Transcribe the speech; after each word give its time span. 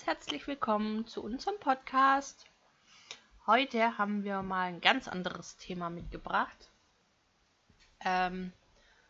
ganz 0.00 0.18
herzlich 0.18 0.46
willkommen 0.46 1.06
zu 1.06 1.22
unserem 1.22 1.58
Podcast. 1.60 2.46
Heute 3.46 3.98
haben 3.98 4.24
wir 4.24 4.40
mal 4.40 4.68
ein 4.68 4.80
ganz 4.80 5.08
anderes 5.08 5.58
Thema 5.58 5.90
mitgebracht. 5.90 6.70
Ähm, 8.02 8.50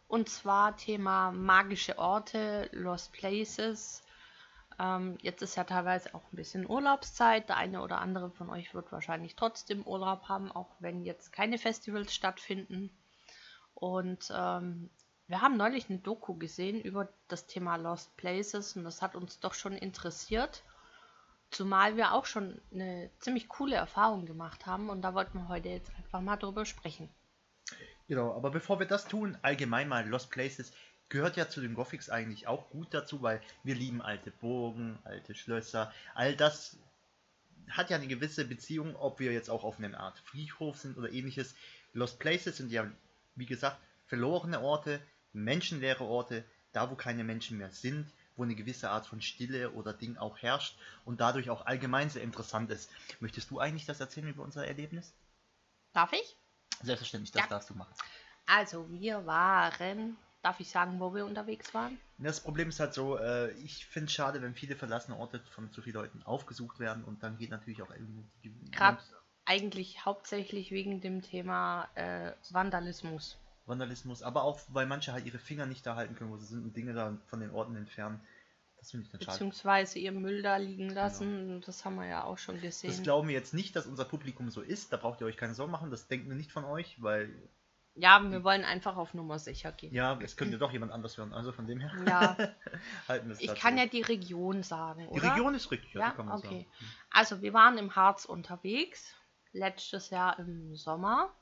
und 0.09 0.29
zwar 0.29 0.77
Thema 0.77 1.31
magische 1.31 1.97
Orte, 1.97 2.69
Lost 2.73 3.13
Places. 3.13 4.03
Ähm, 4.81 5.17
jetzt 5.23 5.43
ist 5.43 5.57
ja 5.57 5.63
teilweise 5.63 6.13
auch 6.13 6.25
ein 6.33 6.37
bisschen 6.37 6.69
Urlaubszeit. 6.69 7.49
Der 7.49 7.59
eine 7.59 7.83
oder 7.83 8.01
andere 8.01 8.33
von 8.33 8.51
euch 8.51 8.75
wird 8.75 8.91
wahrscheinlich 8.91 9.37
trotzdem 9.37 9.87
Urlaub 9.87 10.29
haben, 10.29 10.51
auch 10.51 10.75
wenn 10.81 11.05
jetzt 11.05 11.33
keine 11.33 11.59
Festivals 11.59 12.13
stattfinden. 12.13 12.91
Und 13.75 14.33
ähm, 14.35 14.91
wir 15.29 15.41
haben 15.41 15.57
neulich 15.57 15.89
eine 15.89 16.01
Doku 16.01 16.35
gesehen 16.35 16.81
über 16.81 17.09
das 17.29 17.47
Thema 17.47 17.77
Lost 17.77 18.17
Places 18.17 18.75
und 18.75 18.83
das 18.83 19.03
hat 19.03 19.15
uns 19.15 19.39
doch 19.39 19.55
schon 19.55 19.75
interessiert. 19.75 20.65
Zumal 21.51 21.97
wir 21.97 22.13
auch 22.13 22.27
schon 22.27 22.61
eine 22.73 23.11
ziemlich 23.19 23.49
coole 23.49 23.77
Erfahrung 23.77 24.27
gemacht 24.27 24.67
haben 24.67 24.89
und 24.89 25.03
da 25.03 25.15
wollten 25.15 25.39
wir 25.39 25.49
heute 25.49 25.69
jetzt 25.69 25.91
einfach 25.97 26.21
mal 26.21 26.37
drüber 26.37 26.65
sprechen. 26.65 27.09
Genau, 28.09 28.35
aber 28.35 28.51
bevor 28.51 28.79
wir 28.79 28.87
das 28.87 29.07
tun, 29.07 29.37
allgemein 29.43 29.89
mal 29.89 30.09
Lost 30.09 30.31
Places 30.31 30.73
gehört 31.09 31.37
ja 31.37 31.49
zu 31.49 31.61
den 31.61 31.75
Gothics 31.75 32.09
eigentlich 32.09 32.47
auch 32.47 32.71
gut 32.71 32.95
dazu, 32.95 33.21
weil 33.23 33.41
wir 33.65 33.75
lieben 33.75 34.01
alte 34.01 34.31
Burgen, 34.31 34.99
alte 35.05 35.35
Schlösser, 35.35 35.93
all 36.15 36.37
das 36.37 36.77
hat 37.69 37.91
ja 37.91 37.97
eine 37.97 38.07
gewisse 38.07 38.45
Beziehung, 38.45 38.97
ob 38.97 39.21
wir 39.21 39.33
jetzt 39.33 39.51
auch 39.51 39.65
auf 39.65 39.79
einer 39.79 39.99
Art 39.99 40.19
Friedhof 40.21 40.79
sind 40.79 40.97
oder 40.97 41.13
ähnliches. 41.13 41.55
Lost 41.93 42.19
Places 42.19 42.57
sind 42.57 42.73
ja, 42.73 42.91
wie 43.35 43.47
gesagt, 43.47 43.79
verlorene 44.07 44.61
Orte, 44.61 45.01
menschenleere 45.33 46.05
Orte, 46.05 46.45
da 46.73 46.91
wo 46.91 46.95
keine 46.95 47.25
Menschen 47.25 47.59
mehr 47.59 47.71
sind, 47.71 48.07
wo 48.37 48.43
eine 48.43 48.55
gewisse 48.55 48.91
Art 48.91 49.07
von 49.07 49.21
Stille 49.21 49.71
oder 49.73 49.93
Ding 49.93 50.17
auch 50.17 50.39
herrscht 50.39 50.79
und 51.05 51.21
dadurch 51.21 51.51
auch 51.51 51.67
allgemein 51.67 52.11
sehr 52.11 52.23
interessant 52.23 52.71
ist. 52.71 52.91
Möchtest 53.21 53.51
du 53.51 53.59
eigentlich 53.59 53.87
das 53.87 54.01
erzählen 54.01 54.29
über 54.29 54.43
unser 54.43 54.67
Erlebnis? 54.67 55.13
Darf 55.93 56.13
ich? 56.13 56.37
Selbstverständlich, 56.83 57.31
das 57.33 57.43
Ja. 57.43 57.49
darfst 57.49 57.71
du 57.71 57.75
machen. 57.75 57.95
Also, 58.47 58.91
wir 58.91 59.27
waren, 59.27 60.17
darf 60.43 60.61
ich 60.61 60.71
sagen, 60.71 60.99
wo 60.99 61.15
wir 61.15 61.25
unterwegs 61.25 61.73
waren? 61.75 61.99
Das 62.19 62.41
Problem 62.41 62.69
ist 62.69 62.81
halt 62.81 62.93
so, 62.95 63.17
äh, 63.17 63.53
ich 63.53 63.87
finde 63.87 64.07
es 64.07 64.13
schade, 64.13 64.43
wenn 64.43 64.55
viele 64.55 64.77
verlassene 64.77 65.17
Orte 65.17 65.41
von 65.55 65.73
zu 65.73 65.81
vielen 65.83 65.95
Leuten 65.97 66.23
aufgesucht 66.23 66.79
werden 66.79 67.05
und 67.05 67.23
dann 67.23 67.39
geht 67.39 67.51
natürlich 67.51 67.83
auch 67.83 67.91
irgendwie 67.91 68.25
die 68.45 68.53
Gerade 68.73 68.99
eigentlich 69.47 70.05
hauptsächlich 70.05 70.71
wegen 70.71 71.01
dem 71.01 71.23
Thema 71.23 71.89
äh, 71.95 72.33
Vandalismus. 72.51 73.39
Vandalismus, 73.71 74.23
aber 74.23 74.43
auch 74.45 74.61
weil 74.69 74.85
manche 74.87 75.13
halt 75.15 75.25
ihre 75.25 75.39
Finger 75.39 75.65
nicht 75.65 75.87
da 75.87 75.97
halten 75.97 76.15
können, 76.15 76.31
wo 76.31 76.37
sie 76.37 76.45
sind 76.47 76.63
und 76.65 76.77
Dinge 76.77 76.93
da 76.93 77.17
von 77.29 77.41
den 77.41 77.51
Orten 77.53 77.75
entfernen. 77.77 78.21
Das 78.77 78.91
finde 78.91 79.07
ich 79.07 79.13
dann 79.13 79.21
schade. 79.21 79.33
Beziehungsweise 79.33 79.99
ihr 79.99 80.13
Müll 80.13 80.43
da 80.43 80.57
liegen 80.57 80.89
lassen. 80.91 81.61
Das 81.67 81.85
haben 81.85 81.97
wir 81.97 82.07
ja 82.07 82.25
auch 82.25 82.39
schon 82.39 82.57
Das 82.57 82.63
gesehen. 82.83 83.03
glauben 83.03 83.29
wir 83.29 83.35
jetzt 83.35 83.55
nicht, 83.55 83.77
dass 83.77 83.87
unser 83.87 84.05
Publikum 84.05 84.51
so 84.51 84.61
ist. 84.63 84.93
Da 84.93 84.97
braucht 84.99 85.21
ihr 85.21 85.27
euch 85.27 85.37
keine 85.37 85.55
Sorgen 85.55 85.73
machen. 85.73 85.91
Das 85.91 86.09
denken 86.09 86.29
wir 86.29 86.37
nicht 86.37 86.51
von 86.53 86.65
euch, 86.65 86.97
weil 87.03 87.31
Ja, 87.95 88.23
wir 88.31 88.43
wollen 88.43 88.65
einfach 88.65 88.97
auf 88.97 89.13
Nummer 89.13 89.39
sicher 89.39 89.73
gehen. 89.73 89.93
ja, 89.93 90.19
es 90.23 90.37
könnte 90.37 90.57
doch 90.57 90.73
jemand 90.73 90.93
anders 90.93 91.19
hören. 91.19 91.35
Also 91.35 91.53
von 91.53 91.67
dem 91.67 91.79
her 91.81 91.93
Ja, 92.07 92.37
halten 93.09 93.29
wir 93.29 93.35
es 93.35 93.41
ich 93.41 93.49
dazu. 93.49 93.61
kann 93.61 93.77
ja 93.77 93.85
die 93.85 94.01
Region 94.01 94.63
sagen, 94.63 95.03
Die 95.03 95.09
oder? 95.09 95.33
Region 95.35 95.55
ist 95.55 95.71
richtig, 95.71 95.93
ja, 95.93 96.01
Ja, 96.01 96.11
die 96.11 96.17
kann 96.17 96.27
man 96.27 96.39
okay. 96.39 96.67
sagen. 96.79 96.93
Also, 97.11 97.43
wir 97.43 97.53
waren 97.53 97.77
im 97.77 97.95
Harz 97.95 98.25
unterwegs, 98.25 99.15
letztes 99.53 100.09
Jahr 100.09 100.39
im 100.39 100.75
Sommer. 100.75 101.35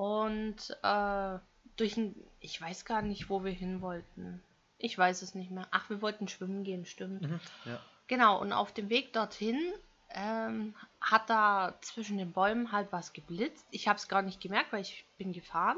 Und 0.00 0.70
äh, 0.82 1.38
durch 1.76 1.98
ein, 1.98 2.14
ich 2.40 2.58
weiß 2.58 2.86
gar 2.86 3.02
nicht, 3.02 3.28
wo 3.28 3.44
wir 3.44 3.52
hin 3.52 3.82
wollten. 3.82 4.42
Ich 4.78 4.96
weiß 4.96 5.20
es 5.20 5.34
nicht 5.34 5.50
mehr. 5.50 5.68
Ach, 5.72 5.90
wir 5.90 6.00
wollten 6.00 6.26
schwimmen 6.26 6.64
gehen, 6.64 6.86
stimmt. 6.86 7.20
Mhm, 7.20 7.38
ja. 7.66 7.78
Genau, 8.06 8.40
und 8.40 8.54
auf 8.54 8.72
dem 8.72 8.88
Weg 8.88 9.12
dorthin 9.12 9.60
ähm, 10.08 10.74
hat 11.02 11.28
da 11.28 11.74
zwischen 11.82 12.16
den 12.16 12.32
Bäumen 12.32 12.72
halt 12.72 12.90
was 12.92 13.12
geblitzt. 13.12 13.66
Ich 13.72 13.88
habe 13.88 13.98
es 13.98 14.08
gar 14.08 14.22
nicht 14.22 14.40
gemerkt, 14.40 14.72
weil 14.72 14.80
ich 14.80 15.04
bin 15.18 15.34
gefahren. 15.34 15.76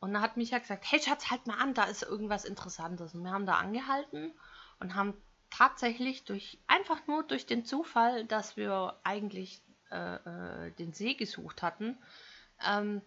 Und 0.00 0.12
da 0.12 0.22
hat 0.22 0.36
Micha 0.36 0.58
gesagt, 0.58 0.84
hey 0.90 1.00
Schatz, 1.00 1.30
halt 1.30 1.46
mal 1.46 1.58
an, 1.58 1.72
da 1.72 1.84
ist 1.84 2.02
irgendwas 2.02 2.44
Interessantes. 2.44 3.14
Und 3.14 3.22
wir 3.22 3.30
haben 3.30 3.46
da 3.46 3.58
angehalten 3.58 4.32
und 4.80 4.96
haben 4.96 5.14
tatsächlich 5.50 6.24
durch, 6.24 6.58
einfach 6.66 7.06
nur 7.06 7.22
durch 7.22 7.46
den 7.46 7.64
Zufall, 7.64 8.24
dass 8.24 8.56
wir 8.56 8.98
eigentlich 9.04 9.62
äh, 9.92 10.16
äh, 10.16 10.72
den 10.72 10.92
See 10.92 11.14
gesucht 11.14 11.62
hatten, 11.62 11.96
ähm, 12.66 13.02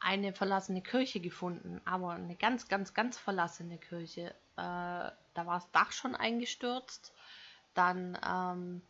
eine 0.00 0.32
verlassene 0.32 0.82
Kirche 0.82 1.20
gefunden. 1.20 1.80
Aber 1.84 2.12
eine 2.12 2.36
ganz, 2.36 2.68
ganz, 2.68 2.94
ganz 2.94 3.18
verlassene 3.18 3.78
Kirche. 3.78 4.30
Äh, 4.56 4.56
da 4.56 5.14
war 5.34 5.54
das 5.54 5.70
Dach 5.70 5.92
schon 5.92 6.14
eingestürzt. 6.14 7.12
Dann 7.74 8.18
ähm, 8.26 8.82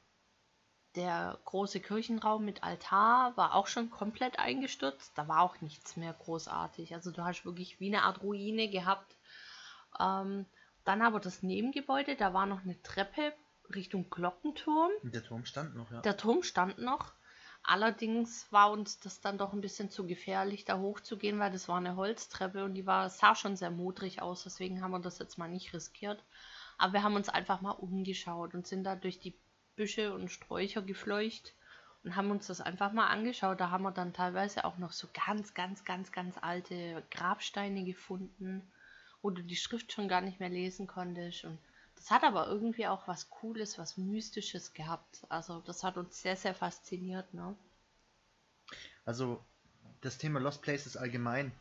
der 0.97 1.39
große 1.45 1.81
Kirchenraum 1.81 2.45
mit 2.45 2.63
Altar 2.63 3.37
war 3.37 3.55
auch 3.55 3.67
schon 3.67 3.91
komplett 3.91 4.39
eingestürzt. 4.39 5.13
Da 5.17 5.29
war 5.29 5.43
auch 5.43 5.61
nichts 5.61 5.97
mehr 5.97 6.13
großartig. 6.13 6.95
Also 6.95 7.11
du 7.11 7.25
hast 7.25 7.45
wirklich 7.45 7.81
wie 7.81 7.95
eine 7.95 8.05
Art 8.05 8.23
Ruine 8.23 8.71
gehabt. 8.71 9.17
Ähm, 9.99 10.47
dann 10.85 11.03
aber 11.03 11.21
das 11.21 11.43
Nebengebäude, 11.43 12.17
da 12.17 12.33
war 12.33 12.47
noch 12.47 12.63
eine 12.63 12.81
Treppe 12.83 13.35
Richtung 13.75 14.11
Glockenturm. 14.11 14.91
Der 15.03 15.23
Turm 15.23 15.45
stand 15.45 15.77
noch, 15.77 15.91
ja. 15.91 16.01
Der 16.01 16.17
Turm 16.17 16.43
stand 16.43 16.79
noch. 16.79 17.13
Allerdings 17.63 18.51
war 18.51 18.71
uns 18.71 19.01
das 19.01 19.21
dann 19.21 19.39
doch 19.39 19.53
ein 19.53 19.61
bisschen 19.61 19.91
zu 19.91 20.07
gefährlich, 20.07 20.65
da 20.65 20.79
hochzugehen, 20.79 21.39
weil 21.39 21.53
das 21.53 21.69
war 21.69 21.77
eine 21.77 21.97
Holztreppe 21.97 22.65
und 22.65 22.75
die 22.75 22.87
war, 22.87 23.11
sah 23.11 23.35
schon 23.35 23.57
sehr 23.57 23.71
modrig 23.71 24.23
aus. 24.23 24.45
Deswegen 24.45 24.83
haben 24.83 24.91
wir 24.93 24.99
das 25.01 25.19
jetzt 25.19 25.39
mal 25.39 25.49
nicht 25.49 25.73
riskiert. 25.73 26.23
Aber 26.79 26.95
wir 26.95 27.03
haben 27.03 27.17
uns 27.17 27.29
einfach 27.29 27.61
mal 27.61 27.73
umgeschaut 27.73 28.55
und 28.55 28.67
sind 28.67 28.85
da 28.85 28.97
durch 28.97 29.21
die 29.21 29.35
Büsche 29.77 30.15
und 30.15 30.31
Sträucher 30.31 30.83
gefleucht 30.83 31.55
und 32.03 32.17
haben 32.17 32.31
uns 32.31 32.47
das 32.47 32.61
einfach 32.61 32.93
mal 32.93 33.09
angeschaut. 33.09 33.61
Da 33.61 33.71
haben 33.71 33.83
wir 33.83 33.93
dann 33.93 34.15
teilweise 34.15 34.65
auch 34.65 34.79
noch 34.79 34.93
so 34.93 35.09
ganz, 35.27 35.55
ganz, 35.55 35.85
ganz, 35.85 36.13
ganz 36.13 36.37
alte 36.41 37.03
Grabsteine 37.11 37.85
gefunden, 37.85 38.63
wo 39.23 39.31
du 39.31 39.43
die 39.43 39.57
Schrift 39.57 39.93
schon 39.93 40.09
gar 40.09 40.23
nicht 40.23 40.41
mehr 40.41 40.49
lesen 40.49 40.87
konntest. 40.87 41.45
Und 41.45 41.59
das 42.01 42.11
hat 42.11 42.25
aber 42.25 42.49
irgendwie 42.49 42.87
auch 42.87 43.07
was 43.07 43.29
Cooles, 43.29 43.79
was 43.79 43.99
Mystisches 43.99 44.73
gehabt. 44.73 45.27
Also 45.29 45.61
das 45.61 45.85
hat 45.85 45.99
uns 45.99 46.23
sehr, 46.23 46.35
sehr 46.35 46.55
fasziniert. 46.55 47.35
Ne? 47.35 47.55
Also 49.05 49.45
das 50.01 50.17
Thema 50.17 50.41
Lost 50.41 50.63
Places 50.63 50.97
allgemein. 50.97 51.53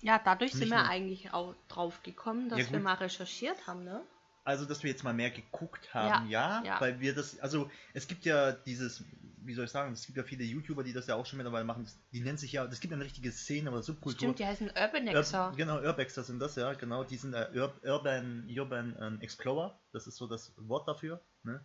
Ja, 0.00 0.18
dadurch 0.18 0.52
sind 0.52 0.68
wir 0.68 0.84
eigentlich 0.88 1.32
auch 1.32 1.54
drauf 1.68 2.02
gekommen, 2.02 2.48
dass 2.48 2.58
Ja, 2.58 2.72
wir 2.72 2.80
mal 2.80 2.94
recherchiert 2.94 3.68
haben. 3.68 3.84
Ne? 3.84 4.02
Also, 4.42 4.64
dass 4.64 4.82
wir 4.82 4.90
jetzt 4.90 5.04
mal 5.04 5.14
mehr 5.14 5.30
geguckt 5.30 5.94
haben, 5.94 6.28
ja, 6.28 6.60
ja. 6.64 6.80
weil 6.80 6.98
wir 6.98 7.14
das, 7.14 7.38
also 7.38 7.70
es 7.94 8.08
gibt 8.08 8.24
ja 8.24 8.50
dieses, 8.50 9.04
wie 9.46 9.54
soll 9.54 9.64
ich 9.66 9.70
sagen, 9.70 9.92
es 9.92 10.06
gibt 10.06 10.16
ja 10.18 10.24
viele 10.24 10.44
YouTuber, 10.44 10.82
die 10.84 10.92
das 10.92 11.06
ja 11.06 11.14
auch 11.16 11.26
schon 11.26 11.36
mittlerweile 11.38 11.64
machen, 11.64 11.86
die 12.12 12.20
nennen 12.20 12.38
sich 12.38 12.52
ja, 12.52 12.64
es 12.64 12.80
gibt 12.80 12.92
eine 12.94 13.04
richtige 13.04 13.30
Szene 13.32 13.70
oder 13.70 13.82
Subkultur. 13.82 14.18
Stimmt, 14.18 14.38
die 14.38 14.46
heißen 14.46 14.68
Urbanexer. 14.68 15.50
Ur 15.50 15.56
genau, 15.56 15.80
Urbexer 15.82 16.22
sind 16.24 16.38
das, 16.40 16.56
ja, 16.56 16.72
genau, 16.74 17.04
die 17.04 17.16
sind 17.16 17.34
äh, 17.34 17.48
Ur 17.54 17.74
Urban, 17.84 18.48
Urban 18.48 18.96
ähm, 19.00 19.20
Explorer, 19.20 19.80
das 19.92 20.06
ist 20.06 20.16
so 20.16 20.26
das 20.26 20.52
Wort 20.56 20.86
dafür, 20.88 21.24
ne? 21.42 21.64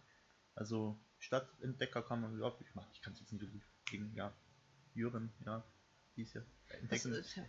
Also 0.56 1.00
Stadtentdecker 1.20 2.02
kann 2.04 2.22
man, 2.22 2.40
ja, 2.40 2.52
ich, 2.60 2.74
mach- 2.76 2.90
ich 2.94 3.02
kann 3.02 3.14
es 3.14 3.20
jetzt 3.20 3.32
nicht 3.32 3.42
so 3.42 3.48
gut 3.52 3.62
gegen, 3.86 4.14
ja, 4.16 4.34
Urban, 4.96 5.32
ja, 5.46 5.64
entdecken. 6.16 7.14
ist, 7.14 7.36
ja- 7.36 7.46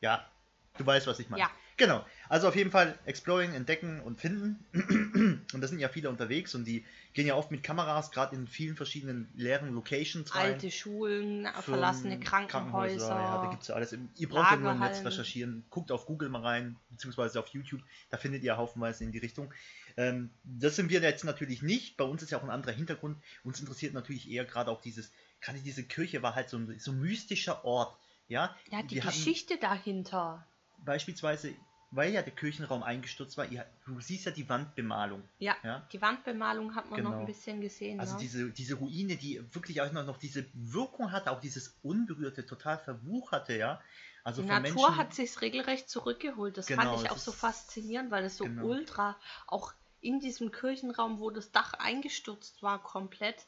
Ja, 0.00 0.30
du 0.78 0.86
weißt, 0.86 1.06
was 1.06 1.18
ich 1.18 1.28
meine. 1.30 1.42
Ja. 1.42 1.50
Genau. 1.76 2.04
Also 2.28 2.46
auf 2.46 2.56
jeden 2.56 2.70
Fall 2.70 2.98
Exploring, 3.06 3.54
entdecken 3.54 4.00
und 4.02 4.20
finden. 4.20 4.62
und 5.54 5.60
da 5.62 5.66
sind 5.66 5.78
ja 5.78 5.88
viele 5.88 6.10
unterwegs 6.10 6.54
und 6.54 6.66
die 6.66 6.84
gehen 7.14 7.26
ja 7.26 7.34
oft 7.36 7.50
mit 7.50 7.62
Kameras, 7.62 8.10
gerade 8.10 8.36
in 8.36 8.46
vielen 8.46 8.76
verschiedenen 8.76 9.30
leeren 9.34 9.72
Locations 9.72 10.34
rein. 10.34 10.52
alte 10.52 10.70
Schulen, 10.70 11.44
Firmen, 11.44 11.62
verlassene 11.62 12.20
Krankenhäuser. 12.20 13.08
Ja, 13.08 13.42
da 13.44 13.50
gibt 13.50 13.62
es 13.62 13.68
ja 13.68 13.76
alles. 13.76 13.96
Ihr 14.16 14.28
braucht 14.28 14.50
ja 14.50 14.56
nur 14.58 14.72
im 14.72 14.78
Netz 14.78 15.02
recherchieren. 15.02 15.64
Guckt 15.70 15.90
auf 15.90 16.04
Google 16.04 16.28
mal 16.28 16.42
rein, 16.42 16.76
beziehungsweise 16.90 17.40
auf 17.40 17.48
YouTube. 17.48 17.80
Da 18.10 18.18
findet 18.18 18.42
ihr 18.42 18.58
haufenweise 18.58 19.02
in 19.04 19.12
die 19.12 19.18
Richtung. 19.18 19.52
Ähm, 19.96 20.28
das 20.44 20.76
sind 20.76 20.90
wir 20.90 21.00
jetzt 21.00 21.24
natürlich 21.24 21.62
nicht. 21.62 21.96
Bei 21.96 22.04
uns 22.04 22.22
ist 22.22 22.30
ja 22.30 22.38
auch 22.38 22.44
ein 22.44 22.50
anderer 22.50 22.72
Hintergrund. 22.72 23.16
Uns 23.42 23.58
interessiert 23.58 23.94
natürlich 23.94 24.30
eher 24.30 24.44
gerade 24.44 24.70
auch 24.70 24.82
dieses, 24.82 25.10
gerade 25.40 25.58
diese 25.60 25.82
Kirche 25.82 26.22
war 26.22 26.34
halt 26.34 26.50
so 26.50 26.58
ein 26.58 26.78
so 26.78 26.92
ein 26.92 27.00
mystischer 27.00 27.64
Ort. 27.64 27.96
Ja, 28.28 28.54
ja, 28.70 28.82
die 28.82 28.96
Wir 28.96 29.04
hatten- 29.04 29.16
Geschichte 29.16 29.56
dahinter. 29.56 30.46
Beispielsweise, 30.84 31.54
weil 31.92 32.12
ja 32.12 32.22
der 32.22 32.32
Kirchenraum 32.32 32.82
eingestürzt 32.82 33.36
war, 33.36 33.46
ihr, 33.46 33.66
du 33.84 34.00
siehst 34.00 34.24
ja 34.26 34.30
die 34.30 34.48
Wandbemalung. 34.48 35.22
Ja, 35.38 35.56
Ja? 35.64 35.86
die 35.92 36.00
Wandbemalung 36.00 36.74
hat 36.74 36.90
man 36.90 37.02
noch 37.02 37.10
Genau. 37.10 37.20
ein 37.20 37.26
bisschen 37.26 37.60
gesehen. 37.60 37.98
Also 37.98 38.14
ne? 38.14 38.20
diese, 38.20 38.50
diese 38.50 38.74
Ruine, 38.74 39.16
die 39.16 39.42
wirklich 39.54 39.80
auch 39.82 39.90
noch, 39.92 40.06
noch 40.06 40.18
diese 40.18 40.46
Wirkung 40.54 41.10
hatte, 41.10 41.30
auch 41.32 41.40
dieses 41.40 41.78
Unberührte, 41.82 42.46
total 42.46 42.78
verwucherte, 42.78 43.56
ja. 43.56 43.80
Also 44.22 44.42
Die 44.42 44.48
Natur 44.48 44.60
Menschen, 44.90 44.96
hat 44.98 45.14
sich 45.14 45.40
regelrecht 45.40 45.88
zurückgeholt. 45.88 46.58
Das 46.58 46.66
Genau, 46.66 46.82
fand 46.82 47.02
ich 47.04 47.10
auch 47.10 47.16
so 47.16 47.32
faszinierend, 47.32 48.10
weil 48.10 48.24
es 48.24 48.36
so 48.36 48.44
genau. 48.44 48.66
ultra, 48.66 49.16
auch 49.46 49.72
in 50.02 50.20
diesem 50.20 50.52
Kirchenraum, 50.52 51.18
wo 51.18 51.30
das 51.30 51.50
Dach 51.52 51.74
eingestürzt 51.74 52.62
war, 52.62 52.82
komplett, 52.82 53.46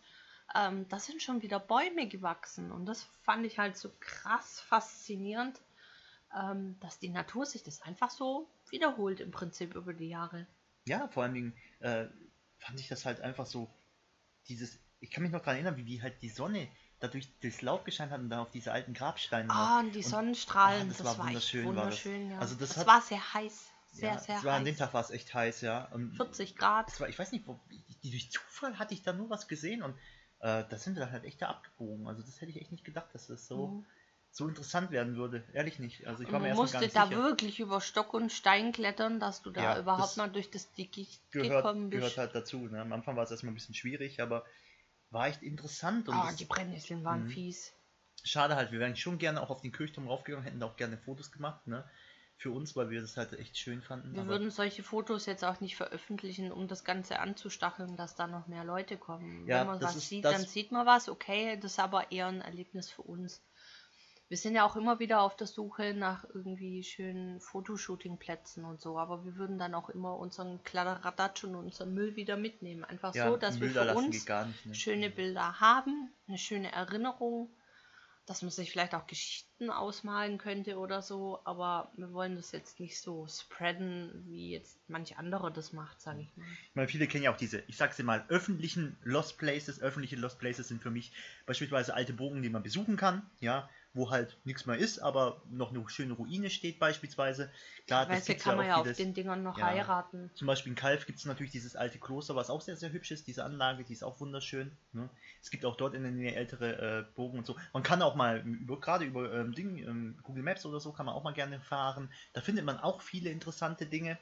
ähm, 0.55 0.89
da 0.89 0.99
sind 0.99 1.23
schon 1.23 1.43
wieder 1.43 1.61
Bäume 1.61 2.09
gewachsen. 2.09 2.73
Und 2.73 2.87
das 2.87 3.07
fand 3.23 3.45
ich 3.47 3.59
halt 3.59 3.77
so 3.77 3.91
krass 4.01 4.61
faszinierend, 4.61 5.61
ähm, 6.39 6.79
dass 6.81 6.99
die 6.99 7.09
Natur 7.11 7.47
sich 7.47 7.63
das 7.63 7.83
einfach 7.83 8.11
so 8.11 8.49
wiederholt 8.71 9.21
im 9.21 9.31
Prinzip 9.31 9.75
über 9.75 9.93
die 9.93 10.09
Jahre. 10.09 10.47
ja, 10.87 11.09
vor 11.09 11.23
allen 11.23 11.35
Dingen, 11.35 11.57
äh, 11.81 12.07
fand 12.59 12.81
ich 12.81 12.89
das 12.89 13.05
halt 13.05 13.21
einfach 13.21 13.47
so, 13.47 13.69
dieses, 14.49 14.79
ich 15.01 15.11
kann 15.11 15.23
mich 15.23 15.33
noch 15.33 15.41
daran 15.41 15.57
erinnern, 15.57 15.77
wie, 15.77 15.87
wie 15.87 16.03
halt 16.03 16.21
die 16.23 16.29
Sonne 16.31 16.69
dadurch 17.01 17.29
durchs 17.41 17.63
Laub 17.63 17.85
gescheint 17.85 18.11
hat 18.13 18.21
und 18.21 18.31
da 18.31 18.43
auf 18.43 18.51
diese 18.51 18.73
alten 18.73 18.95
Grabsteine. 18.95 19.51
Ah, 19.53 19.81
und 19.81 19.93
die 19.93 20.03
Sonnenstrahlen, 20.03 20.83
ah, 20.83 20.89
das, 20.89 20.99
das 20.99 21.19
war, 21.19 21.27
wunderschön, 21.27 21.67
wunderschön 21.67 22.25
war 22.31 22.35
ja. 22.37 22.39
Also 22.41 22.55
das 22.55 22.69
das 22.71 22.79
hat- 22.79 22.87
war 22.87 23.01
sehr 23.03 23.35
heiß, 23.35 23.71
sehr, 23.93 24.09
ja, 24.13 24.19
sehr 24.19 24.37
es 24.39 24.45
war 24.45 24.53
heiß. 24.53 24.59
an 24.61 24.65
dem 24.65 24.77
Tag 24.77 24.95
war 24.95 25.01
es 25.01 25.11
echt 25.11 25.35
heiß, 25.35 25.61
ja. 25.63 25.85
Und 25.93 26.15
40 26.17 26.57
Grad. 26.57 27.01
war, 27.01 27.09
ich 27.09 27.19
weiß 27.19 27.33
nicht, 27.33 27.47
wo, 27.47 27.59
durch 28.03 28.31
Zufall 28.31 28.79
hatte 28.79 28.95
ich 28.95 29.03
da 29.03 29.13
nur 29.13 29.31
was 29.31 29.49
gesehen 29.49 29.83
und 29.83 29.95
äh, 30.41 30.65
da 30.69 30.77
sind 30.77 30.95
wir 30.95 31.01
dann 31.05 31.13
halt 31.13 31.25
echt 31.25 31.43
da 31.43 31.49
abgebogen. 31.49 32.07
Also 32.09 32.23
das 32.23 32.41
hätte 32.41 32.51
ich 32.53 32.61
echt 32.61 32.73
nicht 32.73 32.85
gedacht, 32.85 33.09
dass 33.13 33.27
das 33.27 33.47
so, 33.47 33.69
Mhm. 33.69 33.87
So 34.33 34.49
interessant 34.49 34.91
werden 34.91 35.17
würde. 35.17 35.45
Ehrlich 35.53 35.79
nicht. 35.79 36.07
Also 36.09 36.25
ich 36.25 36.33
war 36.33 36.41
mir 36.41 36.49
gar 36.49 36.57
musste 36.57 36.89
da 36.89 37.11
sicher. 37.11 37.15
wirklich 37.15 37.61
über 37.61 37.81
Stock 37.81 38.13
und 38.15 38.33
Stein 38.33 38.73
klettern, 38.73 39.21
dass 39.21 39.43
du 39.43 39.51
da 39.51 39.63
Ja, 39.63 39.79
überhaupt 39.79 40.17
mal 40.17 40.29
durch 40.29 40.51
das 40.51 40.73
Dickicht 40.73 41.21
Gehört, 41.33 41.65
gekommen 41.65 41.91
bist. 41.91 42.05
gehört 42.05 42.19
halt 42.19 42.35
dazu. 42.35 42.59
Ne? 42.69 42.81
Am 42.81 42.93
Anfang 42.93 43.17
war 43.17 43.25
es 43.25 43.31
erstmal 43.31 43.53
ein 43.53 43.55
bisschen 43.55 43.75
schwierig, 43.75 44.21
aber 44.21 44.45
war 45.11 45.29
echt 45.29 45.43
interessant. 45.43 46.09
Und 46.09 46.17
ah, 46.17 46.31
die 46.33 46.45
Brennnesseln 46.45 47.03
waren 47.05 47.25
Mhm. 47.25 47.29
fies. 47.29 47.73
schade 48.25 48.57
halt, 48.57 48.73
wir 48.73 48.81
wären 48.81 48.97
schon 48.97 49.19
gerne 49.19 49.41
auch 49.43 49.51
auf 49.51 49.63
den 49.63 49.73
Kirchturm 49.73 50.09
raufgegangen, 50.09 50.45
hätten 50.45 50.61
da 50.61 50.67
auch 50.67 50.77
gerne 50.77 50.99
Fotos 50.99 51.33
gemacht, 51.33 51.67
ne? 51.67 51.89
Für 52.39 52.51
uns, 52.53 52.77
weil 52.77 52.91
wir 52.91 53.01
das 53.03 53.17
halt 53.17 53.33
echt 53.35 53.57
schön 53.59 53.83
fanden. 53.83 54.15
Wir 54.15 54.27
würden 54.29 54.51
solche 54.53 54.83
Fotos 54.85 55.27
jetzt 55.27 55.45
auch 55.45 55.61
nicht 55.61 55.75
veröffentlichen, 55.77 56.53
um 56.53 56.69
das 56.69 56.85
Ganze 56.85 57.19
anzustacheln, 57.19 57.97
dass 57.97 58.15
da 58.15 58.27
noch 58.29 58.47
mehr 58.47 58.63
Leute 58.65 58.97
kommen. 58.97 59.49
Ja, 59.49 59.61
Wenn 59.61 59.67
man 59.67 59.83
was 59.83 60.09
sieht, 60.09 60.25
dann 60.25 60.47
sieht 60.47 60.71
man 60.71 60.87
was, 60.87 61.09
okay, 61.09 61.57
das 61.59 61.73
ist 61.73 61.79
aber 61.81 62.13
eher 62.13 62.27
ein 62.29 62.43
Erlebnis 62.43 62.91
für 62.91 63.03
uns. 63.03 63.43
Wir 64.33 64.39
sind 64.39 64.55
ja 64.55 64.65
auch 64.65 64.77
immer 64.77 64.99
wieder 64.99 65.21
auf 65.21 65.37
der 65.37 65.47
Suche 65.47 65.93
nach 65.93 66.25
irgendwie 66.33 66.83
schönen 66.83 67.39
Fotoshooting-Plätzen 67.39 68.65
und 68.65 68.81
so, 68.81 68.99
aber 68.99 69.27
wir 69.27 69.37
würden 69.37 69.59
dann 69.59 69.75
auch 69.75 69.91
immer 69.91 70.17
unseren 70.17 70.65
Kladderadatsch 70.65 71.45
und 71.45 71.55
unseren 71.55 71.93
Müll 71.93 72.17
wieder 72.17 72.39
mitnehmen. 72.39 72.83
Einfach 72.83 73.15
ja, 73.15 73.29
so, 73.29 73.37
dass 73.37 73.61
wir 73.61 73.69
für 73.69 73.95
uns 73.95 74.27
nicht. 74.27 74.27
Ne? 74.27 74.75
schöne 74.75 75.11
Bilder 75.11 75.61
haben, 75.61 76.11
eine 76.27 76.39
schöne 76.39 76.73
Erinnerung, 76.73 77.51
dass 78.25 78.41
man 78.41 78.51
sich 78.51 78.71
vielleicht 78.71 78.95
auch 78.95 79.07
Geschichten 79.07 79.69
ausmalen 79.69 80.39
könnte 80.39 80.79
oder 80.79 81.03
so, 81.03 81.41
aber 81.45 81.93
wir 81.99 82.15
wollen 82.15 82.35
das 82.35 82.53
jetzt 82.53 82.81
nicht 82.81 82.99
so 82.99 83.27
spreaden, 83.27 84.25
wie 84.29 84.53
jetzt 84.53 84.79
manch 84.89 85.19
andere 85.19 85.53
das 85.53 85.75
macht, 85.75 86.01
sage 86.01 86.23
ich 86.23 86.35
mal. 86.39 86.47
Ich 86.71 86.75
meine, 86.75 86.89
viele 86.89 87.07
kennen 87.07 87.25
ja 87.25 87.33
auch 87.35 87.37
diese, 87.37 87.63
ich 87.67 87.77
sag's 87.77 87.97
dir 87.97 88.05
mal, 88.05 88.25
öffentlichen 88.29 88.97
Lost 89.03 89.37
Places. 89.37 89.83
Öffentliche 89.83 90.17
Lost 90.17 90.39
Places 90.39 90.69
sind 90.69 90.81
für 90.81 90.91
mich 90.91 91.13
beispielsweise 91.45 91.93
alte 91.93 92.15
Burgen, 92.15 92.41
die 92.41 92.49
man 92.49 92.63
besuchen 92.63 92.97
kann, 92.97 93.31
ja, 93.41 93.69
wo 93.95 94.11
halt 94.11 94.39
nichts 94.45 94.65
mehr 94.65 94.77
ist, 94.77 95.01
aber 95.01 95.43
noch 95.51 95.71
eine 95.71 95.87
schöne 95.89 96.15
Ruine 96.15 96.49
steht 96.51 96.79
beispielsweise. 96.79 97.51
Klar, 97.87 98.07
das 98.07 98.17
Weißt 98.17 98.29
du, 98.29 98.33
gibt's 98.33 98.45
kann 98.45 98.57
man 98.57 98.67
ja 98.67 98.77
auch 98.77 98.79
auf 98.79 98.85
vieles. 98.85 98.99
den 98.99 99.15
Dingern 99.15 99.43
noch 99.43 99.59
Ja. 99.59 99.67
heiraten. 99.67 100.31
Zum 100.35 100.47
Beispiel 100.47 100.71
in 100.71 100.77
Kalf 100.77 101.05
gibt 101.05 101.19
es 101.19 101.27
natürlich 101.27 101.53
dieses 101.53 101.77
alte 101.77 101.99
Kloster, 101.99 102.35
was 102.35 102.49
auch 102.49 102.63
sehr, 102.63 102.77
sehr 102.77 102.91
hübsch 102.91 103.11
ist. 103.11 103.27
Diese 103.27 103.45
Anlage, 103.45 103.85
die 103.85 103.93
ist 103.93 104.03
auch 104.03 104.19
wunderschön. 104.19 104.73
Ne? 104.93 105.11
Es 105.43 105.51
gibt 105.51 105.67
auch 105.67 105.77
dort 105.77 105.95
in 105.95 106.03
der 106.03 106.13
Nähe 106.13 106.35
ältere 106.35 107.01
äh, 107.01 107.15
Burgen 107.15 107.39
und 107.39 107.47
so. 107.47 107.57
Man 107.75 107.83
kann 107.83 108.01
auch 108.01 108.15
mal 108.15 108.39
über, 108.41 108.81
gerade 108.81 109.05
über 109.05 109.31
ähm, 109.33 109.53
Ding, 109.55 109.77
ähm, 109.79 110.19
Google 110.23 110.43
Maps 110.43 110.65
oder 110.65 110.81
so, 110.81 110.93
kann 110.93 111.05
man 111.05 111.15
auch 111.15 111.23
mal 111.23 111.35
gerne 111.35 111.61
fahren. 111.61 112.11
Da 112.33 112.41
findet 112.41 112.65
man 112.65 112.79
auch 112.79 113.03
viele 113.03 113.29
interessante 113.31 113.85
Dinge. 113.87 114.19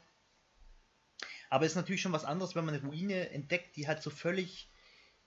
Aber 1.49 1.65
es 1.65 1.73
ist 1.73 1.77
natürlich 1.77 2.01
schon 2.01 2.13
was 2.13 2.25
anderes, 2.25 2.55
wenn 2.55 2.65
man 2.65 2.75
eine 2.75 2.85
Ruine 2.85 3.31
entdeckt, 3.31 3.77
die 3.77 3.87
halt 3.87 4.03
so 4.03 4.11
völlig, 4.11 4.69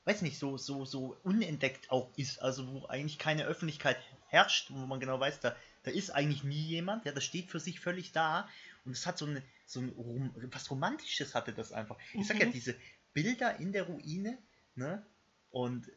weiß 0.06 0.22
nicht, 0.22 0.38
so, 0.38 0.58
so, 0.58 0.86
so 0.86 1.18
unentdeckt 1.24 1.92
auch 1.92 2.12
ist. 2.18 2.42
Also 2.42 2.68
wo 2.74 2.86
eigentlich 2.88 3.20
keine 3.20 3.46
Öffentlichkeit 3.46 3.98
herrscht, 4.34 4.72
wo 4.72 4.86
man 4.86 5.00
genau 5.00 5.20
weiß, 5.20 5.40
da, 5.40 5.56
da 5.84 5.92
ist 5.92 6.10
eigentlich 6.10 6.44
nie 6.44 6.62
jemand, 6.66 7.06
ja, 7.06 7.12
das 7.12 7.24
steht 7.24 7.50
für 7.52 7.60
sich 7.60 7.80
völlig 7.80 8.12
da. 8.12 8.50
Und 8.86 8.92
es 8.94 9.06
hat 9.06 9.18
so, 9.18 9.26
eine, 9.26 9.44
so 9.66 9.80
ein 9.80 9.90
Rom 9.90 10.34
was 10.52 10.70
Romantisches 10.72 11.36
hatte 11.36 11.54
das 11.54 11.72
einfach. 11.72 11.98
Ich 12.18 12.28
sag 12.28 12.40
ja, 12.40 12.48
Mhm. 12.48 12.52
diese 12.52 12.76
Bilder 13.14 13.58
in 13.60 13.72
der 13.72 13.84
Ruine, 13.84 14.38
ne? 14.76 15.06
Und 15.52 15.90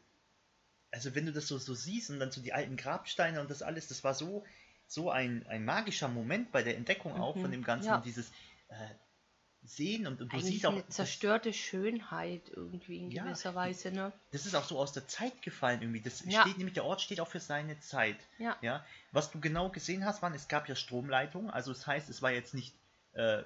also 0.91 1.15
wenn 1.15 1.25
du 1.25 1.31
das 1.33 1.47
so, 1.47 1.57
so 1.57 1.73
siehst 1.73 2.09
und 2.09 2.19
dann 2.19 2.31
so 2.31 2.41
die 2.41 2.53
alten 2.53 2.77
Grabsteine 2.77 3.41
und 3.41 3.49
das 3.49 3.61
alles, 3.61 3.87
das 3.87 4.03
war 4.03 4.13
so, 4.13 4.45
so 4.87 5.09
ein, 5.11 5.45
ein 5.47 5.65
magischer 5.65 6.07
Moment 6.07 6.51
bei 6.51 6.63
der 6.63 6.77
Entdeckung 6.77 7.13
auch 7.17 7.35
Mhm, 7.35 7.41
von 7.41 7.51
dem 7.51 7.63
Ganzen 7.63 7.87
ja. 7.87 7.95
und 7.95 8.05
dieses 8.05 8.29
äh, 8.69 8.89
Sehen 9.67 10.07
und, 10.07 10.21
und 10.21 10.31
du 10.31 10.37
Eigentlich 10.37 10.55
siehst 10.55 10.65
auch, 10.65 10.73
eine 10.73 10.87
zerstörte 10.87 11.53
Schönheit 11.53 12.41
irgendwie 12.55 12.97
in 12.97 13.11
Ja, 13.11 13.23
gewisser 13.23 13.53
Weise, 13.55 13.91
ne? 13.91 14.11
das 14.31 14.45
ist 14.45 14.55
auch 14.55 14.63
so 14.63 14.79
aus 14.79 14.93
der 14.93 15.07
Zeit 15.07 15.41
gefallen 15.41 15.81
irgendwie. 15.81 16.01
Das 16.01 16.23
Ja. 16.25 16.41
steht 16.41 16.57
nämlich, 16.57 16.73
der 16.73 16.85
Ort 16.85 17.01
steht 17.01 17.19
auch 17.19 17.27
für 17.27 17.39
seine 17.39 17.79
Zeit. 17.79 18.17
Ja. 18.37 18.55
Ja, 18.61 18.85
was 19.11 19.31
du 19.31 19.39
genau 19.39 19.69
gesehen 19.69 20.05
hast, 20.05 20.21
waren, 20.21 20.33
es 20.33 20.47
gab 20.47 20.67
ja 20.67 20.75
Stromleitungen, 20.75 21.49
also 21.49 21.71
das 21.73 21.85
heißt, 21.85 22.09
es 22.09 22.21
war 22.21 22.31
jetzt 22.31 22.53
nicht 22.53 22.73
äh, 23.13 23.43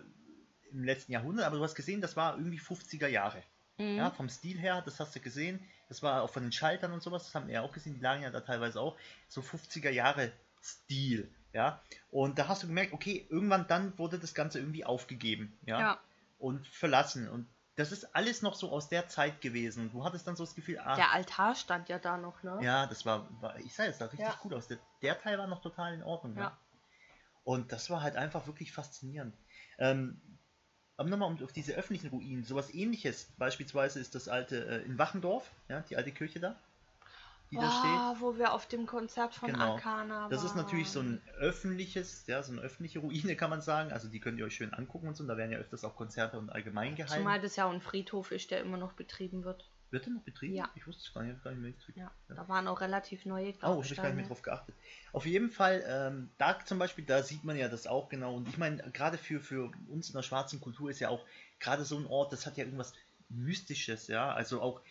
im 0.72 0.84
letzten 0.84 1.12
Jahrhundert, 1.12 1.46
aber 1.46 1.58
du 1.58 1.64
hast 1.64 1.76
gesehen, 1.76 2.02
das 2.02 2.16
war 2.16 2.38
irgendwie 2.38 2.60
50er 2.60 3.08
Jahre. 3.08 3.44
Mhm. 3.78 3.98
Ja, 3.98 4.12
vom 4.12 4.30
Stil 4.30 4.58
her, 4.60 4.82
das 4.86 5.00
hast 5.00 5.16
du 5.16 5.20
gesehen, 5.20 5.60
das 5.90 6.02
war 6.02 6.22
auch 6.24 6.30
von 6.30 6.44
den 6.44 6.52
Schaltern 6.52 6.94
und 6.94 7.02
sowas, 7.04 7.26
das 7.26 7.36
haben 7.36 7.48
wir 7.48 7.56
ja 7.56 7.62
auch 7.62 7.74
gesehen, 7.74 7.94
die 7.96 8.00
lagen 8.00 8.24
ja 8.24 8.30
da 8.30 8.42
teilweise 8.42 8.80
auch, 8.80 8.98
so 9.28 9.42
50er 9.42 9.90
Jahre 9.90 10.32
Stil, 10.64 11.30
ja, 11.54 11.82
und 12.12 12.40
da 12.40 12.48
hast 12.48 12.64
du 12.64 12.68
gemerkt, 12.68 12.94
okay, 12.94 13.26
irgendwann 13.30 13.68
dann 13.68 13.98
wurde 13.98 14.20
das 14.20 14.34
Ganze 14.34 14.60
irgendwie 14.60 14.86
aufgegeben, 14.86 15.58
ja, 15.66 15.80
ja. 15.80 16.00
Und 16.42 16.68
verlassen 16.68 17.30
und 17.30 17.48
das 17.76 17.92
ist 17.92 18.16
alles 18.16 18.42
noch 18.42 18.54
so 18.56 18.70
aus 18.70 18.90
der 18.90 19.08
Zeit 19.08 19.40
gewesen. 19.42 19.92
Du 19.92 20.04
hattest 20.04 20.28
dann 20.28 20.36
so 20.36 20.44
das 20.44 20.56
Gefühl, 20.56 20.78
ah, 20.80 20.96
Der 20.96 21.12
Altar 21.12 21.56
stand 21.56 21.88
ja 21.88 22.00
da 22.00 22.18
noch, 22.18 22.44
ne? 22.44 22.60
ja, 22.62 22.86
das 22.86 23.06
war, 23.06 23.28
war 23.42 23.58
ich 23.60 23.74
sage, 23.74 23.90
das 23.90 24.00
sah 24.00 24.06
richtig 24.06 24.28
Ja. 24.28 24.36
gut 24.42 24.54
aus. 24.54 24.68
Der, 24.68 24.78
der 25.02 25.20
Teil 25.20 25.38
war 25.38 25.48
noch 25.48 25.62
total 25.62 25.94
in 25.94 26.04
Ordnung. 26.04 26.36
Ja. 26.36 26.44
Ja. 26.44 26.58
Und 27.44 27.72
das 27.72 27.90
war 27.90 28.02
halt 28.02 28.18
einfach 28.18 28.46
wirklich 28.46 28.72
faszinierend. 28.72 29.34
Ähm, 29.80 30.22
aber 30.98 31.10
nochmal 31.10 31.32
um, 31.32 31.44
auf 31.44 31.54
diese 31.54 31.74
öffentlichen 31.74 32.10
Ruinen, 32.10 32.44
sowas 32.44 32.72
ähnliches, 32.74 33.32
beispielsweise 33.38 34.00
ist 34.00 34.14
das 34.14 34.28
alte 34.28 34.66
äh, 34.66 34.86
in 34.86 35.00
Wachendorf, 35.00 35.50
ja, 35.70 35.82
die 35.82 35.96
alte 35.96 36.12
Kirche 36.12 36.40
da, 36.40 36.56
die 37.52 37.58
da 37.58 37.70
steht. 37.70 37.92
Ah, 37.92 38.16
wo 38.20 38.38
wir 38.38 38.54
auf 38.54 38.66
dem 38.68 38.86
Konzert 38.86 39.36
von 39.36 39.52
Genau. 39.52 39.74
Arcana 39.76 40.30
Das 40.30 40.44
ist 40.44 40.56
natürlich 40.56 40.90
so 40.90 41.00
waren. 41.00 41.16
ein 41.16 41.30
öffentliches, 41.40 42.26
ja, 42.28 42.42
so 42.42 42.52
eine 42.54 42.62
öffentliche 42.62 43.00
Ruine, 43.00 43.36
kann 43.36 43.50
man 43.50 43.62
sagen. 43.62 43.92
Also 43.92 44.08
die 44.08 44.20
könnt 44.20 44.40
ihr 44.40 44.46
euch 44.46 44.56
schön 44.56 44.74
angucken 44.74 45.08
und 45.08 45.16
so. 45.16 45.24
Und 45.24 45.28
da 45.28 45.38
werden 45.38 45.52
ja 45.52 45.58
öfters 45.60 45.84
auch 45.84 45.96
Konzerte 45.96 46.40
und 46.40 46.50
allgemein 46.50 46.96
gehalten. 46.96 47.22
Zumal 47.24 47.40
das 47.42 47.56
ja 47.58 47.66
auch 47.66 47.72
ein 47.74 47.82
Friedhof 47.82 48.32
ist, 48.32 48.52
der 48.52 48.62
immer 48.62 48.78
noch 48.78 48.94
betrieben 48.94 49.44
wird. 49.44 49.70
Wird 49.90 50.06
der 50.06 50.14
noch 50.14 50.22
betrieben? 50.22 50.56
Ja. 50.56 50.70
Ich 50.76 50.88
wusste 50.88 51.04
es 51.06 51.14
gar 51.14 51.22
nicht, 51.24 51.44
gar 51.44 51.52
nicht 51.52 51.62
mehr. 51.62 51.74
Ja, 51.96 52.12
Ja. 52.30 52.36
da 52.36 52.48
waren 52.48 52.66
auch 52.70 52.80
relativ 52.80 53.26
neue 53.26 53.50
Oh, 53.62 53.62
habe 53.62 53.62
ich 53.62 53.62
gar 53.62 53.72
nicht 53.74 53.90
Grabsteine. 53.98 54.16
mehr 54.16 54.28
drauf 54.28 54.42
geachtet. 54.42 54.76
Auf 55.12 55.26
jeden 55.26 55.50
Fall, 55.50 55.84
ähm, 55.86 56.30
da 56.38 56.58
zum 56.64 56.80
Beispiel, 56.80 57.04
da 57.04 57.22
sieht 57.24 57.44
man 57.44 57.58
ja 57.58 57.68
das 57.68 57.86
auch 57.88 58.08
genau. 58.08 58.36
Und 58.36 58.48
ich 58.48 58.58
meine, 58.58 58.78
gerade 58.94 59.18
für, 59.18 59.42
für 59.42 59.70
uns 59.90 60.08
in 60.10 60.14
der 60.14 60.24
schwarzen 60.24 60.62
Kultur 60.62 60.90
ist 60.90 61.02
ja 61.02 61.10
auch 61.10 61.26
gerade 61.60 61.84
so 61.84 61.98
ein 61.98 62.06
Ort, 62.06 62.32
das 62.32 62.46
hat 62.46 62.56
ja 62.56 62.64
irgendwas 62.64 62.94
Mystisches, 63.28 64.08
ja. 64.08 64.32
Also 64.34 64.62
auch 64.62 64.82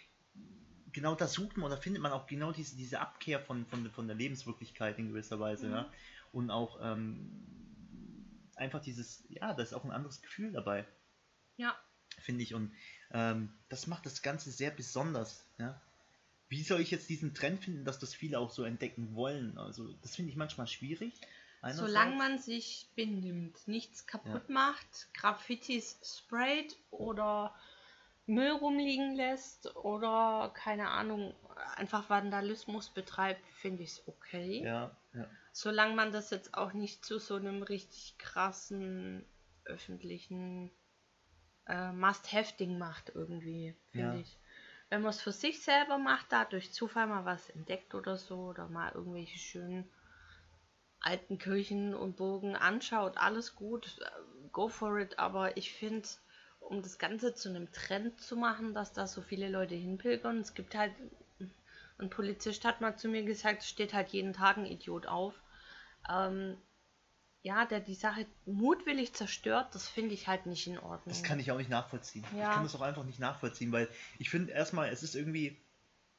genau 0.92 1.14
da 1.14 1.26
sucht 1.26 1.56
man 1.56 1.66
oder 1.70 1.80
findet 1.80 2.02
man 2.02 2.12
auch 2.12 2.26
genau 2.26 2.52
diese, 2.52 2.76
diese 2.76 3.00
Abkehr 3.00 3.40
von, 3.40 3.66
von, 3.66 3.90
von 3.90 4.06
der 4.06 4.16
Lebenswirklichkeit 4.16 4.98
in 4.98 5.08
gewisser 5.08 5.38
Weise, 5.40 5.66
Mhm. 5.66 5.72
ja. 5.72 5.92
Und 6.32 6.50
auch 6.50 6.78
ähm, 6.80 7.42
einfach 8.56 8.80
dieses, 8.80 9.24
ja, 9.28 9.52
da 9.54 9.62
ist 9.62 9.72
auch 9.72 9.84
ein 9.84 9.90
anderes 9.90 10.22
Gefühl 10.22 10.52
dabei 10.52 10.86
Ja, 11.56 11.76
finde 12.20 12.42
ich. 12.42 12.54
Und 12.54 12.72
ähm, 13.12 13.52
das 13.68 13.86
macht 13.86 14.06
das 14.06 14.22
Ganze 14.22 14.50
sehr 14.50 14.70
besonders. 14.70 15.44
Ja? 15.58 15.80
Wie 16.48 16.62
soll 16.62 16.80
ich 16.80 16.90
jetzt 16.90 17.08
diesen 17.08 17.34
Trend 17.34 17.64
finden, 17.64 17.84
dass 17.84 17.98
das 17.98 18.14
viele 18.14 18.38
auch 18.38 18.50
so 18.50 18.64
entdecken 18.64 19.14
wollen? 19.14 19.58
Also, 19.58 19.92
das 20.02 20.16
finde 20.16 20.30
ich 20.30 20.36
manchmal 20.36 20.66
schwierig. 20.66 21.14
einerseits. 21.62 21.88
solange 21.88 22.16
man 22.16 22.38
sich 22.38 22.88
benimmt, 22.94 23.66
nichts 23.66 24.06
kaputt 24.06 24.48
macht, 24.48 25.08
Graffitis 25.14 25.98
sprayt 26.04 26.76
oder 26.90 27.54
Müll 28.26 28.50
rumliegen 28.50 29.14
lässt 29.14 29.74
oder 29.76 30.50
keine 30.54 30.90
Ahnung, 30.90 31.34
einfach 31.76 32.08
Vandalismus 32.08 32.90
betreibt, 32.90 33.44
finde 33.54 33.82
ich 33.82 33.90
es 33.90 34.08
okay. 34.08 34.62
Ja, 34.64 34.96
ja. 35.14 35.26
Solange 35.52 35.94
man 35.94 36.12
das 36.12 36.30
jetzt 36.30 36.54
auch 36.54 36.72
nicht 36.72 37.04
zu 37.04 37.18
so 37.18 37.34
einem 37.34 37.62
richtig 37.62 38.16
krassen 38.18 39.26
öffentlichen 39.64 40.70
äh, 41.66 41.92
Must-Have-Ding 41.92 42.78
macht 42.78 43.12
irgendwie, 43.14 43.74
finde 43.90 44.16
Ja. 44.16 44.20
ich. 44.20 44.38
Wenn 44.88 45.02
man 45.02 45.10
es 45.10 45.20
für 45.20 45.32
sich 45.32 45.62
selber 45.62 45.98
macht, 45.98 46.32
da 46.32 46.44
durch 46.44 46.72
Zufall 46.72 47.06
mal 47.06 47.24
was 47.24 47.48
entdeckt 47.50 47.94
oder 47.94 48.16
so, 48.16 48.46
oder 48.46 48.68
mal 48.68 48.92
irgendwelche 48.92 49.38
schönen 49.38 49.88
alten 51.00 51.38
Kirchen 51.38 51.94
und 51.94 52.16
Burgen 52.16 52.56
anschaut, 52.56 53.16
alles 53.16 53.54
gut, 53.54 53.98
äh, 54.00 54.48
go 54.52 54.68
for 54.68 54.98
it, 54.98 55.18
aber 55.18 55.56
ich 55.56 55.72
finde, 55.72 56.06
um 56.70 56.82
das 56.82 56.98
Ganze 56.98 57.34
zu 57.34 57.48
einem 57.48 57.70
Trend 57.72 58.20
zu 58.20 58.36
machen, 58.36 58.74
dass 58.74 58.92
da 58.92 59.06
so 59.06 59.20
viele 59.22 59.48
Leute 59.48 59.74
hinpilgern, 59.74 60.38
es 60.38 60.54
gibt 60.54 60.74
halt, 60.74 60.92
ein 61.98 62.10
Polizist 62.10 62.64
hat 62.64 62.80
mal 62.80 62.96
zu 62.96 63.08
mir 63.08 63.24
gesagt, 63.24 63.62
es 63.62 63.68
steht 63.68 63.92
halt 63.92 64.08
jeden 64.10 64.32
Tag 64.32 64.56
ein 64.56 64.66
Idiot 64.66 65.06
auf, 65.06 65.34
ähm, 66.08 66.56
ja, 67.42 67.64
der 67.66 67.80
die 67.80 67.94
Sache 67.94 68.26
mutwillig 68.46 69.14
zerstört, 69.14 69.74
das 69.74 69.88
finde 69.88 70.14
ich 70.14 70.28
halt 70.28 70.46
nicht 70.46 70.66
in 70.66 70.78
Ordnung. 70.78 71.08
Das 71.08 71.22
kann 71.22 71.40
ich 71.40 71.50
auch 71.50 71.58
nicht 71.58 71.70
nachvollziehen. 71.70 72.24
Ich 72.32 72.38
Ja. 72.38 72.54
kann 72.54 72.62
das 72.62 72.74
auch 72.74 72.82
einfach 72.82 73.04
nicht 73.04 73.18
nachvollziehen, 73.18 73.72
weil 73.72 73.88
ich 74.18 74.30
finde 74.30 74.52
erstmal, 74.52 74.90
es 74.90 75.02
ist 75.02 75.14
irgendwie, 75.14 75.56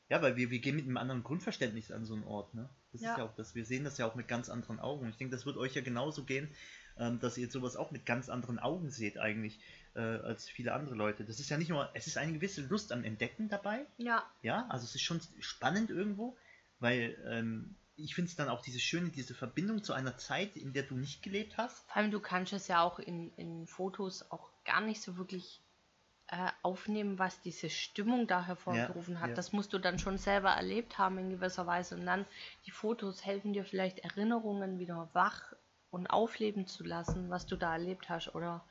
Ja, 0.10 0.22
weil 0.22 0.36
wir, 0.38 0.52
wir 0.52 0.60
gehen 0.60 0.76
mit 0.76 0.86
einem 0.86 0.98
anderen 0.98 1.24
Grundverständnis 1.24 1.92
an 1.92 2.06
so 2.06 2.14
einen 2.16 2.26
Ort, 2.26 2.54
ne? 2.54 2.70
Das 2.92 3.02
Ja. 3.02 3.12
ist 3.12 3.18
ja 3.18 3.24
auch 3.24 3.36
das, 3.36 3.56
wir 3.56 3.66
sehen 3.66 3.86
das 3.86 3.98
ja 3.98 4.06
auch 4.06 4.16
mit 4.16 4.28
ganz 4.28 4.50
anderen 4.50 4.80
Augen. 4.80 5.10
Ich 5.10 5.18
denke, 5.18 5.34
das 5.36 5.46
wird 5.46 5.58
euch 5.58 5.74
ja 5.76 5.82
genauso 5.82 6.26
gehen, 6.26 6.50
ähm, 6.98 7.20
dass 7.20 7.38
ihr 7.38 7.50
sowas 7.50 7.78
auch 7.78 7.92
mit 7.92 8.06
ganz 8.06 8.30
anderen 8.30 8.60
Augen 8.60 8.90
seht 8.92 9.18
eigentlich, 9.18 9.60
äh, 9.96 10.00
als 10.00 10.50
viele 10.50 10.74
andere 10.74 10.96
Leute. 10.96 11.26
Das 11.26 11.40
ist 11.40 11.50
ja 11.50 11.58
nicht 11.58 11.70
nur, 11.70 11.90
es 11.94 12.08
ist 12.08 12.18
eine 12.18 12.34
gewisse 12.34 12.62
Lust 12.62 12.92
am 12.92 13.04
Entdecken 13.04 13.50
dabei, 13.50 13.86
Ja, 13.98 14.26
ja, 14.42 14.66
also 14.70 14.86
es 14.86 14.96
ist 14.96 15.02
schon 15.02 15.22
spannend 15.40 15.90
irgendwo, 15.90 16.38
weil 16.80 17.18
ähm, 17.28 17.76
ich 17.96 18.16
finde 18.16 18.30
es 18.30 18.36
dann 18.36 18.50
auch 18.50 18.62
diese 18.62 18.80
schöne, 18.80 19.10
diese 19.10 19.34
Verbindung 19.34 19.84
zu 19.84 19.94
einer 19.94 20.18
Zeit, 20.18 20.56
in 20.56 20.74
der 20.74 20.84
du 20.84 20.96
nicht 20.96 21.22
gelebt 21.22 21.58
hast. 21.58 21.86
vor 21.88 21.98
allem 21.98 22.12
du 22.12 22.20
kannst 22.20 22.54
es 22.54 22.68
ja 22.68 22.82
auch 22.82 23.00
in, 23.00 23.32
in 23.36 23.68
Fotos 23.68 24.30
auch 24.32 24.50
gar 24.66 24.82
nicht 24.82 25.02
so 25.02 25.18
wirklich 25.18 25.62
äh, 26.28 26.50
aufnehmen, 26.62 27.20
was 27.20 27.42
diese 27.42 27.70
Stimmung 27.70 28.26
da 28.26 28.46
hervorgerufen 28.46 29.20
hat. 29.20 29.30
ja. 29.30 29.36
Das 29.36 29.52
musst 29.52 29.74
du 29.74 29.80
dann 29.80 30.00
schon 30.00 30.18
selber 30.18 30.52
erlebt 30.52 30.98
haben 30.98 31.18
in 31.18 31.30
gewisser 31.30 31.68
Weise. 31.68 31.96
Und 31.96 32.06
dann 32.06 32.26
die 32.66 32.72
Fotos 32.72 33.26
helfen 33.26 33.54
dir 33.54 33.66
vielleicht 33.66 34.00
Erinnerungen 34.00 34.80
wieder 34.80 35.10
wach 35.14 35.54
und 35.90 36.08
aufleben 36.08 36.68
zu 36.68 36.86
lassen, 36.86 37.30
was 37.30 37.46
du 37.46 37.58
da 37.58 37.74
erlebt 37.74 38.10
hast 38.10 38.34
oder 38.34 38.64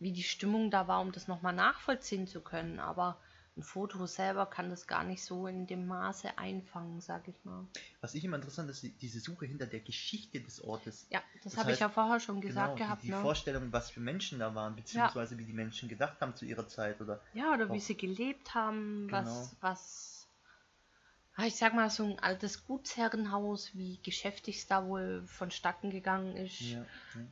wie 0.00 0.12
die 0.12 0.22
Stimmung 0.22 0.70
da 0.70 0.86
war, 0.88 1.00
um 1.00 1.12
das 1.12 1.28
nochmal 1.28 1.52
nachvollziehen 1.54 2.26
zu 2.26 2.40
können. 2.40 2.78
Aber 2.78 3.18
ein 3.56 3.62
Foto 3.64 4.06
selber 4.06 4.46
kann 4.46 4.70
das 4.70 4.86
gar 4.86 5.02
nicht 5.02 5.24
so 5.24 5.48
in 5.48 5.66
dem 5.66 5.88
Maße 5.88 6.38
einfangen, 6.38 7.00
sag 7.00 7.26
ich 7.26 7.44
mal. 7.44 7.66
Was 8.00 8.14
ich 8.14 8.22
immer 8.22 8.36
interessant 8.36 8.70
ist, 8.70 8.84
die- 8.84 8.90
diese 8.92 9.18
Suche 9.18 9.46
hinter 9.46 9.66
der 9.66 9.80
Geschichte 9.80 10.40
des 10.40 10.62
Ortes. 10.62 11.06
Ja, 11.10 11.20
das, 11.42 11.54
Das 11.54 11.56
habe 11.56 11.72
ich 11.72 11.80
ja 11.80 11.88
vorher 11.88 12.20
schon 12.20 12.40
gesagt 12.40 12.76
genau, 12.76 12.86
gehabt. 12.86 13.02
die, 13.02 13.06
die 13.08 13.12
ne? 13.12 13.20
Vorstellung, 13.20 13.72
was 13.72 13.90
für 13.90 13.98
Menschen 13.98 14.38
da 14.38 14.54
waren, 14.54 14.76
beziehungsweise 14.76 15.36
wie 15.38 15.44
die 15.44 15.52
Menschen 15.52 15.88
gedacht 15.88 16.20
haben 16.20 16.36
zu 16.36 16.44
ihrer 16.44 16.68
Zeit 16.68 17.00
oder 17.00 17.20
Ja, 17.34 17.52
oder 17.52 17.68
wie 17.72 17.78
Auch- 17.78 17.82
sie 17.82 17.96
gelebt 17.96 18.54
haben, 18.54 19.10
was, 19.10 19.24
Genau. 19.24 19.50
was, 19.62 20.14
ah, 20.17 20.17
ich 21.46 21.56
sag 21.56 21.74
mal, 21.74 21.90
so 21.90 22.04
ein 22.04 22.18
altes 22.18 22.66
Gutsherrenhaus, 22.66 23.74
wie 23.74 23.98
geschäftig 24.02 24.58
es 24.58 24.66
da 24.66 24.86
wohl 24.86 25.22
vonstatten 25.26 25.90
gegangen 25.90 26.36
ist, 26.36 26.60
ja, 26.60 26.84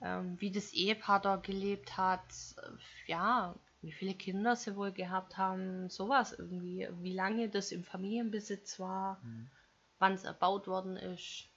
ähm, 0.02 0.40
wie 0.40 0.50
das 0.50 0.72
Ehepaar 0.72 1.20
da 1.20 1.36
gelebt 1.36 1.96
hat, 1.96 2.20
ja, 3.06 3.54
wie 3.82 3.92
viele 3.92 4.14
Kinder 4.14 4.56
sie 4.56 4.76
wohl 4.76 4.92
gehabt 4.92 5.36
haben, 5.38 5.88
sowas 5.90 6.32
irgendwie, 6.32 6.88
wie 7.02 7.12
lange 7.12 7.48
das 7.48 7.72
im 7.72 7.84
Familienbesitz 7.84 8.78
war, 8.80 9.20
Mhm. 9.22 9.48
wann 9.98 10.12
es 10.14 10.25
erbaut 10.25 10.66
worden 10.68 10.96
ist, 10.96 11.48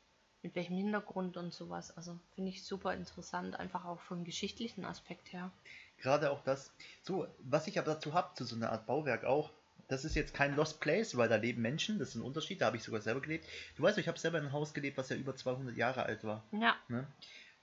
mit 0.42 0.56
welchem 0.56 0.76
Hintergrund 0.76 1.38
und 1.38 1.54
sowas. 1.54 1.96
Also 1.98 2.18
finde 2.36 2.50
ich 2.52 2.64
super 2.66 2.94
interessant, 2.94 3.60
einfach 3.60 3.86
auch 3.86 4.00
vom 4.00 4.24
geschichtlichen 4.24 4.86
Aspekt 4.86 5.34
her. 5.34 5.52
Gerade 5.98 6.32
auch 6.32 6.42
das. 6.44 6.72
So, 7.04 7.28
was 7.40 7.68
ich 7.68 7.78
aber 7.78 7.94
dazu 7.94 8.14
habe, 8.14 8.34
zu 8.36 8.44
so 8.46 8.56
einer 8.56 8.72
Art 8.72 8.86
Bauwerk 8.88 9.24
auch, 9.26 9.52
das 9.90 10.06
ist 10.06 10.16
jetzt 10.16 10.36
kein 10.36 10.56
Lost 10.56 10.80
Place, 10.80 11.18
weil 11.18 11.28
da 11.28 11.36
leben 11.36 11.64
Menschen, 11.64 11.98
das 11.98 12.10
ist 12.10 12.16
ein 12.16 12.22
Unterschied, 12.22 12.62
da 12.62 12.68
habe 12.68 12.78
ich 12.78 12.84
sogar 12.84 13.02
selber 13.02 13.22
gelebt. 13.22 13.46
Du 13.76 13.84
weißt, 13.84 13.98
ich 13.98 14.08
habe 14.08 14.20
selber 14.20 14.38
in 14.38 14.46
einem 14.46 14.54
Haus 14.54 14.74
gelebt, 14.74 14.98
was 14.98 15.10
ja 15.10 15.16
über 15.16 15.36
200 15.36 15.76
Jahre 15.76 16.04
alt 16.04 16.24
war. 16.24 16.46
Ja, 16.52 16.76
Ne? 16.88 17.08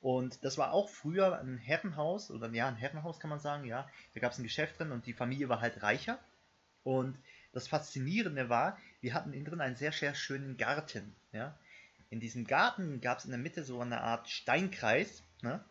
Und 0.00 0.44
das 0.44 0.58
war 0.58 0.72
auch 0.72 0.90
früher 0.90 1.40
ein 1.40 1.56
Herrenhaus, 1.56 2.30
oder 2.30 2.50
ja, 2.50 2.68
ein 2.68 2.76
Herrenhaus 2.76 3.20
kann 3.20 3.30
man 3.30 3.38
sagen, 3.38 3.64
ja. 3.64 3.88
Da 4.14 4.20
gab 4.20 4.32
es 4.32 4.38
ein 4.38 4.44
Geschäft 4.44 4.78
drin 4.78 4.90
und 4.92 5.06
die 5.06 5.12
Familie 5.12 5.48
war 5.48 5.60
halt 5.60 5.82
reicher. 5.82 6.18
Und 6.82 7.16
das 7.52 7.68
Faszinierende 7.68 8.48
war, 8.48 8.76
wir 9.00 9.14
hatten 9.14 9.32
innen 9.32 9.44
drin 9.44 9.60
einen 9.60 9.76
sehr, 9.76 9.92
sehr 9.92 10.14
schönen 10.14 10.56
Garten, 10.56 11.14
ja. 11.32 11.56
In 12.10 12.20
diesem 12.20 12.44
Garten 12.44 13.00
gab 13.00 13.18
es 13.18 13.24
in 13.24 13.30
der 13.30 13.40
Mitte 13.40 13.62
so 13.62 13.80
eine 13.80 14.00
Art 14.00 14.28
Steinkreis, 14.28 15.22
ne? 15.42 15.64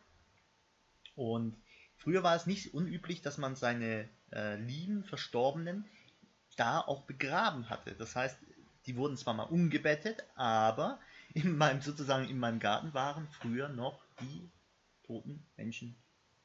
Und 1.15 1.55
früher 1.97 2.23
war 2.23 2.35
es 2.35 2.45
nicht 2.45 2.73
unüblich, 2.73 3.21
dass 3.21 3.37
man 3.37 3.55
seine 3.55 4.09
äh, 4.31 4.55
lieben 4.55 5.03
Verstorbenen 5.03 5.85
da 6.55 6.79
auch 6.79 7.03
begraben 7.03 7.69
hatte. 7.69 7.95
Das 7.95 8.15
heißt, 8.15 8.37
die 8.85 8.95
wurden 8.95 9.17
zwar 9.17 9.33
mal 9.33 9.43
umgebettet, 9.43 10.23
aber 10.35 10.99
in 11.33 11.57
meinem, 11.57 11.81
sozusagen 11.81 12.29
in 12.29 12.39
meinem 12.39 12.59
Garten 12.59 12.93
waren 12.93 13.27
früher 13.29 13.69
noch 13.69 14.05
die 14.21 14.49
toten 15.03 15.45
Menschen 15.57 15.95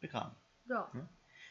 begraben. 0.01 0.35
ja. 0.67 0.91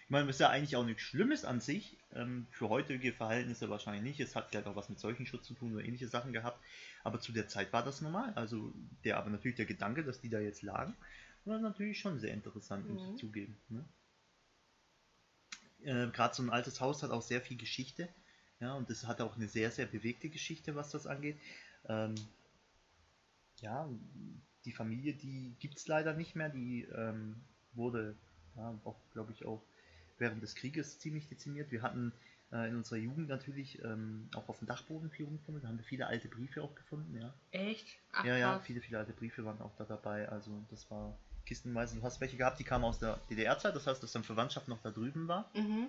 Ich 0.06 0.12
meine, 0.12 0.26
das 0.26 0.38
ist 0.38 0.40
ja 0.40 0.50
eigentlich 0.50 0.76
auch 0.76 0.84
nichts 0.86 1.04
Schlimmes 1.04 1.46
an 1.46 1.62
sich. 1.62 1.98
Ähm, 2.14 2.48
für 2.50 2.70
heutige 2.70 3.14
Verhältnisse 3.14 3.70
wahrscheinlich 3.70 4.02
nicht. 4.04 4.20
Es 4.20 4.36
hat 4.36 4.50
vielleicht 4.50 4.66
auch 4.68 4.76
was 4.76 4.90
mit 4.90 5.00
Seuchenschutz 5.00 5.46
zu 5.46 5.54
tun 5.54 5.74
oder 5.76 5.86
ähnliche 5.86 6.08
Sachen 6.08 6.34
gehabt. 6.34 6.60
Aber 7.04 7.20
zu 7.20 7.32
der 7.32 7.48
Zeit 7.48 7.72
war 7.74 7.84
das 7.84 8.02
normal. 8.02 8.34
Also 8.34 8.74
der, 9.04 9.18
aber 9.18 9.30
natürlich 9.30 9.58
der 9.58 9.68
Gedanke, 9.68 10.04
dass 10.04 10.20
die 10.20 10.30
da 10.30 10.40
jetzt 10.40 10.64
lagen, 10.64 10.96
war 11.46 11.60
natürlich 11.60 12.00
schon 12.00 12.20
sehr 12.20 12.34
interessant, 12.34 12.90
muss 12.90 13.06
Mhm. 13.06 13.14
ich 13.14 13.20
zugeben. 13.20 13.56
Ne? 13.70 13.86
Äh, 15.84 16.08
Gerade 16.12 16.34
so 16.36 16.44
ein 16.44 16.50
altes 16.50 16.82
Haus 16.82 17.04
hat 17.04 17.12
auch 17.12 17.22
sehr 17.22 17.42
viel 17.42 17.58
Geschichte. 17.58 18.10
Ja, 18.60 18.74
und 18.74 18.90
es 18.90 19.08
hat 19.08 19.22
auch 19.22 19.36
eine 19.36 19.48
sehr, 19.48 19.72
sehr 19.72 19.86
bewegte 19.86 20.30
Geschichte, 20.30 20.76
was 20.76 20.92
das 20.92 21.08
angeht. 21.08 21.40
Ähm, 21.88 22.16
ja, 23.62 23.90
die 24.66 24.72
Familie, 24.72 25.14
die 25.14 25.56
gibt 25.60 25.78
es 25.78 25.88
leider 25.88 26.14
nicht 26.14 26.36
mehr. 26.36 26.50
Die 26.50 26.84
ähm, 26.96 27.36
wurde, 27.74 28.16
ja, 28.56 28.78
auch, 28.84 28.98
glaube 29.14 29.32
ich, 29.32 29.46
auch 29.46 29.62
während 30.18 30.44
des 30.44 30.56
Krieges 30.56 31.00
ziemlich 31.00 31.28
dezimiert. 31.28 31.72
Wir 31.72 31.82
hatten 31.82 32.12
äh, 32.52 32.68
in 32.68 32.76
unserer 32.76 32.98
Jugend 32.98 33.30
natürlich 33.30 33.82
ähm, 33.84 34.30
auch 34.36 34.50
auf 34.50 34.60
dem 34.60 34.68
Dachboden 34.68 35.10
viel 35.10 35.26
rumgefunden. 35.26 35.62
Da 35.62 35.70
haben 35.70 35.78
wir 35.78 35.86
viele 35.86 36.08
alte 36.08 36.28
Briefe 36.28 36.62
auch 36.62 36.76
gefunden, 36.76 37.16
ja. 37.20 37.34
Echt? 37.52 38.00
Ach, 38.12 38.26
ja, 38.26 38.38
ja, 38.38 38.60
viele, 38.60 38.82
viele 38.82 39.00
alte 39.00 39.14
Briefe 39.14 39.46
waren 39.46 39.62
auch 39.62 39.76
da 39.78 39.86
dabei. 39.86 40.28
Also 40.28 40.52
das 40.70 40.90
war 40.92 41.18
kistenweise. 41.46 41.96
Du 41.96 42.04
hast 42.04 42.20
welche 42.20 42.38
gehabt, 42.38 42.60
die 42.60 42.64
kamen 42.64 42.84
aus 42.84 43.00
der 43.00 43.20
DDR-Zeit, 43.30 43.76
das 43.76 43.88
heißt, 43.88 44.04
dass 44.04 44.12
dann 44.12 44.24
Verwandtschaft 44.24 44.68
noch 44.68 44.82
da 44.82 44.92
drüben 44.92 45.28
war. 45.28 45.50
Mhm. 45.54 45.88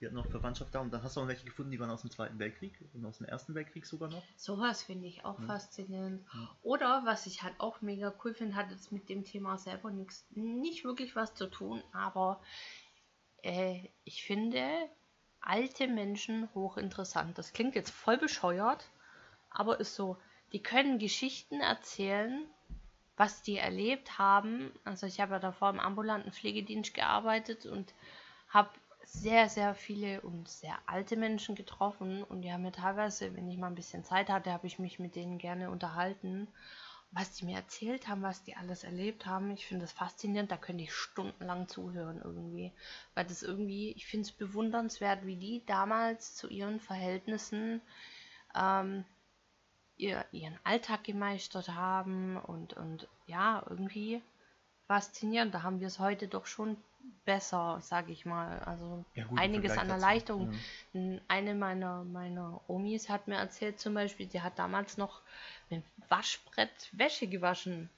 Die 0.00 0.06
hatten 0.06 0.14
noch 0.14 0.26
Verwandtschaft 0.26 0.74
da 0.74 0.80
und 0.80 0.92
dann 0.92 1.02
hast 1.02 1.16
du 1.16 1.22
auch 1.22 1.28
welche 1.28 1.46
gefunden, 1.46 1.70
die 1.70 1.80
waren 1.80 1.90
aus 1.90 2.02
dem 2.02 2.10
Zweiten 2.10 2.38
Weltkrieg 2.38 2.78
und 2.92 3.04
aus 3.06 3.16
dem 3.18 3.26
Ersten 3.26 3.54
Weltkrieg 3.54 3.86
sogar 3.86 4.10
noch. 4.10 4.22
Sowas 4.36 4.82
finde 4.82 5.06
ich 5.06 5.24
auch 5.24 5.38
Mhm. 5.38 5.46
faszinierend. 5.46 6.34
Mhm. 6.34 6.48
Oder 6.62 7.02
was 7.06 7.26
ich 7.26 7.42
halt 7.42 7.54
auch 7.58 7.80
mega 7.80 8.12
cool 8.22 8.34
finde, 8.34 8.56
hat 8.56 8.70
jetzt 8.70 8.92
mit 8.92 9.08
dem 9.08 9.24
Thema 9.24 9.56
selber 9.56 9.90
nichts, 9.90 10.26
nicht 10.34 10.84
wirklich 10.84 11.16
was 11.16 11.34
zu 11.34 11.46
tun, 11.46 11.82
aber 11.92 12.42
äh, 13.42 13.88
ich 14.04 14.22
finde 14.24 14.62
alte 15.40 15.88
Menschen 15.88 16.52
hochinteressant. 16.54 17.38
Das 17.38 17.52
klingt 17.54 17.74
jetzt 17.74 17.90
voll 17.90 18.18
bescheuert, 18.18 18.90
aber 19.50 19.80
ist 19.80 19.94
so. 19.94 20.18
Die 20.52 20.62
können 20.62 20.98
Geschichten 20.98 21.60
erzählen, 21.60 22.46
was 23.16 23.42
die 23.42 23.56
erlebt 23.56 24.18
haben. 24.18 24.70
Also 24.84 25.06
ich 25.06 25.20
habe 25.20 25.32
ja 25.32 25.38
davor 25.38 25.70
im 25.70 25.80
ambulanten 25.80 26.32
Pflegedienst 26.32 26.92
gearbeitet 26.94 27.64
und 27.66 27.94
habe 28.48 28.70
sehr, 29.06 29.48
sehr 29.48 29.74
viele 29.74 30.20
und 30.20 30.48
sehr 30.48 30.76
alte 30.86 31.16
Menschen 31.16 31.54
getroffen 31.54 32.22
und 32.24 32.42
die 32.42 32.52
haben 32.52 32.62
mir 32.62 32.72
teilweise, 32.72 33.34
wenn 33.34 33.48
ich 33.48 33.56
mal 33.56 33.68
ein 33.68 33.74
bisschen 33.76 34.04
Zeit 34.04 34.28
hatte, 34.28 34.52
habe 34.52 34.66
ich 34.66 34.78
mich 34.78 34.98
mit 34.98 35.14
denen 35.14 35.38
gerne 35.38 35.70
unterhalten, 35.70 36.48
was 37.12 37.32
die 37.32 37.44
mir 37.46 37.56
erzählt 37.56 38.08
haben, 38.08 38.22
was 38.22 38.42
die 38.42 38.56
alles 38.56 38.82
erlebt 38.84 39.24
haben. 39.24 39.52
Ich 39.52 39.66
finde 39.66 39.84
das 39.84 39.92
faszinierend, 39.92 40.50
da 40.50 40.56
könnte 40.56 40.82
ich 40.82 40.92
stundenlang 40.92 41.68
zuhören 41.68 42.20
irgendwie, 42.22 42.72
weil 43.14 43.24
das 43.24 43.42
irgendwie, 43.42 43.92
ich 43.92 44.06
finde 44.06 44.26
es 44.26 44.32
bewundernswert, 44.32 45.24
wie 45.24 45.36
die 45.36 45.62
damals 45.66 46.34
zu 46.34 46.48
ihren 46.48 46.80
Verhältnissen 46.80 47.80
ähm, 48.56 49.04
ihr, 49.96 50.24
ihren 50.32 50.58
Alltag 50.64 51.04
gemeistert 51.04 51.68
haben 51.68 52.36
und, 52.38 52.74
und 52.74 53.08
ja, 53.26 53.64
irgendwie 53.70 54.20
faszinierend. 54.88 55.54
Da 55.54 55.62
haben 55.62 55.80
wir 55.80 55.86
es 55.86 56.00
heute 56.00 56.28
doch 56.28 56.46
schon 56.46 56.76
besser, 57.24 57.78
sage 57.82 58.12
ich 58.12 58.24
mal. 58.26 58.58
Also 58.60 59.04
Ja, 59.14 59.24
gut, 59.24 59.38
einiges 59.38 59.76
an. 59.78 59.90
Erleichterung. 59.90 60.48
N- 60.94 61.20
Eine 61.28 61.54
meiner, 61.54 62.04
meiner 62.04 62.60
Omis 62.68 63.08
hat 63.08 63.28
mir 63.28 63.36
erzählt 63.36 63.80
zum 63.80 63.94
Beispiel, 63.94 64.30
sie 64.30 64.42
hat 64.42 64.58
damals 64.58 64.96
noch 64.96 65.20
mit 65.70 65.82
Waschbrett 66.08 66.90
Wäsche 66.92 67.26
gewaschen. 67.26 67.90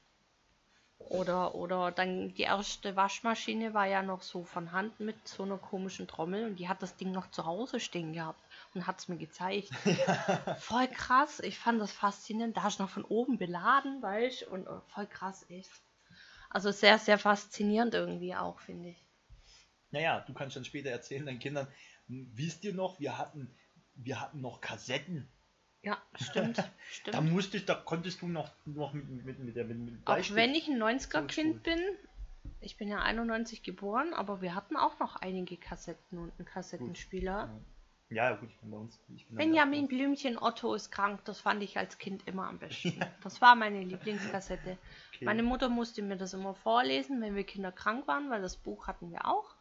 Oder, 1.09 1.57
oder 1.57 1.91
dann 1.91 2.35
die 2.35 2.43
erste 2.43 2.95
Waschmaschine 2.95 3.75
war 3.75 3.87
ja 3.87 4.01
noch 4.03 4.23
so 4.23 4.45
von 4.45 4.71
Hand 4.71 5.01
mit 5.01 5.27
so 5.27 5.43
einer 5.43 5.59
komischen 5.59 6.07
Trommel 6.07 6.45
und 6.45 6.57
die 6.57 6.69
hat 6.69 6.83
das 6.83 6.97
Ding 6.97 7.11
noch 7.11 7.31
zu 7.33 7.47
Hause 7.47 7.81
stehen 7.81 8.13
gehabt 8.13 8.41
und 8.75 8.87
hat 8.87 8.99
es 9.01 9.09
mir 9.09 9.17
gezeigt. 9.17 9.73
voll 10.53 10.87
krass, 10.89 11.41
ich 11.41 11.59
fand 11.59 11.81
das 11.81 11.91
faszinierend. 11.93 12.57
Da 12.57 12.63
hast 12.63 12.79
du 12.79 12.85
noch 12.85 12.91
von 12.91 13.05
oben 13.05 13.39
beladen, 13.39 14.03
weißt 14.03 14.45
und 14.45 14.67
äh, 14.69 14.81
voll 14.95 15.07
krass, 15.07 15.47
echt. 15.49 15.71
Also 16.51 16.71
sehr, 16.71 16.99
sehr 16.99 17.19
faszinierend 17.19 17.95
irgendwie 17.95 18.35
auch, 18.35 18.59
finde 18.61 18.91
ich. 18.91 19.05
Naja, 19.91 20.21
du 20.27 20.33
kannst 20.35 20.57
dann 20.57 20.65
später 20.65 20.91
erzählen 20.91 21.25
deinen 21.27 21.39
Kindern, 21.39 21.67
"Hm, 22.09 22.31
wisst 22.35 22.65
ihr 22.65 22.75
noch, 22.75 23.01
wir 23.01 23.17
hatten, 23.19 23.51
wir 23.95 24.21
hatten 24.21 24.41
noch 24.41 24.61
Kassetten. 24.61 25.29
Ja, 25.83 25.97
stimmt, 26.21 26.57
Da 26.59 26.73
stimmt. 26.91 27.31
musstest, 27.33 27.69
da 27.69 27.75
konntest 27.75 28.21
du 28.23 28.29
noch, 28.29 28.51
noch 28.67 28.93
mit, 28.93 29.25
mit, 29.25 29.39
mit, 29.39 29.57
der, 29.57 29.65
mit, 29.65 29.79
mit 29.79 30.07
Auch 30.07 30.17
wenn 30.35 30.55
ich 30.55 30.69
ein 30.69 30.83
90er-Kind 30.83 31.63
Zurückspulen. 31.63 31.63
bin, 31.63 31.81
ich 32.61 32.77
bin 32.77 32.89
ja 32.89 32.99
91 33.01 33.63
geboren, 33.63 34.13
aber 34.13 34.41
wir 34.43 34.55
hatten 34.55 34.77
auch 34.77 34.99
noch 34.99 35.17
einige 35.17 35.57
Kassetten 35.57 36.19
und 36.19 36.33
einen 36.39 36.47
Kassettenspieler. 36.47 37.49
Ja, 38.11 38.31
ja, 38.31 38.37
gut, 38.37 38.49
ich 38.51 38.59
bin 38.59 38.71
bei 38.71 38.77
uns. 38.79 38.99
Bin 39.07 39.37
Benjamin 39.37 39.87
Blümchen 39.87 40.39
Otto 40.39 40.75
ist 40.75 40.91
krank, 40.91 41.25
das 41.27 41.41
fand 41.41 41.63
ich 41.63 41.79
als 41.79 41.99
Kind 41.99 42.27
immer 42.27 42.49
am 42.49 42.59
besten. 42.59 43.01
Das 43.23 43.41
war 43.41 43.55
meine 43.55 43.83
Lieblingskassette. 43.83 44.79
Okay. 45.19 45.25
Meine 45.25 45.43
Mutter 45.43 45.69
musste 45.69 46.01
mir 46.03 46.17
das 46.17 46.33
immer 46.33 46.55
vorlesen, 46.55 47.21
wenn 47.21 47.35
wir 47.35 47.43
Kinder 47.43 47.73
krank 47.73 48.07
waren, 48.07 48.31
weil 48.31 48.41
das 48.41 48.57
Buch 48.57 48.87
hatten 48.87 49.11
wir 49.11 49.27
auch. 49.27 49.57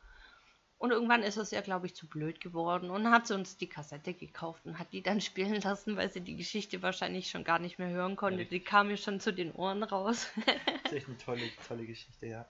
Und 0.78 0.92
irgendwann 0.92 1.24
ist 1.24 1.38
es 1.38 1.50
ja, 1.50 1.62
glaube 1.62 1.88
ich, 1.88 1.96
zu 1.96 2.08
blöd 2.08 2.40
geworden 2.40 2.92
und 2.92 3.10
hat 3.10 3.26
sie 3.26 3.34
uns 3.34 3.58
die 3.58 3.68
Kassette 3.68 4.14
gekauft 4.14 4.64
und 4.68 4.78
hat 4.78 4.94
die 4.94 5.02
dann 5.02 5.20
spielen 5.20 5.60
lassen, 5.62 5.98
weil 5.98 6.12
sie 6.12 6.22
die 6.22 6.36
Geschichte 6.38 6.84
wahrscheinlich 6.84 7.32
schon 7.32 7.44
gar 7.44 7.58
nicht 7.58 7.80
mehr 7.80 7.90
hören 7.90 8.16
konnte. 8.16 8.44
Ja. 8.44 8.48
Die 8.48 8.60
kam 8.60 8.90
mir 8.90 8.98
schon 8.98 9.20
zu 9.20 9.34
den 9.34 9.52
Ohren 9.54 9.82
raus. 9.82 10.28
Das 10.36 10.46
ist 10.92 10.94
echt 10.94 11.08
eine 11.08 11.18
tolle, 11.18 11.42
tolle 11.68 11.88
Geschichte, 11.88 12.28
ja. 12.28 12.46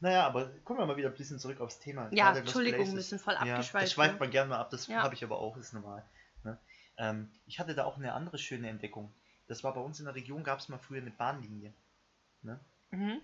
Naja, 0.00 0.26
aber 0.26 0.50
kommen 0.64 0.80
wir 0.80 0.84
mal 0.86 0.98
wieder 0.98 1.08
ein 1.08 1.14
bisschen 1.16 1.38
zurück 1.38 1.62
aufs 1.62 1.78
Thema. 1.78 2.10
ja, 2.12 2.26
Gerade 2.26 2.40
Entschuldigung, 2.40 2.94
wir 2.94 3.00
sind 3.00 3.22
voll 3.22 3.32
Ja, 3.32 3.40
abgeschweift. 3.40 3.84
das 3.86 3.92
schweift 3.92 4.14
ne? 4.14 4.20
man 4.20 4.30
gerne 4.30 4.50
mal 4.50 4.58
ab, 4.58 4.68
das 4.68 4.88
Ja. 4.88 5.02
habe 5.02 5.14
ich 5.14 5.24
aber 5.24 5.38
auch, 5.38 5.56
ist 5.56 5.72
normal. 5.72 6.04
Ne? 6.44 6.58
Ähm, 6.98 7.30
ich 7.46 7.58
hatte 7.58 7.74
da 7.74 7.86
auch 7.86 7.96
eine 7.96 8.12
andere 8.12 8.36
schöne 8.36 8.68
Entdeckung. 8.68 9.14
Das 9.48 9.64
war 9.64 9.72
bei 9.72 9.80
uns 9.80 9.98
in 9.98 10.04
der 10.04 10.14
Region, 10.14 10.44
gab 10.44 10.58
es 10.58 10.68
mal 10.68 10.78
früher 10.78 11.00
eine 11.00 11.10
Bahnlinie. 11.10 11.72
Ne? 12.42 12.60
Mhm. 12.90 13.20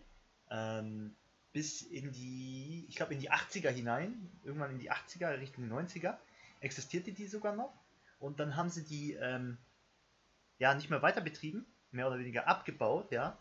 Ähm, 0.50 1.16
bis 1.52 1.82
in 1.82 2.12
die, 2.12 2.86
ich 2.88 2.96
glaube 2.96 3.14
in 3.14 3.20
die 3.20 3.30
80er 3.30 3.70
hinein, 3.70 4.30
irgendwann 4.44 4.70
in 4.70 4.78
die 4.78 4.92
80er, 4.92 5.38
Richtung 5.38 5.70
90er, 5.70 6.16
existierte 6.60 7.12
die 7.12 7.26
sogar 7.26 7.54
noch. 7.54 7.72
Und 8.18 8.40
dann 8.40 8.56
haben 8.56 8.68
sie 8.68 8.84
die 8.84 9.14
ähm, 9.14 9.58
ja 10.58 10.74
nicht 10.74 10.90
mehr 10.90 11.02
weiter 11.02 11.20
betrieben, 11.20 11.66
mehr 11.90 12.08
oder 12.08 12.18
weniger 12.18 12.46
abgebaut, 12.48 13.10
ja. 13.12 13.38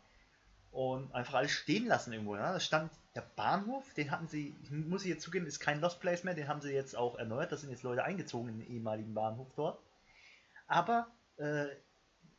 Und 0.72 1.14
einfach 1.14 1.36
alles 1.36 1.52
stehen 1.52 1.88
lassen 1.88 2.14
irgendwo. 2.14 2.36
Ja. 2.36 2.54
Da 2.54 2.60
stand 2.60 2.92
der 3.16 3.22
Bahnhof, 3.36 3.94
den 3.94 4.12
hatten 4.12 4.28
sie, 4.28 4.56
muss 4.70 5.04
ich 5.04 5.10
jetzt 5.10 5.24
zugeben, 5.24 5.48
ist 5.48 5.60
kein 5.60 5.82
Lost 5.82 6.00
Place 6.00 6.24
mehr, 6.24 6.36
den 6.36 6.48
haben 6.48 6.62
sie 6.62 6.72
jetzt 6.72 6.96
auch 6.96 7.18
erneuert. 7.18 7.52
Da 7.52 7.58
sind 7.58 7.72
jetzt 7.72 7.84
Leute 7.84 8.04
eingezogen 8.04 8.50
in 8.50 8.60
den 8.60 8.70
ehemaligen 8.70 9.14
Bahnhof 9.14 9.52
dort. 9.56 9.82
Aber 10.68 11.08
äh, 11.38 11.68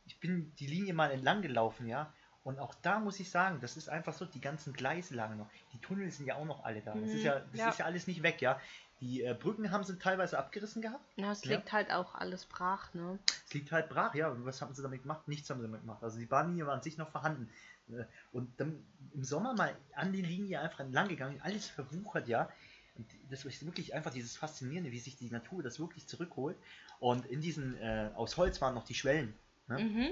ich 0.05 0.19
bin 0.19 0.53
die 0.55 0.67
Linie 0.67 0.93
mal 0.93 1.11
entlang 1.11 1.41
gelaufen, 1.41 1.87
ja. 1.87 2.13
Und 2.43 2.57
auch 2.57 2.73
da 2.81 2.99
muss 2.99 3.19
ich 3.19 3.29
sagen, 3.29 3.59
das 3.61 3.75
ist 3.77 3.89
einfach 3.89 4.13
so, 4.13 4.25
die 4.25 4.39
ganzen 4.41 4.73
Gleise 4.73 5.13
lagen 5.13 5.37
noch. 5.37 5.49
Die 5.73 5.79
Tunnel 5.79 6.09
sind 6.09 6.25
ja 6.25 6.35
auch 6.35 6.45
noch 6.45 6.63
alle 6.63 6.81
da. 6.81 6.93
Das, 6.93 7.09
Mhm, 7.09 7.15
ist, 7.15 7.23
ja, 7.23 7.39
das 7.39 7.59
ja. 7.59 7.69
ist 7.69 7.79
ja 7.79 7.85
alles 7.85 8.07
nicht 8.07 8.23
weg, 8.23 8.41
ja. 8.41 8.59
Die 9.01 9.23
äh, 9.23 9.33
Brücken 9.33 9.71
haben 9.71 9.83
sie 9.83 9.97
teilweise 9.97 10.37
abgerissen 10.37 10.81
gehabt. 10.81 11.03
Ja, 11.17 11.31
es 11.31 11.43
Ja. 11.43 11.57
liegt 11.57 11.71
halt 11.71 11.91
auch 11.91 12.15
alles 12.15 12.45
brach, 12.45 12.93
ne? 12.93 13.19
Es 13.45 13.53
liegt 13.53 13.71
halt 13.71 13.89
brach, 13.89 14.15
ja. 14.15 14.29
Und 14.29 14.45
was 14.45 14.61
haben 14.61 14.73
sie 14.73 14.81
damit 14.81 15.01
gemacht? 15.03 15.27
Nichts 15.27 15.49
haben 15.49 15.59
sie 15.59 15.67
damit 15.67 15.81
gemacht. 15.81 16.01
Also 16.03 16.17
die 16.17 16.25
Bahnlinie 16.25 16.65
war 16.65 16.73
an 16.73 16.81
sich 16.81 16.97
noch 16.97 17.09
vorhanden. 17.09 17.49
Äh, 17.91 18.05
Und 18.31 18.59
dann 18.59 18.85
im 19.13 19.23
Sommer 19.23 19.53
mal 19.53 19.75
an 19.95 20.13
die 20.13 20.21
Linie 20.21 20.61
einfach 20.61 20.79
entlang 20.81 21.07
gegangen, 21.09 21.39
alles 21.43 21.67
verwuchert, 21.67 22.27
ja. 22.27 22.49
Und 22.95 23.07
das 23.29 23.45
ist 23.45 23.65
wirklich 23.65 23.93
einfach 23.93 24.11
dieses 24.11 24.35
Faszinierende, 24.37 24.91
wie 24.91 24.99
sich 24.99 25.15
die 25.17 25.29
Natur 25.29 25.63
das 25.63 25.79
wirklich 25.79 26.07
zurückholt. 26.07 26.57
Und 26.99 27.25
in 27.25 27.39
diesen, 27.41 27.77
äh, 27.77 28.09
aus 28.15 28.35
Holz 28.37 28.59
waren 28.61 28.75
noch 28.75 28.83
die 28.83 28.95
Schwellen. 28.95 29.33
Ne? 29.67 29.79
Mhm. 29.79 30.07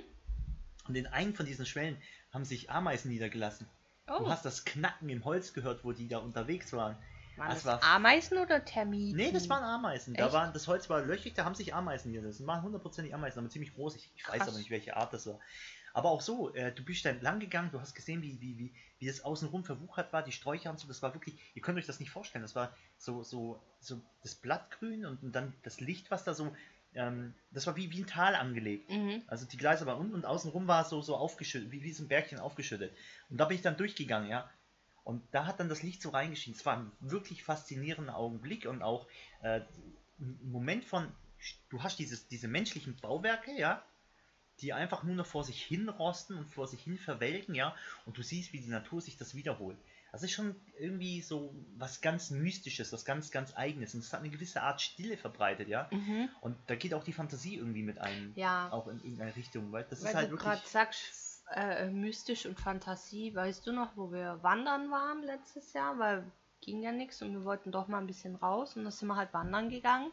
Und 0.88 0.96
in 0.96 1.08
einem 1.08 1.34
von 1.36 1.46
diesen 1.46 1.66
Schwellen 1.66 1.98
haben 2.32 2.46
sich 2.46 2.70
Ameisen 2.70 3.12
niedergelassen. 3.12 3.68
Du 4.08 4.14
Oh, 4.14 4.30
hast 4.30 4.46
das 4.46 4.64
Knacken 4.64 5.10
im 5.10 5.26
Holz 5.26 5.54
gehört, 5.54 5.84
wo 5.84 5.92
die 5.92 6.08
da 6.08 6.20
unterwegs 6.20 6.72
waren. 6.74 6.96
waren 7.36 7.50
das 7.50 7.64
das 7.64 7.66
war- 7.66 7.84
Ameisen 7.84 8.38
oder 8.38 8.64
Termiten? 8.64 9.18
Nee, 9.18 9.32
das 9.32 9.50
waren 9.50 9.64
Ameisen. 9.64 10.14
Da 10.14 10.32
waren, 10.32 10.54
das 10.54 10.68
Holz 10.68 10.90
war 10.90 11.02
löchrig, 11.04 11.34
da 11.34 11.44
haben 11.46 11.56
sich 11.56 11.74
Ameisen 11.76 12.12
hier. 12.12 12.22
Das 12.22 12.46
waren 12.48 12.62
hundertprozentig 12.62 13.14
Ameisen, 13.14 13.40
aber 13.40 13.50
ziemlich 13.50 13.74
groß. 13.76 13.96
Ich, 13.98 14.10
ich 14.16 14.28
weiß 14.28 14.42
aber 14.48 14.58
nicht, 14.58 14.70
welche 14.70 14.96
Art 14.96 15.12
das 15.14 15.28
war. 15.28 15.40
Aber 15.94 16.10
auch 16.10 16.22
so, 16.22 16.54
äh, 16.54 16.72
du 16.72 16.84
bist 16.86 17.04
da 17.06 17.10
entlang 17.10 17.40
gegangen, 17.40 17.72
du 17.72 17.82
hast 17.82 17.96
gesehen, 17.96 18.22
wie, 18.22 18.40
wie, 18.40 18.58
wie, 18.58 18.74
wie 19.00 19.08
es 19.08 19.24
außenrum 19.26 19.64
verwuchert 19.66 20.14
war, 20.14 20.22
die 20.24 20.32
Sträucher 20.32 20.70
und 20.70 20.80
so, 20.80 20.88
das 20.88 21.02
war 21.02 21.14
wirklich, 21.16 21.40
ihr 21.56 21.62
könnt 21.64 21.78
euch 21.80 21.88
das 21.88 22.00
nicht 22.00 22.12
vorstellen, 22.12 22.44
das 22.44 22.56
war 22.56 22.72
so, 23.00 23.24
so, 23.24 23.60
so 23.80 24.00
das 24.22 24.36
Blattgrün 24.36 25.06
und, 25.08 25.24
und 25.24 25.32
dann 25.34 25.54
das 25.64 25.80
Licht, 25.80 26.12
was 26.12 26.24
da 26.24 26.36
so, 26.36 26.56
ähm, 26.98 27.34
das 27.52 27.68
war 27.68 27.76
wie, 27.76 27.92
wie 27.92 28.02
ein 28.02 28.08
Tal 28.08 28.36
angelegt. 28.36 28.90
Mhm. 28.90 29.22
Also 29.28 29.46
die 29.46 29.58
Gleise 29.58 29.86
waren 29.86 30.00
unten 30.00 30.16
und 30.16 30.26
außenrum 30.26 30.68
war 30.68 30.82
es 30.82 30.90
so, 30.90 31.02
so 31.02 31.16
aufgeschüttet, 31.16 31.72
wie, 31.72 31.84
wie 31.84 31.94
so 31.94 32.04
ein 32.04 32.08
Bergchen 32.08 32.40
aufgeschüttet. 32.40 32.94
Und 33.30 33.38
da 33.38 33.46
bin 33.46 33.56
ich 33.56 33.62
dann 33.62 33.78
durchgegangen, 33.78 34.30
ja. 34.30 34.50
Und 35.04 35.24
da 35.32 35.46
hat 35.46 35.60
dann 35.60 35.70
das 35.70 35.84
Licht 35.84 36.02
so 36.02 36.10
reingeschienen. 36.10 36.60
Es 36.60 36.66
war 36.66 36.78
ein 36.78 36.92
wirklich 37.00 37.44
faszinierender 37.44 38.18
Augenblick 38.18 38.66
und 38.66 38.82
auch 38.82 39.08
äh, 39.42 39.62
ein 40.20 40.40
Moment 40.52 40.84
von, 40.84 41.08
du 41.70 41.82
hast 41.84 42.00
dieses, 42.00 42.28
diese 42.28 42.48
menschlichen 42.48 42.98
Bauwerke, 42.98 43.52
ja, 43.58 43.84
die 44.60 44.74
einfach 44.74 45.04
nur 45.04 45.16
noch 45.16 45.28
vor 45.28 45.44
sich 45.44 45.64
hin 45.64 45.88
rosten 45.88 46.36
und 46.36 46.50
vor 46.50 46.68
sich 46.68 46.82
hin 46.82 46.98
verwelken, 46.98 47.54
ja, 47.54 47.76
und 48.06 48.18
du 48.18 48.24
siehst, 48.24 48.54
wie 48.54 48.60
die 48.60 48.70
Natur 48.70 49.02
sich 49.02 49.18
das 49.18 49.36
wiederholt. 49.36 49.78
Das 50.18 50.24
ist 50.24 50.32
schon 50.32 50.56
irgendwie 50.80 51.22
so 51.22 51.54
was 51.78 52.02
ganz 52.02 52.32
Mystisches, 52.32 52.92
was 52.92 53.06
ganz, 53.06 53.30
ganz 53.30 53.56
Eigenes. 53.56 53.94
Und 53.94 54.00
es 54.00 54.12
hat 54.12 54.22
eine 54.22 54.32
gewisse 54.32 54.64
Art 54.64 54.82
Stille 54.82 55.16
verbreitet, 55.16 55.68
ja. 55.68 55.88
Mhm. 55.92 56.28
Und 56.42 56.58
da 56.66 56.74
geht 56.74 56.96
auch 56.96 57.04
die 57.04 57.14
Fantasie 57.14 57.58
irgendwie 57.58 57.84
mit 57.84 58.00
ein, 58.00 58.32
Ja, 58.34 58.72
auch 58.72 58.88
in 58.88 58.98
irgendeine 58.98 59.36
Richtung, 59.36 59.72
weil 59.72 59.84
das 59.84 60.02
weil 60.02 60.10
ist 60.10 60.16
halt 60.16 60.32
du 60.32 60.38
gerade 60.38 60.62
sagst, 60.66 61.44
äh, 61.54 61.92
mystisch 61.92 62.48
und 62.48 62.60
Fantasie. 62.60 63.36
Weißt 63.36 63.68
du 63.68 63.74
noch, 63.74 63.96
wo 63.96 64.12
wir 64.12 64.40
wandern 64.42 64.90
waren 64.90 65.22
letztes 65.22 65.74
Jahr? 65.74 66.00
Weil 66.00 66.24
ging 66.62 66.82
ja 66.82 66.92
nichts 66.92 67.22
und 67.22 67.34
wir 67.34 67.46
wollten 67.46 67.72
doch 67.72 67.88
mal 67.88 68.00
ein 68.00 68.08
bisschen 68.08 68.38
raus 68.38 68.76
und 68.76 68.86
dann 68.86 68.92
sind 68.92 69.08
wir 69.08 69.18
halt 69.18 69.36
wandern 69.36 69.70
gegangen. 69.70 70.12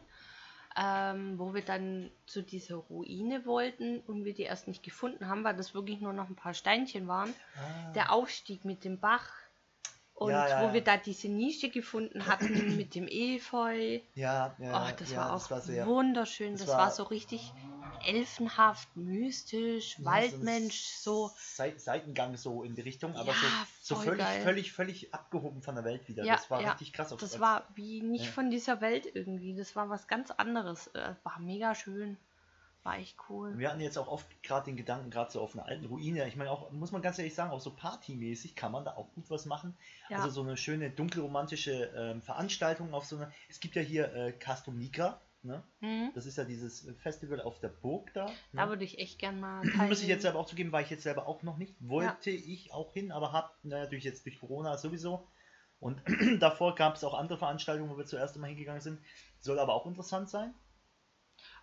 Ähm, 0.77 1.39
wo 1.39 1.55
wir 1.55 1.63
dann 1.63 2.11
zu 2.27 2.43
dieser 2.43 2.75
Ruine 2.75 3.45
wollten 3.47 4.01
und 4.01 4.23
wir 4.23 4.35
die 4.35 4.43
erst 4.43 4.67
nicht 4.67 4.83
gefunden 4.83 5.27
haben, 5.29 5.45
weil 5.45 5.55
das 5.55 5.73
wirklich 5.73 5.99
nur 6.01 6.11
noch 6.13 6.27
ein 6.27 6.35
paar 6.35 6.53
Steinchen 6.53 7.07
waren. 7.07 7.33
Ah. 7.55 7.93
Der 7.93 8.11
Aufstieg 8.11 8.65
mit 8.65 8.83
dem 8.83 8.99
Bach 8.99 9.31
und 10.15 10.31
Ja, 10.31 10.47
ja, 10.47 10.61
wo 10.69 10.73
wir 10.73 10.81
da 10.81 10.97
diese 10.97 11.27
Nische 11.27 11.69
gefunden 11.69 12.25
hatten 12.25 12.47
mit 12.77 12.95
dem 12.95 13.07
Efeu. 13.07 13.99
Ja, 14.15 14.55
ja, 14.59 14.87
Oh, 14.89 14.95
das 14.97 15.15
war 15.15 15.29
auch 15.33 15.39
das 15.39 15.51
war 15.51 15.61
sehr. 15.61 15.85
wunderschön. 15.85 16.53
das 16.53 16.61
Das, 16.61 16.69
war- 16.69 16.77
war, 16.79 16.91
so 16.91 17.03
richtig 17.03 17.53
elfenhaft, 18.05 18.95
mystisch, 18.95 19.97
Waldmensch, 20.03 20.79
so. 20.85 21.31
Sei- 21.37 21.77
Seitengang 21.77 22.37
so 22.37 22.63
in 22.63 22.75
die 22.75 22.81
Richtung, 22.81 23.15
aber 23.15 23.33
so, 23.33 23.95
so 23.95 24.01
völlig, 24.01 24.19
geil. 24.19 24.41
völlig, 24.41 24.71
völlig 24.73 25.13
abgehoben 25.13 25.61
von 25.61 25.75
der 25.75 25.83
Welt 25.83 26.07
wieder. 26.07 26.23
Ja, 26.23 26.35
das 26.35 26.49
war 26.49 26.61
ja. 26.61 26.71
richtig 26.71 26.93
krass. 26.93 27.11
Auf- 27.11 27.19
Das 27.19 27.39
war 27.39 27.67
wie 27.75 28.01
nicht 28.01 28.27
von 28.27 28.49
dieser 28.51 28.81
Welt 28.81 29.07
irgendwie. 29.13 29.55
Das 29.55 29.75
war 29.75 29.89
was 29.89 30.07
ganz 30.07 30.31
anderes. 30.31 30.87
Äh, 30.87 31.15
War 31.23 31.39
mega 31.39 31.73
schön. 31.75 32.17
War 32.85 32.99
echt 32.99 33.17
cool. 33.29 33.57
Wir 33.57 33.71
hatten 33.71 33.81
jetzt 33.81 33.97
auch 33.97 34.07
oft 34.07 34.27
gerade 34.43 34.65
den 34.65 34.77
Gedanken, 34.77 35.09
gerade 35.09 35.31
so 35.31 35.41
auf 35.41 35.55
einer 35.55 35.65
alten 35.65 35.87
Ruine. 35.87 36.27
Ich 36.27 36.35
meine, 36.35 36.51
auch, 36.51 36.71
muss 36.71 36.91
man 36.91 37.01
ganz 37.01 37.17
ehrlich 37.17 37.33
sagen, 37.33 37.49
auch 37.49 37.59
so 37.59 37.71
partymäßig 37.71 38.55
kann 38.55 38.71
man 38.71 38.85
da 38.85 38.95
auch 38.95 39.11
gut 39.15 39.27
was 39.31 39.47
machen. 39.47 39.75
Ja. 40.07 40.17
Also 40.17 40.29
so 40.29 40.41
eine 40.43 40.55
schöne 40.55 40.91
dunkelromantische 40.91 41.91
ähm, 41.97 42.21
Veranstaltung 42.21 42.93
auf 42.93 43.05
so 43.05 43.17
einer. 43.17 43.33
Es 43.49 43.59
gibt 43.59 43.75
ja 43.75 43.81
hier 43.81 44.13
äh, 44.13 44.33
Nigra, 44.67 45.19
ne? 45.41 45.63
Mhm. 45.79 46.11
Das 46.13 46.27
ist 46.27 46.37
ja 46.37 46.43
dieses 46.43 46.87
Festival 46.99 47.41
auf 47.41 47.59
der 47.59 47.69
Burg 47.69 48.13
da. 48.13 48.27
Da 48.53 48.65
Ne? 48.65 48.69
würde 48.69 48.83
ich 48.83 48.99
echt 48.99 49.17
gern 49.17 49.39
mal 49.39 49.65
Muss 49.65 50.03
ich 50.03 50.07
jetzt 50.07 50.21
selber 50.21 50.37
auch 50.37 50.45
zugeben, 50.45 50.71
war 50.71 50.81
ich 50.81 50.91
jetzt 50.91 51.03
selber 51.03 51.27
auch 51.27 51.41
noch 51.41 51.57
nicht. 51.57 51.73
Wollte 51.79 52.29
ich 52.29 52.71
auch 52.71 52.93
hin, 52.93 53.11
aber 53.11 53.31
hab 53.31 53.57
na, 53.63 53.79
natürlich 53.79 54.03
jetzt 54.03 54.27
durch 54.27 54.39
Corona 54.39 54.77
sowieso. 54.77 55.27
Und 55.79 56.03
davor 56.39 56.75
gab 56.75 56.97
es 56.97 57.03
auch 57.03 57.15
andere 57.15 57.39
Veranstaltungen, 57.39 57.89
wo 57.89 57.97
wir 57.97 58.05
zuerst 58.05 58.37
mal 58.37 58.45
hingegangen 58.45 58.81
sind. 58.81 59.01
Soll 59.39 59.57
aber 59.57 59.73
auch 59.73 59.87
interessant 59.87 60.29
sein. 60.29 60.53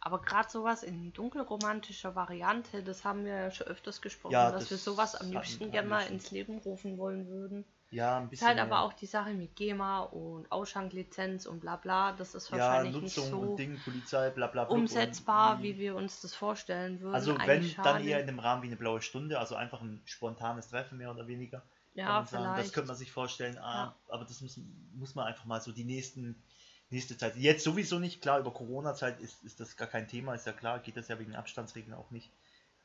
Aber 0.05 0.21
gerade 0.21 0.51
sowas 0.51 0.83
in 0.83 1.12
dunkelromantischer 1.12 2.17
Variante, 2.17 2.83
das 2.83 3.05
haben 3.05 3.25
wir 3.25 3.35
ja 3.37 3.51
schon 3.53 3.69
öfters 3.69 4.03
gesprochen, 4.03 4.33
Ja, 4.33 4.51
dass 4.51 4.62
das 4.65 4.71
wir 4.73 4.79
sowas 4.79 5.15
am 5.15 5.31
liebsten 5.31 5.61
hatten 5.62 5.73
gern 5.73 5.85
wir 5.85 5.91
mal 5.91 6.07
ins 6.09 6.33
Leben 6.33 6.59
rufen 6.59 6.99
wollen 6.99 7.29
würden. 7.29 7.65
Ja, 7.91 8.17
ein 8.17 8.25
Ist 8.25 8.31
bisschen. 8.31 8.49
halt 8.49 8.59
aber 8.59 8.81
auch 8.81 8.95
die 8.95 9.07
Sache 9.07 9.33
mit 9.33 9.55
GEMA 9.55 10.01
und 10.01 10.51
Ausschanklizenz 10.51 11.47
und 11.47 11.61
bla 11.61 11.77
bla. 11.77 12.12
Das 12.12 12.35
ist 12.35 12.51
ja, 12.51 12.57
wahrscheinlich 12.59 12.95
Nutzung 13.01 13.25
nicht 13.27 13.33
und 13.35 13.49
so 13.51 13.57
Ding, 13.57 13.79
Polizei, 13.85 14.31
bla 14.31 14.49
bla. 14.49 14.65
blub 14.65 14.77
umsetzbar, 14.77 15.57
und- 15.57 15.62
wie 15.62 15.79
wir 15.79 15.95
uns 15.95 16.21
das 16.21 16.35
vorstellen 16.35 17.01
würden. 17.01 17.15
Also 17.15 17.35
wenn, 17.35 17.41
Eigentlich 17.43 17.77
dann 17.77 17.85
schade. 17.85 18.05
eher 18.05 18.19
in 18.21 18.27
dem 18.27 18.41
Rahmen 18.41 18.62
wie 18.62 18.69
eine 18.69 18.77
blaue 18.77 19.03
Stunde, 19.03 19.38
also 19.38 19.55
einfach 19.55 19.83
ein 19.83 20.01
spontanes 20.05 20.69
Treffen 20.71 20.99
mehr 20.99 21.12
oder 21.12 21.29
weniger. 21.29 21.62
Ja, 21.95 22.07
man 22.15 22.27
sagen. 22.27 22.43
vielleicht. 22.45 22.67
Das 22.69 22.73
könnte 22.73 22.88
man 22.88 22.97
sich 22.97 23.12
vorstellen, 23.12 23.59
ah, 23.59 23.75
Ja. 23.85 23.97
aber 24.09 24.25
das 24.25 24.41
muss, 24.41 24.59
muss 24.95 25.15
man 25.15 25.27
einfach 25.27 25.45
mal 25.45 25.61
so 25.61 25.71
die 25.71 25.85
nächsten, 25.85 26.43
nächste 26.92 27.16
Zeit. 27.16 27.37
Jetzt 27.37 27.64
sowieso 27.64 27.98
nicht, 27.98 28.22
klar, 28.22 28.38
über 28.38 28.52
Corona-Zeit 28.52 29.20
ist, 29.20 29.42
ist 29.44 29.61
das 29.61 29.76
gar 29.76 29.88
kein 29.88 30.09
Thema, 30.09 30.35
ist 30.35 30.46
ja 30.46 30.52
klar, 30.52 30.78
geht 30.78 30.96
das 30.96 31.09
ja 31.09 31.18
wegen 31.18 31.35
Abstandsregeln 31.35 31.94
auch 31.94 32.11
nicht. 32.11 32.31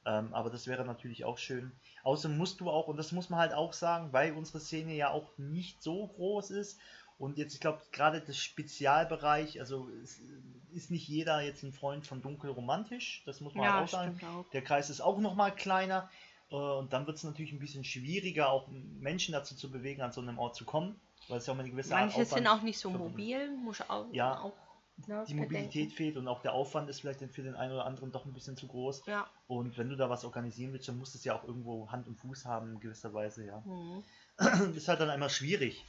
Ähm, 0.05 0.33
aber 0.33 0.49
das 0.49 0.67
wäre 0.67 0.85
natürlich 0.85 1.25
auch 1.25 1.37
schön. 1.37 1.71
Außerdem 2.03 2.37
musst 2.37 2.61
du 2.61 2.69
auch, 2.69 2.87
und 2.87 2.97
das 2.97 3.11
muss 3.11 3.29
man 3.29 3.39
halt 3.39 3.53
auch 3.53 3.73
sagen, 3.73 4.13
weil 4.13 4.33
unsere 4.33 4.59
Szene 4.59 4.95
ja 4.95 5.09
auch 5.09 5.37
nicht 5.37 5.83
so 5.83 6.07
groß 6.07 6.51
ist 6.51 6.79
und 7.19 7.37
jetzt, 7.37 7.55
ich 7.55 7.59
glaube, 7.59 7.81
gerade 7.91 8.21
das 8.21 8.37
Spezialbereich, 8.37 9.59
also 9.59 9.89
es 10.03 10.19
ist 10.71 10.91
nicht 10.91 11.07
jeder 11.07 11.41
jetzt 11.41 11.63
ein 11.63 11.73
Freund 11.73 12.05
von 12.05 12.21
dunkel 12.21 12.51
romantisch, 12.51 13.23
das 13.25 13.41
muss 13.41 13.55
man 13.55 13.65
ja, 13.65 13.73
halt 13.73 13.83
auch 13.85 13.89
sagen. 13.89 14.19
auch. 14.23 14.49
Der 14.51 14.61
Kreis 14.61 14.89
ist 14.89 15.01
auch 15.01 15.17
nochmal 15.17 15.53
kleiner 15.55 16.09
äh, 16.51 16.55
und 16.55 16.93
dann 16.93 17.07
wird 17.07 17.17
es 17.17 17.23
natürlich 17.23 17.51
ein 17.51 17.59
bisschen 17.59 17.83
schwieriger, 17.83 18.49
auch 18.49 18.67
Menschen 18.67 19.31
dazu 19.31 19.55
zu 19.55 19.71
bewegen, 19.71 20.01
an 20.01 20.11
so 20.11 20.21
einem 20.21 20.37
Ort 20.37 20.55
zu 20.55 20.63
kommen, 20.63 20.99
weil 21.29 21.37
es 21.39 21.45
ja 21.47 21.53
auch 21.53 21.57
eine 21.59 21.69
gewisse 21.69 21.93
Art 21.95 22.01
Manche 22.05 22.17
sind 22.25 22.27
Aufwand 22.47 22.47
auch 22.47 22.61
nicht 22.63 22.79
so 22.79 22.89
verbunden. 22.89 23.11
mobil, 23.13 23.51
muss 23.57 23.81
auch, 23.89 24.05
Ja, 24.11 24.39
auch 24.41 24.53
ne, 25.07 25.23
Die 25.27 25.33
Mobilität 25.33 25.71
bedenken. 25.73 25.95
fehlt 25.95 26.17
und 26.17 26.27
auch 26.27 26.41
der 26.41 26.53
Aufwand 26.53 26.89
ist 26.89 27.01
vielleicht 27.01 27.21
dann 27.21 27.29
für 27.29 27.43
den 27.43 27.55
einen 27.55 27.73
oder 27.73 27.85
anderen 27.85 28.11
doch 28.11 28.25
ein 28.25 28.33
bisschen 28.33 28.57
zu 28.57 28.67
groß. 28.67 29.05
Ja. 29.05 29.27
Und 29.47 29.77
wenn 29.77 29.89
du 29.89 29.95
da 29.95 30.09
was 30.09 30.25
organisieren 30.25 30.73
willst, 30.73 30.87
dann 30.87 30.97
musst 30.97 31.15
es 31.15 31.23
ja 31.23 31.35
auch 31.35 31.43
irgendwo 31.43 31.89
Hand 31.91 32.07
und 32.07 32.15
Fuß 32.15 32.45
haben, 32.45 32.73
in 32.73 32.79
gewisser 32.79 33.13
Weise, 33.13 33.45
ja. 33.45 33.59
Mhm. 33.65 34.03
ist 34.75 34.87
halt 34.87 34.99
dann 34.99 35.09
einmal 35.09 35.29
schwierig. 35.29 35.83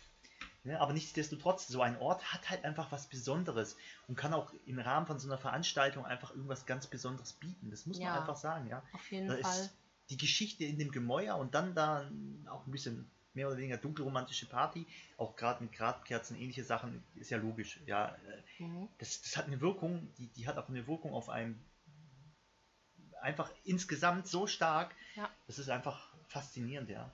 Ja, 0.64 0.80
aber 0.80 0.92
nichtsdestotrotz, 0.92 1.66
so 1.68 1.80
ein 1.80 1.96
Ort 1.98 2.32
hat 2.32 2.50
halt 2.50 2.64
einfach 2.64 2.92
was 2.92 3.06
Besonderes 3.06 3.76
und 4.06 4.16
kann 4.16 4.34
auch 4.34 4.52
im 4.66 4.78
Rahmen 4.78 5.06
von 5.06 5.18
so 5.18 5.28
einer 5.28 5.38
Veranstaltung 5.38 6.04
einfach 6.04 6.30
irgendwas 6.34 6.66
ganz 6.66 6.86
Besonderes 6.86 7.32
bieten. 7.32 7.70
Das 7.70 7.86
muss 7.86 7.98
man 7.98 8.08
Ja. 8.08 8.20
einfach 8.20 8.36
sagen, 8.36 8.68
ja. 8.68 8.82
Auf 8.92 9.10
jeden 9.10 9.28
Da 9.28 9.36
Fall. 9.36 9.40
ist 9.40 9.70
die 10.10 10.16
Geschichte 10.18 10.64
in 10.64 10.78
dem 10.78 10.90
Gemäuer 10.90 11.36
und 11.36 11.54
dann 11.54 11.74
da 11.74 12.10
auch 12.50 12.66
ein 12.66 12.70
bisschen 12.70 13.10
mehr 13.34 13.48
oder 13.48 13.56
weniger 13.56 13.76
dunkelromantische 13.76 14.46
Party, 14.46 14.86
auch 15.16 15.36
gerade 15.36 15.62
mit 15.62 15.72
Gradkerzen, 15.72 16.36
ähnliche 16.36 16.64
Sachen, 16.64 17.02
ist 17.14 17.30
ja 17.30 17.38
logisch. 17.38 17.80
Ja, 17.86 18.16
Mhm. 18.58 18.88
das, 18.98 19.22
das 19.22 19.36
hat 19.36 19.46
eine 19.46 19.60
Wirkung, 19.60 20.12
die, 20.18 20.28
die 20.28 20.46
hat 20.46 20.58
auch 20.58 20.68
eine 20.68 20.86
Wirkung 20.86 21.12
auf 21.12 21.28
einen 21.28 21.62
einfach 23.20 23.50
insgesamt 23.64 24.26
so 24.26 24.46
stark, 24.46 24.94
Ja. 25.16 25.28
das 25.46 25.58
ist 25.58 25.68
einfach 25.68 26.14
faszinierend, 26.28 26.90
ja. 26.90 27.10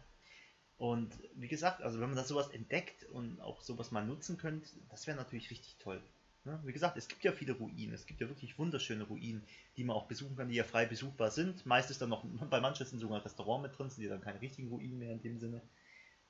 Und 0.77 1.13
wie 1.37 1.49
gesagt, 1.49 1.83
also 1.83 2.01
wenn 2.01 2.09
man 2.09 2.17
das 2.17 2.29
sowas 2.29 2.49
entdeckt 2.51 3.05
und 3.05 3.41
auch 3.41 3.61
sowas 3.63 3.91
mal 3.91 4.05
nutzen 4.05 4.37
könnte, 4.39 4.69
das 4.91 5.07
wäre 5.07 5.17
natürlich 5.17 5.51
richtig 5.51 5.77
toll. 5.79 6.03
Ne? 6.45 6.61
Wie 6.65 6.73
gesagt, 6.73 6.97
es 6.97 7.09
gibt 7.09 7.25
ja 7.25 7.33
viele 7.33 7.53
Ruinen, 7.53 7.95
es 7.95 8.07
gibt 8.07 8.21
ja 8.21 8.29
wirklich 8.29 8.59
wunderschöne 8.59 9.05
Ruinen, 9.05 9.47
die 9.77 9.85
man 9.85 9.97
auch 9.97 10.07
besuchen 10.07 10.37
kann, 10.37 10.49
die 10.49 10.57
ja 10.57 10.65
frei 10.65 10.85
besuchbar 10.85 11.31
sind. 11.31 11.65
Meist 11.65 11.91
ist 11.91 12.03
dann 12.03 12.11
noch, 12.11 12.25
bei 12.51 12.61
manchen 12.61 12.85
sind 12.87 12.99
sogar 12.99 13.19
ein 13.19 13.23
Restaurant 13.23 13.63
mit 13.63 13.79
drin, 13.79 13.89
sind 13.89 14.03
die 14.03 14.09
dann 14.09 14.21
keine 14.21 14.41
richtigen 14.41 14.69
Ruinen 14.69 14.99
mehr 14.99 15.13
in 15.13 15.23
dem 15.23 15.39
Sinne. 15.39 15.63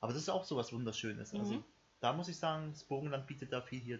Aber 0.05 0.13
das 0.13 0.21
ist 0.21 0.29
auch 0.29 0.43
sowas 0.43 0.71
Wunderschönes. 0.71 1.33
Also 1.33 1.55
Mhm. 1.55 1.63
da 1.99 2.13
muss 2.13 2.27
ich 2.27 2.37
sagen, 2.37 2.69
das 2.71 2.83
Burgenland 2.83 3.25
bietet 3.25 3.51
da 3.51 3.59
viel 3.61 3.79
hier. 3.79 3.99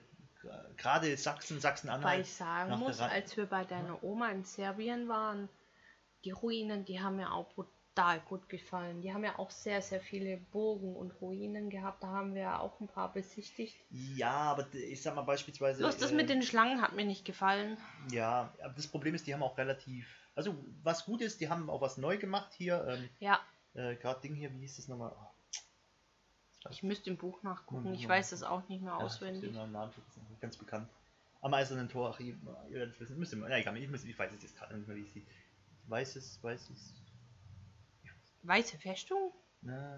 Gerade 0.78 1.18
Sachsen, 1.18 1.56
Weil 1.56 1.62
Sachsen-Anhalt. 1.62 2.22
ich 2.22 2.32
sagen 2.32 2.78
muss, 2.78 3.00
als 3.00 3.36
wir 3.36 3.48
bei 3.48 3.66
deiner 3.66 4.04
Oma 4.04 4.30
in 4.30 4.44
Serbien 4.44 5.08
waren, 5.10 5.50
die 6.24 6.30
Ruinen, 6.30 6.86
die 6.86 7.02
haben 7.02 7.16
mir 7.16 7.34
auch 7.34 7.48
brutal 7.56 8.20
gut 8.30 8.48
gefallen. 8.48 9.02
Die 9.02 9.12
haben 9.12 9.24
ja 9.24 9.40
auch 9.40 9.50
sehr, 9.50 9.82
sehr 9.82 10.00
viele 10.00 10.38
Burgen 10.38 10.96
und 10.96 11.20
Ruinen 11.20 11.72
gehabt. 11.72 12.04
Da 12.04 12.08
haben 12.10 12.36
wir 12.36 12.44
ja 12.44 12.60
auch 12.60 12.80
ein 12.80 12.88
paar 12.88 13.12
besichtigt. 13.12 13.76
Ja, 13.90 14.52
aber 14.52 14.72
ich 14.76 15.02
sag 15.02 15.16
mal 15.16 15.24
beispielsweise. 15.24 15.80
Bloß 15.80 15.98
das 15.98 16.12
äh, 16.12 16.16
mit 16.16 16.30
den 16.30 16.44
Schlangen 16.44 16.84
hat 16.84 16.94
mir 16.94 17.06
nicht 17.06 17.26
gefallen. 17.26 17.78
Ja, 18.12 18.54
aber 18.64 18.74
das 18.76 18.86
Problem 18.86 19.16
ist, 19.16 19.26
die 19.26 19.34
haben 19.34 19.42
auch 19.42 19.58
relativ. 19.58 20.08
Also, 20.36 20.54
was 20.84 21.06
gut 21.06 21.22
ist, 21.22 21.42
die 21.42 21.50
haben 21.50 21.72
auch 21.72 21.82
was 21.82 21.98
neu 21.98 22.20
gemacht 22.20 22.54
hier. 22.54 22.86
Ähm, 22.88 23.10
Ja, 23.20 23.40
äh, 23.74 23.96
Gerade 23.96 24.22
Ding 24.22 24.36
hier, 24.36 24.54
wie 24.54 24.60
hieß 24.60 24.76
das 24.76 24.88
nochmal? 24.88 25.12
Oh, 25.18 25.28
ich 26.70 26.84
müsste 26.84 27.10
im 27.10 27.18
Buch 27.18 27.42
nachgucken. 27.44 27.94
Ich 27.94 28.08
weiß 28.08 28.32
es 28.32 28.44
auch 28.44 28.68
nicht 28.68 28.82
mehr 28.82 28.94
ja, 28.94 28.98
ich 29.00 29.04
auswendig. 29.06 29.42
den 29.44 29.54
Namen 29.54 29.92
ganz 30.42 30.58
bekannt. 30.58 30.90
Am 31.42 31.54
Eisernen 31.54 31.90
Tor, 31.90 32.12
ach, 32.14 32.20
ihr 32.20 32.36
ihr 32.70 32.76
werdet 32.76 32.96
es 32.96 33.00
wissen. 33.00 33.20
Müsst 33.20 33.34
ihr 33.34 33.38
mal, 33.38 33.52
ja, 33.52 33.58
egal, 33.58 33.78
ich, 33.78 33.90
muss, 33.90 34.04
ich 34.04 34.18
weiß 34.18 34.32
es 34.36 34.42
jetzt 34.44 34.58
gerade 34.58 34.76
nicht 34.76 34.88
mehr, 34.88 34.98
wie 34.98 35.04
es 35.04 35.14
hieß. 35.14 35.24
Weißes, 35.88 36.40
weißes. 36.42 36.94
Weiße 38.44 38.78
Festung? 38.78 39.32
Na, 39.62 39.98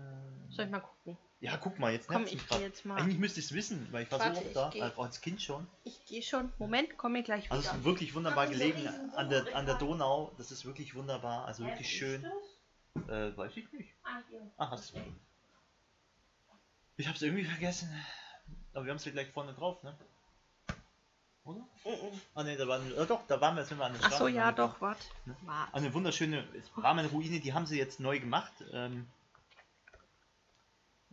Soll 0.49 0.65
ich 0.65 0.71
mal 0.71 0.79
gucken? 0.79 1.17
ja, 1.39 1.57
guck 1.57 1.77
mal, 1.77 1.91
jetzt 1.91 2.07
Komm, 2.07 2.25
ich 2.25 2.47
gehe 2.47 2.61
jetzt 2.61 2.85
mal. 2.85 2.99
Eigentlich 2.99 3.19
müsste 3.19 3.39
ich 3.39 3.47
es 3.47 3.53
wissen, 3.53 3.87
weil 3.91 4.03
ich 4.03 4.11
war 4.11 4.19
Warte, 4.19 4.35
so 4.35 4.39
oft 4.39 4.47
ich 4.47 4.53
da, 4.53 4.69
geh. 4.71 4.79
äh, 4.79 4.83
auch 4.83 5.03
als 5.03 5.21
Kind 5.21 5.41
schon. 5.41 5.67
Ich 5.83 6.05
gehe 6.05 6.21
schon. 6.21 6.51
Moment, 6.57 6.97
komme 6.97 7.21
gleich 7.23 7.45
wieder. 7.45 7.53
Also 7.55 7.69
es 7.69 7.75
ist 7.75 7.83
wirklich 7.83 8.15
wunderbar 8.15 8.47
diese 8.47 8.59
gelegen 8.59 8.87
an 9.15 9.29
der, 9.29 9.55
an 9.55 9.65
der. 9.65 9.75
Donau. 9.75 10.31
Das 10.37 10.51
ist 10.51 10.65
wirklich 10.65 10.95
wunderbar, 10.95 11.45
also 11.45 11.63
Hä, 11.63 11.69
wirklich 11.69 11.89
schön. 11.89 12.23
das? 12.95 13.09
Äh, 13.09 13.37
weiß 13.37 13.55
ich 13.57 13.71
nicht. 13.73 13.93
Ah, 14.03 14.21
hier. 14.29 14.41
Ah, 14.57 14.71
hast 14.71 14.95
du. 14.95 14.99
Ich 16.97 17.07
hab's 17.07 17.21
irgendwie 17.21 17.45
vergessen. 17.45 17.89
Aber 18.73 18.85
wir 18.85 18.91
haben 18.91 18.97
es 18.97 19.05
ja 19.05 19.11
gleich 19.11 19.29
vorne 19.31 19.53
drauf, 19.53 19.81
ne? 19.83 19.95
Oder? 21.43 21.59
Mhm. 21.85 22.21
Ah 22.35 22.43
ne, 22.43 22.57
da 22.57 22.67
waren 22.67 22.87
wir. 22.89 22.97
Äh, 22.97 23.05
doch, 23.05 23.25
da 23.27 23.39
waren 23.39 23.55
wir, 23.55 23.63
sind 23.63 23.77
wir 23.77 23.85
an 23.85 23.93
der 23.93 24.01
Ach 24.03 24.09
so, 24.09 24.15
Straße 24.17 24.31
ja, 24.31 24.47
angekommen. 24.49 24.73
doch, 24.73 24.81
warte. 24.81 25.05
Ne? 25.25 25.37
Warte. 25.43 25.73
Eine 25.73 25.93
wunderschöne 25.93 26.47
Rahmenruine, 26.75 27.39
die 27.39 27.53
haben 27.53 27.65
sie 27.65 27.77
jetzt 27.77 27.99
neu 27.99 28.19
gemacht. 28.19 28.51
Ähm, 28.73 29.07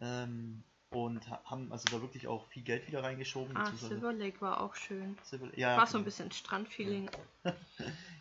ähm, 0.00 0.64
und 0.90 1.28
ha- 1.28 1.40
haben 1.44 1.70
also 1.72 1.88
da 1.88 2.00
wirklich 2.02 2.26
auch 2.28 2.46
viel 2.48 2.62
Geld 2.62 2.86
wieder 2.88 3.02
reingeschoben. 3.02 3.56
Ah, 3.56 3.72
Silver 3.76 4.12
Lake 4.12 4.40
war 4.40 4.60
auch 4.60 4.74
schön. 4.74 5.16
Silver- 5.24 5.56
ja, 5.58 5.76
War 5.76 5.86
so 5.86 5.98
ein 5.98 6.00
genau. 6.00 6.04
bisschen 6.06 6.32
Strandfeeling. 6.32 7.10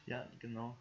Ja, 0.05 0.27
genau. 0.39 0.75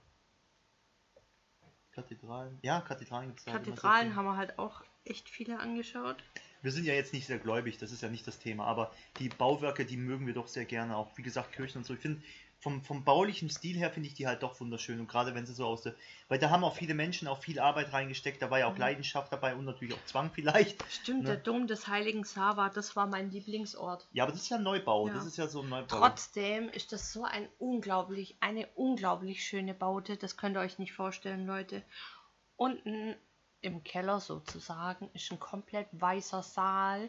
Kathedralen. 1.92 2.59
Ja, 2.62 2.81
Kathedralen 2.81 3.29
gibt 3.29 3.38
es 3.38 3.45
Kathedralen 3.47 4.16
haben 4.16 4.25
wir 4.25 4.37
halt 4.37 4.59
auch 4.59 4.83
echt 5.05 5.29
viele 5.29 5.61
angeschaut. 5.61 6.16
Wir 6.62 6.70
sind 6.72 6.85
ja 6.87 6.94
jetzt 6.94 7.12
nicht 7.12 7.27
sehr 7.27 7.38
gläubig, 7.38 7.79
das 7.79 7.92
ist 7.92 8.03
ja 8.03 8.09
nicht 8.09 8.27
das 8.27 8.38
Thema, 8.38 8.64
aber 8.66 8.92
die 9.18 9.29
Bauwerke, 9.29 9.85
die 9.85 9.96
mögen 9.96 10.27
wir 10.27 10.35
doch 10.35 10.48
sehr 10.48 10.64
gerne, 10.64 10.96
auch 10.96 11.11
wie 11.16 11.22
gesagt 11.22 11.53
Kirchen 11.53 11.79
und 11.79 11.85
so. 11.85 11.94
Ich 11.94 12.01
finde, 12.01 12.22
vom, 12.61 12.81
vom 12.85 13.03
baulichen 13.03 13.51
Stil 13.51 13.77
her 13.77 13.90
finde 13.90 14.09
ich 14.09 14.14
die 14.14 14.29
halt 14.29 14.44
doch 14.44 14.61
wunderschön 14.61 15.01
und 15.01 15.09
gerade 15.09 15.35
wenn 15.35 15.44
sie 15.44 15.53
so 15.53 15.66
aus 15.66 15.83
der, 15.83 15.96
weil 16.29 16.38
da 16.38 16.51
haben 16.51 16.62
auch 16.62 16.77
viele 16.77 16.94
Menschen 16.94 17.27
auch 17.27 17.42
viel 17.42 17.59
Arbeit 17.59 17.92
reingesteckt, 17.92 18.40
da 18.40 18.53
war 18.53 18.61
ja 18.61 18.68
auch 18.68 18.75
Mhm. 18.75 18.79
Leidenschaft 18.79 19.33
dabei 19.33 19.57
und 19.57 19.64
natürlich 19.64 19.94
auch 19.96 20.05
Zwang 20.07 20.31
vielleicht. 20.33 20.81
Stimmt, 20.88 21.22
Ne? 21.25 21.31
der 21.31 21.37
Dom 21.38 21.66
des 21.66 21.88
Heiligen 21.88 22.22
Sava, 22.22 22.68
das 22.68 22.94
war 22.94 23.09
mein 23.09 23.33
Lieblingsort. 23.33 24.07
Ja, 24.12 24.22
aber 24.22 24.31
das 24.33 24.42
ist 24.42 24.48
ja 24.51 24.59
ein 24.59 24.62
Neubau, 24.62 25.09
Ja. 25.09 25.14
das 25.14 25.27
ist 25.27 25.38
ja 25.38 25.48
so 25.48 25.62
ein 25.62 25.68
Neubau. 25.70 25.98
Trotzdem 25.98 26.68
ist 26.68 26.92
das 26.92 27.12
so 27.12 27.25
ein 27.25 27.48
unglaublich, 27.59 28.37
eine 28.38 28.68
unglaublich 28.77 29.44
schöne 29.44 29.75
Baute. 29.75 30.16
Das 30.16 30.37
könnt 30.37 30.57
ihr 30.57 30.61
euch 30.61 30.79
nicht 30.79 30.92
vorstellen, 30.92 31.44
Leute. 31.44 31.83
Unten 32.55 33.16
im 33.62 33.83
Keller 33.85 34.20
sozusagen 34.20 35.09
ist 35.14 35.31
ein 35.33 35.40
komplett 35.40 35.88
weißer 35.92 36.42
Saal. 36.42 37.09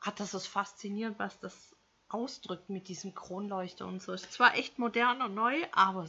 Hat 0.00 0.20
das 0.20 0.34
ist 0.34 0.46
faszinierend, 0.46 1.18
was 1.18 1.40
das 1.40 1.74
ausdrückt 2.08 2.68
mit 2.68 2.88
diesem 2.88 3.14
Kronleuchter 3.14 3.86
und 3.86 4.02
so. 4.02 4.12
Ist 4.12 4.32
zwar 4.32 4.56
echt 4.56 4.78
modern 4.78 5.22
und 5.22 5.34
neu, 5.34 5.56
aber 5.72 6.08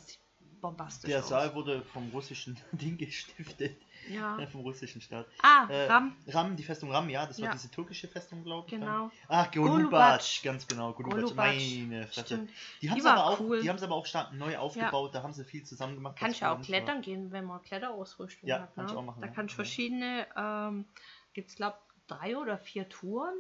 bombastisch 0.60 1.10
Der 1.10 1.24
aus. 1.24 1.30
Saal 1.30 1.56
wurde 1.56 1.82
vom 1.94 2.10
russischen 2.10 2.58
Ding 2.72 2.98
gestiftet, 2.98 3.78
Ja. 4.10 4.38
vom 4.52 4.62
russischen 4.62 5.02
Staat. 5.02 5.28
Ah, 5.42 5.68
Äh, 5.70 5.86
Ram. 5.88 6.16
Ram, 6.28 6.56
die 6.56 6.64
Festung 6.64 6.92
Ram, 6.92 7.10
ja, 7.10 7.26
das 7.26 7.38
war 7.40 7.46
Ja. 7.48 7.52
diese 7.52 7.70
türkische 7.72 8.08
Festung, 8.08 8.44
glaube 8.44 8.68
ich. 8.68 8.72
dann. 8.72 8.82
Genau. 8.82 9.12
Ach, 9.28 9.52
Golubac. 9.52 10.22
Ganz 10.44 10.68
genau, 10.68 10.94
Golubac, 10.94 11.36
meine 11.36 12.08
Fresse. 12.08 12.48
Die 12.82 12.90
haben 12.90 13.00
es 13.00 13.06
aber 13.06 13.26
auch, 13.28 13.40
cool. 13.40 13.62
aber 13.84 13.96
auch 13.96 14.06
stark 14.06 14.34
neu 14.34 14.58
aufgebaut, 14.58 15.14
da 15.16 15.24
haben 15.24 15.34
sie 15.34 15.44
viel 15.46 15.64
zusammen 15.64 15.96
gemacht. 15.96 16.16
ja 16.40 16.48
früher 16.48 16.54
auch 16.56 16.60
nicht 16.60 16.72
war. 16.72 16.78
klettern 16.78 17.02
gehen, 17.02 17.32
wenn 17.32 17.46
man 17.46 17.62
Kletterausrüstung 17.62 18.48
Ja, 18.50 18.60
hat. 18.62 18.76
kann 18.76 18.86
Ne? 18.86 18.92
ich 18.92 18.98
auch 18.98 19.04
machen, 19.04 19.22
Da 19.22 19.28
ja. 19.28 19.34
kannst 19.34 19.54
du 19.54 19.62
Ja. 19.62 19.64
verschiedene, 19.66 20.28
ähm, 20.36 20.86
gibt 21.34 21.50
es 21.50 21.56
glaube 21.56 21.78
drei 22.08 22.38
oder 22.38 22.58
vier 22.58 22.90
Touren. 22.90 23.36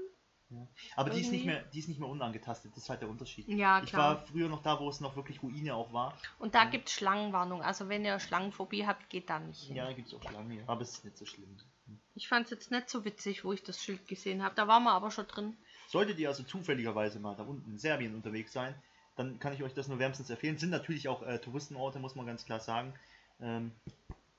Aber 0.96 1.10
die 1.10 1.22
ist, 1.22 1.32
nicht 1.32 1.44
irgendwie. 1.44 1.56
mehr, 1.56 1.64
die 1.74 1.80
ist 1.80 1.88
nicht 1.88 2.00
mehr 2.00 2.10
unangetastet, 2.10 2.72
das 2.76 2.84
ist 2.84 2.90
halt 2.90 3.02
der 3.02 3.10
Unterschied. 3.10 3.48
Ja, 3.48 3.82
Ich 3.84 3.90
klar. 3.90 4.16
war 4.16 4.26
früher 4.26 4.50
noch 4.50 4.62
da, 4.62 4.80
wo 4.80 4.90
es 4.90 5.00
noch 5.00 5.16
wirklich 5.16 5.42
Ruine 5.42 5.76
auch 5.76 5.92
war. 5.94 6.18
Und 6.40 6.56
da 6.56 6.66
gibt 6.66 6.90
es 6.90 6.94
Schlangenwarnung. 6.96 7.62
Also 7.62 7.90
wenn 7.90 8.04
ihr 8.06 8.20
Schlangenphobie 8.20 8.86
habt, 8.86 9.10
geht 9.10 9.30
da 9.30 9.40
nicht 9.40 9.64
hin. 9.64 9.76
Ja, 9.76 9.86
da 9.86 9.94
gibt 9.94 10.08
es 10.08 10.14
auch 10.14 10.22
Schlangen, 10.22 10.52
ja. 10.52 10.64
aber 10.68 10.82
es 10.82 10.92
ist 10.92 11.06
nicht 11.06 11.18
so 11.18 11.26
schlimm. 11.26 11.58
Ich 12.16 12.28
fand 12.28 12.46
es 12.46 12.52
jetzt 12.52 12.72
nicht 12.72 12.90
so 12.90 13.06
witzig, 13.06 13.44
wo 13.44 13.54
ich 13.54 13.64
das 13.64 13.82
Schild 13.82 14.08
gesehen 14.08 14.44
habe. 14.44 14.56
Da 14.56 14.68
waren 14.68 14.84
wir 14.84 14.92
aber 14.92 15.12
schon 15.12 15.28
drin. 15.28 15.58
Solltet 15.88 16.20
ihr 16.20 16.30
also 16.30 16.44
zufälligerweise 16.44 17.20
mal 17.20 17.36
da 17.36 17.44
unten 17.44 17.72
in 17.72 17.78
Serbien 17.78 18.16
unterwegs 18.16 18.54
sein, 18.54 18.76
dann 19.16 19.40
kann 19.40 19.54
ich 19.54 19.64
euch 19.64 19.74
das 19.74 19.88
nur 19.88 20.00
wärmstens 20.00 20.30
empfehlen. 20.30 20.58
Sind 20.58 20.70
natürlich 20.70 21.08
auch 21.10 21.22
äh, 21.24 21.40
Touristenorte, 21.40 22.00
muss 22.00 22.16
man 22.16 22.26
ganz 22.26 22.46
klar 22.46 22.60
sagen. 22.60 22.94
Ähm, 23.42 23.72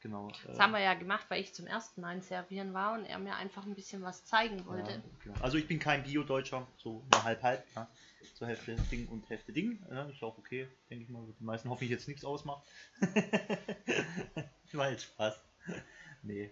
genau. 0.02 0.30
Das 0.46 0.56
äh, 0.56 0.60
haben 0.60 0.72
wir 0.72 0.80
ja 0.80 0.94
gemacht, 0.94 1.26
weil 1.28 1.40
ich 1.40 1.54
zum 1.54 1.66
ersten 1.66 2.00
Mal 2.00 2.16
in 2.16 2.20
Serbien 2.20 2.74
war 2.74 2.94
und 2.94 3.06
er 3.06 3.18
mir 3.18 3.36
einfach 3.36 3.64
ein 3.64 3.74
bisschen 3.74 4.02
was 4.02 4.24
zeigen 4.24 4.66
wollte. 4.66 4.90
Ja, 4.90 5.02
genau. 5.22 5.40
Also 5.40 5.56
ich 5.56 5.66
bin 5.66 5.78
kein 5.78 6.02
Bio-Deutscher, 6.02 6.66
so 6.76 7.06
nur 7.10 7.24
halb 7.24 7.42
halb, 7.42 7.64
ja. 7.74 7.88
So 8.34 8.46
Hälfte 8.46 8.74
Ding 8.90 9.08
und 9.08 9.28
Hälfte 9.30 9.52
Ding. 9.52 9.84
Ja, 9.90 10.04
ist 10.04 10.22
auch 10.22 10.36
okay, 10.36 10.68
denke 10.90 11.04
ich 11.04 11.10
mal. 11.10 11.26
Die 11.38 11.44
meisten 11.44 11.70
hoffe 11.70 11.84
ich 11.84 11.90
jetzt 11.90 12.08
nichts 12.08 12.24
ausmacht. 12.24 12.66
War 14.72 14.90
jetzt 14.90 15.04
Spaß. 15.04 15.38
Nee. 16.22 16.50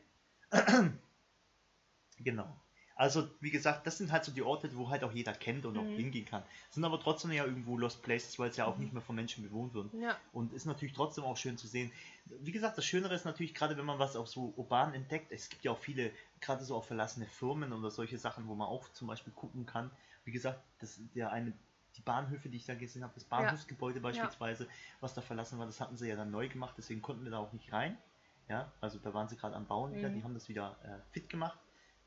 genau. 2.19 2.61
Also, 3.01 3.31
wie 3.41 3.51
gesagt, 3.51 3.87
das 3.87 3.97
sind 3.97 4.13
halt 4.13 4.25
so 4.25 4.33
die 4.33 4.43
Orte, 4.43 4.77
wo 4.77 4.91
halt 4.91 5.05
auch 5.05 5.13
jeder 5.13 5.33
kennt 5.33 5.65
und 5.65 5.79
auch 5.79 5.87
Mhm. 5.87 5.95
hingehen 5.95 6.27
kann. 6.27 6.45
Sind 6.69 6.85
aber 6.85 7.01
trotzdem 7.01 7.31
ja 7.33 7.47
irgendwo 7.47 7.79
Lost 7.79 8.03
Places, 8.03 8.39
weil 8.39 8.51
es 8.51 8.57
ja 8.57 8.67
auch 8.67 8.77
Mhm. 8.77 8.83
nicht 8.83 8.93
mehr 8.93 9.01
von 9.01 9.17
Menschen 9.17 9.43
bewohnt 9.43 9.73
wird. 9.73 9.91
Ja, 9.93 10.19
Und 10.33 10.53
ist 10.53 10.67
natürlich 10.67 10.93
trotzdem 10.93 11.25
auch 11.25 11.37
schön 11.39 11.57
zu 11.57 11.67
sehen. 11.67 11.93
Wie 12.27 12.53
gesagt, 12.53 12.77
das 12.77 12.85
Schönere 12.85 13.15
ist 13.15 13.25
natürlich 13.25 13.55
gerade, 13.55 13.79
wenn 13.79 13.87
man 13.87 13.99
was 13.99 14.17
auch 14.17 14.27
so 14.27 14.53
urban 14.55 14.93
entdeckt. 14.93 15.33
Es 15.33 15.49
gibt 15.49 15.65
ja 15.65 15.71
auch 15.73 15.79
viele, 15.79 16.13
gerade 16.41 16.63
so 16.63 16.77
auch 16.77 16.85
verlassene 16.85 17.27
Firmen 17.27 17.73
oder 17.73 17.91
solche 17.91 18.19
Sachen, 18.19 18.47
wo 18.47 18.55
man 18.55 18.69
auch 18.69 18.91
zum 18.91 19.07
Beispiel 19.09 19.33
gucken 19.33 19.65
kann. 19.65 19.93
Wie 20.25 20.31
gesagt, 20.33 20.61
das 20.79 21.01
der 21.15 21.31
eine, 21.33 21.55
die 21.97 22.03
Bahnhöfe, 22.03 22.51
die 22.51 22.59
ich 22.59 22.65
da 22.67 22.75
gesehen 22.75 23.03
habe, 23.03 23.15
das 23.15 23.25
Bahnhofsgebäude 23.25 24.01
beispielsweise, 24.01 24.69
was 25.01 25.15
da 25.15 25.23
verlassen 25.23 25.59
war, 25.59 25.65
das 25.67 25.81
hatten 25.81 25.97
sie 25.97 26.07
ja 26.07 26.17
dann 26.17 26.31
neu 26.31 26.49
gemacht, 26.49 26.75
deswegen 26.77 27.01
konnten 27.01 27.25
wir 27.25 27.31
da 27.31 27.39
auch 27.39 27.53
nicht 27.53 27.73
rein. 27.73 27.99
Ja, 28.49 28.71
also 28.81 28.99
da 28.99 29.15
waren 29.15 29.29
sie 29.29 29.37
gerade 29.37 29.57
am 29.57 29.67
Bauen 29.67 29.95
wieder, 29.95 30.11
Mhm. 30.11 30.11
die 30.11 30.23
haben 30.23 30.35
das 30.35 30.49
wieder 30.49 30.77
äh, 30.83 31.03
fit 31.13 31.29
gemacht. 31.29 31.59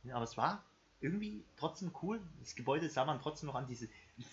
Ja, 0.04 0.16
aber 0.16 0.24
es 0.26 0.38
war 0.38 0.64
irgendwie 1.04 1.44
trotzdem 1.58 1.92
cool. 2.02 2.22
Das 2.40 2.56
Gebäude 2.56 2.90
sah 2.90 3.04
man 3.06 3.22
trotzdem 3.22 3.48
noch 3.48 3.56
an, 3.56 3.68
diese 3.68 3.90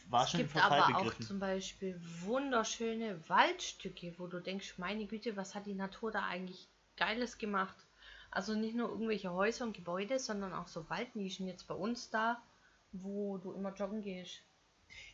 war 0.08 0.24
es 0.24 0.30
schon 0.30 0.40
gibt 0.40 0.52
Verfall 0.52 0.80
aber 0.80 0.96
auch 0.96 1.02
begriffen. 1.02 1.26
zum 1.26 1.40
Beispiel 1.40 2.00
wunderschöne 2.20 3.28
Waldstücke, 3.28 4.14
wo 4.18 4.26
du 4.28 4.40
denkst, 4.40 4.74
meine 4.78 5.06
Güte, 5.06 5.36
was 5.36 5.54
hat 5.54 5.66
die 5.66 5.74
Natur 5.74 6.10
da 6.12 6.24
eigentlich 6.26 6.68
Geiles 6.96 7.38
gemacht? 7.38 7.76
Also 8.30 8.54
nicht 8.54 8.76
nur 8.76 8.88
irgendwelche 8.88 9.32
Häuser 9.32 9.64
und 9.64 9.76
Gebäude, 9.76 10.18
sondern 10.20 10.54
auch 10.54 10.68
so 10.68 10.88
Waldnischen 10.88 11.48
jetzt 11.48 11.66
bei 11.66 11.74
uns 11.74 12.10
da, 12.10 12.40
wo 12.92 13.38
du 13.38 13.52
immer 13.52 13.74
joggen 13.74 14.02
gehst. 14.02 14.40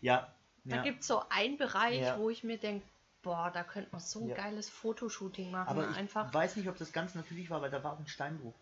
Ja, 0.01 0.33
Da 0.64 0.77
ja. 0.77 0.83
gibt 0.83 1.01
es 1.01 1.07
so 1.07 1.23
einen 1.31 1.57
Bereich, 1.57 2.01
Ja. 2.01 2.19
wo 2.19 2.29
ich 2.29 2.45
mir 2.45 2.59
denke, 2.59 2.85
boah, 3.23 3.51
da 3.51 3.64
könnte 3.64 3.88
man 3.92 4.01
so 4.01 4.21
ein 4.21 4.29
Ja. 4.29 4.35
geiles 4.37 4.69
Fotoshooting 4.69 5.51
machen. 5.51 5.69
Aber 5.69 5.90
ich 5.90 5.97
einfach. 5.97 6.35
weiß 6.35 6.57
nicht, 6.57 6.69
ob 6.69 6.77
das 6.77 6.92
ganz 6.92 7.14
natürlich 7.14 7.49
war, 7.51 7.62
weil 7.62 7.71
da 7.71 7.83
war 7.83 7.95
auch 7.95 7.99
ein 7.99 8.07
Steinbruch. 8.09 8.55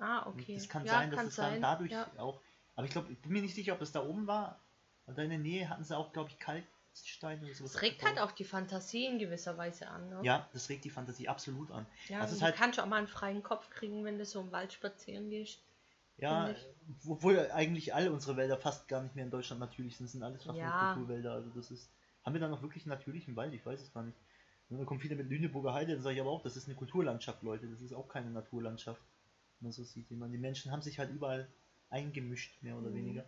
Ah, 0.00 0.26
okay. 0.26 0.54
Das 0.54 0.68
kann 0.68 0.84
ja, 0.84 0.92
sein, 0.92 1.10
dass 1.10 1.18
kann 1.18 1.28
es 1.28 1.36
dann 1.36 1.50
sein. 1.52 1.60
dadurch 1.62 1.90
Ja. 1.92 2.06
auch. 2.18 2.40
Aber 2.76 2.86
ich 2.86 2.92
glaube, 2.92 3.10
ich 3.12 3.18
bin 3.18 3.32
mir 3.32 3.42
nicht 3.42 3.54
sicher, 3.54 3.72
ob 3.72 3.80
das 3.80 3.92
da 3.92 4.04
oben 4.04 4.26
war. 4.26 4.58
Und 5.06 5.16
da 5.18 5.22
in 5.22 5.30
der 5.30 5.38
Nähe 5.38 5.68
hatten 5.68 5.82
sie 5.84 5.96
auch, 5.96 6.12
glaube 6.12 6.30
ich, 6.30 6.38
Kalksteine 6.38 7.44
oder 7.44 7.54
sowas. 7.54 7.72
Das 7.72 7.82
regt 7.82 8.04
halt 8.04 8.20
auch 8.20 8.30
die 8.32 8.44
Fantasie 8.44 9.06
in 9.06 9.18
gewisser 9.18 9.56
Weise 9.56 9.88
an. 9.88 10.08
Ne? 10.10 10.20
Ja, 10.22 10.46
das 10.52 10.68
regt 10.68 10.84
die 10.84 10.90
Fantasie 10.90 11.28
absolut 11.28 11.70
an. 11.70 11.86
ja 12.08 12.24
du 12.26 12.40
halt- 12.40 12.56
kannst 12.56 12.78
auch 12.78 12.86
mal 12.86 12.96
einen 12.98 13.08
freien 13.08 13.42
Kopf 13.42 13.70
kriegen, 13.70 14.04
wenn 14.04 14.18
du 14.18 14.24
so 14.24 14.40
im 14.40 14.52
Wald 14.52 14.72
spazieren 14.72 15.30
gehst. 15.30 15.60
Ja, 16.18 16.52
obwohl 17.06 17.38
eigentlich 17.52 17.94
alle 17.94 18.10
unsere 18.10 18.36
Wälder 18.36 18.56
fast 18.56 18.88
gar 18.88 19.02
nicht 19.02 19.14
mehr 19.14 19.24
in 19.24 19.30
Deutschland 19.30 19.60
natürlich 19.60 19.96
sind, 19.96 20.06
das 20.06 20.12
sind 20.12 20.22
alles 20.24 20.42
fast 20.42 20.58
Ja. 20.58 20.92
Kulturwälder. 20.94 21.32
Also 21.32 21.50
das 21.50 21.70
ist. 21.70 21.88
Haben 22.24 22.34
wir 22.34 22.40
da 22.40 22.48
noch 22.48 22.60
wirklich 22.60 22.84
einen 22.84 22.90
natürlichen 22.90 23.36
Wald? 23.36 23.54
Ich 23.54 23.64
weiß 23.64 23.80
es 23.80 23.92
gar 23.94 24.02
nicht. 24.02 24.18
Und 24.68 24.76
dann 24.78 24.84
kommen 24.86 25.00
viele 25.00 25.14
mit 25.14 25.30
Lüneburger 25.30 25.72
Heide, 25.72 25.94
dann 25.94 26.02
sage 26.02 26.16
ich 26.16 26.20
aber 26.20 26.30
auch, 26.30 26.42
das 26.42 26.56
ist 26.56 26.66
eine 26.66 26.74
Kulturlandschaft, 26.76 27.42
Leute. 27.42 27.68
Das 27.68 27.80
ist 27.80 27.94
auch 27.94 28.08
keine 28.08 28.30
Naturlandschaft. 28.30 29.00
Man 29.60 29.72
so 29.72 29.82
sieht. 29.84 30.10
Ich 30.10 30.16
meine, 30.16 30.32
die 30.32 30.38
Menschen 30.38 30.70
haben 30.72 30.82
sich 30.82 30.98
halt 30.98 31.10
überall 31.10 31.48
eingemischt, 31.90 32.62
mehr 32.62 32.76
oder 32.76 32.90
Mhm. 32.90 32.94
weniger. 32.94 33.24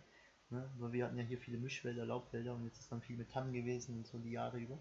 Ne? 0.49 0.69
Weil 0.79 0.91
wir 0.93 1.05
hatten 1.05 1.17
ja 1.17 1.23
hier 1.23 1.37
viele 1.37 1.57
Mischwälder, 1.57 2.05
Laubwälder 2.05 2.53
und 2.55 2.65
jetzt 2.65 2.79
ist 2.79 2.91
dann 2.91 3.01
viel 3.01 3.15
mit 3.17 3.31
Tannen 3.31 3.53
gewesen 3.53 3.97
und 3.97 4.07
so 4.07 4.17
die 4.17 4.31
Jahre 4.31 4.59
über. 4.59 4.77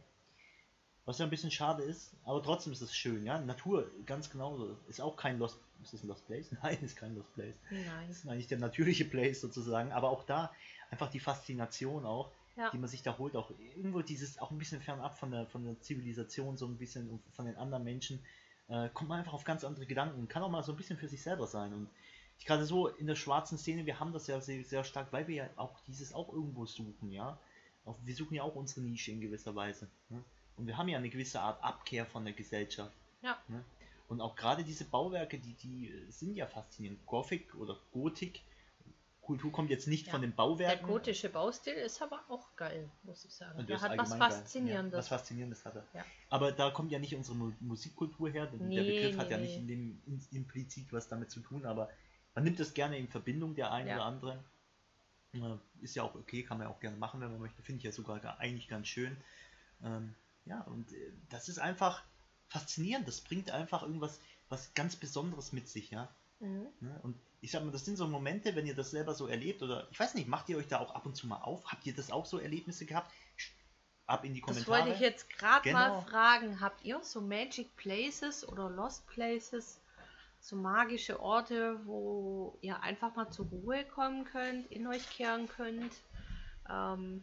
Was 1.07 1.19
ja 1.19 1.25
ein 1.25 1.31
bisschen 1.31 1.51
schade 1.51 1.83
ist, 1.83 2.13
aber 2.25 2.43
trotzdem 2.43 2.73
ist 2.73 2.83
es 2.83 2.95
schön, 2.95 3.25
ja. 3.25 3.41
Natur 3.41 3.91
ganz 4.07 4.31
genauso. 4.31 4.77
Ist 4.89 5.01
auch 5.01 5.17
kein 5.17 5.39
Lost. 5.39 5.59
Ist 5.83 5.95
das 5.95 6.03
ein 6.05 6.09
Lost 6.09 6.27
Place? 6.27 6.53
Nein, 6.63 6.79
ist 6.83 6.97
kein 6.97 7.15
Lost 7.17 7.33
Place. 7.35 7.55
Nein. 7.71 8.09
Das 8.09 8.19
ist 8.19 8.29
eigentlich 8.29 8.49
der 8.49 8.59
natürliche 8.59 9.05
Place 9.05 9.41
sozusagen, 9.41 9.93
aber 9.93 10.11
auch 10.11 10.25
da 10.25 10.53
einfach 10.91 11.11
die 11.11 11.21
Faszination 11.21 12.05
auch, 12.05 12.31
Ja. 12.57 12.71
die 12.71 12.79
man 12.79 12.89
sich 12.91 13.03
da 13.03 13.17
holt, 13.17 13.35
auch 13.37 13.51
irgendwo 13.77 14.03
dieses, 14.03 14.39
auch 14.39 14.51
ein 14.51 14.59
bisschen 14.59 14.81
fernab 14.81 15.19
von 15.19 15.31
der, 15.31 15.47
von 15.47 15.65
der 15.65 15.81
Zivilisation, 15.81 16.57
so 16.59 16.67
ein 16.67 16.77
bisschen 16.77 17.09
und 17.09 17.23
von 17.33 17.47
den 17.47 17.57
anderen 17.57 17.85
Menschen, 17.85 18.21
äh, 18.71 18.89
kommt 18.95 19.09
man 19.09 19.19
einfach 19.19 19.35
auf 19.35 19.45
ganz 19.45 19.65
andere 19.65 19.87
Gedanken 19.87 20.19
und 20.19 20.29
kann 20.29 20.43
auch 20.43 20.51
mal 20.51 20.63
so 20.63 20.73
ein 20.73 20.77
bisschen 20.77 20.97
für 20.97 21.09
sich 21.09 21.23
selber 21.23 21.47
sein. 21.47 21.73
Und 21.75 21.91
ich 22.39 22.47
gerade 22.47 22.65
so 22.65 22.89
in 22.89 23.07
der 23.07 23.17
schwarzen 23.17 23.59
Szene, 23.59 23.85
wir 23.85 24.01
haben 24.01 24.13
das 24.13 24.27
ja 24.27 24.41
sehr, 24.41 24.65
sehr 24.65 24.85
stark, 24.85 25.13
weil 25.13 25.29
wir 25.29 25.35
ja 25.35 25.51
auch 25.57 25.79
dieses 25.87 26.15
auch 26.15 26.33
irgendwo 26.33 26.67
suchen, 26.67 27.11
ja. 27.11 27.39
Auch, 27.85 27.97
wir 28.05 28.15
suchen 28.15 28.35
ja 28.35 28.43
auch 28.43 28.55
unsere 28.55 28.83
Nische 28.83 29.11
in 29.11 29.21
gewisser 29.21 29.55
Weise. 29.55 29.89
Ne? 30.09 30.23
Und 30.57 30.67
wir 30.67 30.77
haben 30.77 30.89
ja 30.89 30.99
eine 30.99 31.09
gewisse 31.09 31.41
Art 31.41 31.63
Abkehr 31.65 32.07
von 32.07 32.25
der 32.25 32.35
Gesellschaft. 32.35 32.93
Ja. 33.23 33.39
Ne? 33.49 33.65
Und 34.09 34.21
auch 34.21 34.37
gerade 34.37 34.65
diese 34.65 34.85
Bauwerke, 34.85 35.39
die, 35.39 35.55
die 35.55 35.93
sind 36.11 36.37
ja 36.37 36.47
faszinierend. 36.47 37.05
Gothic 37.07 37.55
oder 37.55 37.79
Gotik. 37.93 38.43
Kultur 39.31 39.53
kommt 39.53 39.71
jetzt 39.71 39.87
nicht 39.87 40.07
Ja. 40.07 40.13
von 40.13 40.23
den 40.23 40.31
Der 40.33 40.37
Bauwerken. 40.37 40.87
gotische 40.89 41.29
Baustil 41.29 41.75
ist 41.75 42.03
aber 42.03 42.21
auch 42.29 42.57
geil, 42.57 42.91
muss 43.05 43.25
ich 43.25 43.33
sagen. 43.33 43.61
Und 43.61 43.69
Der 43.69 43.81
hat 43.81 43.97
was. 43.97 44.13
Faszinierendes. 44.15 44.93
Ja, 44.93 44.99
was 44.99 45.09
Faszinierendes 45.09 45.65
hat 45.65 45.77
er. 45.77 45.85
Ja. 45.95 46.05
Aber 46.31 46.51
da 46.51 46.71
kommt 46.71 46.91
ja 46.91 46.99
nicht 46.99 47.15
unsere 47.15 47.37
Mu 47.37 47.53
Musikkultur 47.61 48.29
her. 48.29 48.47
denn 48.47 48.59
der 48.59 48.83
Nee, 48.83 48.91
Begriff 48.91 49.17
hat 49.19 49.27
nee, 49.27 49.33
ja 49.33 49.39
nee. 49.39 49.47
nicht 49.47 49.57
in 49.57 49.69
dem 49.69 50.03
in, 50.07 50.27
implizit 50.33 50.93
was 50.93 51.07
damit 51.09 51.31
zu 51.31 51.39
tun, 51.41 51.65
aber 51.65 51.89
man 52.35 52.43
nimmt 52.43 52.59
das 52.59 52.75
gerne 52.75 52.99
in 52.99 53.07
Verbindung, 53.07 53.55
der 53.55 53.71
eine 53.73 53.91
Ja. 53.91 53.97
oder 53.97 54.05
andere. 54.07 54.45
Äh, 55.33 55.39
Ist 55.81 55.95
ja 55.95 56.03
auch 56.03 56.17
okay, 56.17 56.43
kann 56.43 56.59
man 56.59 56.67
ja 56.67 56.73
auch 56.75 56.81
gerne 56.81 56.97
machen, 56.97 57.21
wenn 57.21 57.31
man 57.31 57.41
möchte. 57.41 57.63
Finde 57.63 57.79
ich 57.79 57.85
ja 57.85 57.93
sogar 57.93 58.19
gar, 58.19 58.41
eigentlich 58.41 58.67
ganz 58.67 58.89
schön. 58.89 59.17
Ähm, 59.85 60.13
ja, 60.45 60.61
und 60.63 60.93
äh, 60.93 61.13
das 61.29 61.49
ist 61.49 61.59
einfach 61.61 62.03
faszinierend. 62.49 63.07
Das 63.07 63.21
bringt 63.21 63.51
einfach 63.53 63.83
irgendwas 63.83 64.19
was 64.49 64.75
ganz 64.75 64.97
Besonderes 64.97 65.53
mit 65.53 65.69
sich, 65.69 65.93
ja. 65.93 66.09
Mhm. 66.41 66.67
Ne? 66.81 66.99
Und 67.05 67.17
ich 67.41 67.51
sag 67.51 67.65
mal, 67.65 67.71
das 67.73 67.85
sind 67.85 67.97
so 67.97 68.07
Momente, 68.07 68.55
wenn 68.55 68.67
ihr 68.67 68.75
das 68.75 68.91
selber 68.91 69.15
so 69.15 69.27
erlebt 69.27 69.63
oder 69.63 69.89
ich 69.91 69.99
weiß 69.99 70.15
nicht, 70.15 70.29
macht 70.29 70.49
ihr 70.49 70.59
euch 70.59 70.69
da 70.69 70.79
auch 70.79 70.95
ab 70.95 71.07
und 71.07 71.17
zu 71.17 71.27
mal 71.27 71.41
auf? 71.43 71.65
Habt 71.67 71.87
ihr 71.87 71.95
das 71.95 72.11
auch 72.11 72.27
so 72.27 72.39
Erlebnisse 72.39 72.85
gehabt? 72.87 73.11
Ab 74.07 74.25
in 74.25 74.35
die 74.35 74.41
Das 74.41 74.49
Kommentare. 74.49 74.81
wollte 74.81 74.95
ich 74.95 75.01
jetzt 75.01 75.31
gerade 75.31 75.63
Genau. 75.63 75.79
mal 75.79 76.03
fragen. 76.03 76.61
Habt 76.61 76.85
ihr 76.85 77.01
so 77.03 77.21
Magic 77.21 77.75
Places 77.77 78.47
oder 78.47 78.69
Lost 78.69 79.07
Places, 79.07 79.81
so 80.41 80.57
magische 80.57 81.21
Orte, 81.21 81.81
wo 81.87 82.59
ihr 82.61 82.81
einfach 82.83 83.15
mal 83.15 83.31
zur 83.31 83.47
Ruhe 83.47 83.85
kommen 83.85 84.25
könnt, 84.25 84.71
in 84.71 84.87
euch 84.87 85.09
kehren 85.11 85.49
könnt? 85.49 85.93
Ähm, 86.69 87.23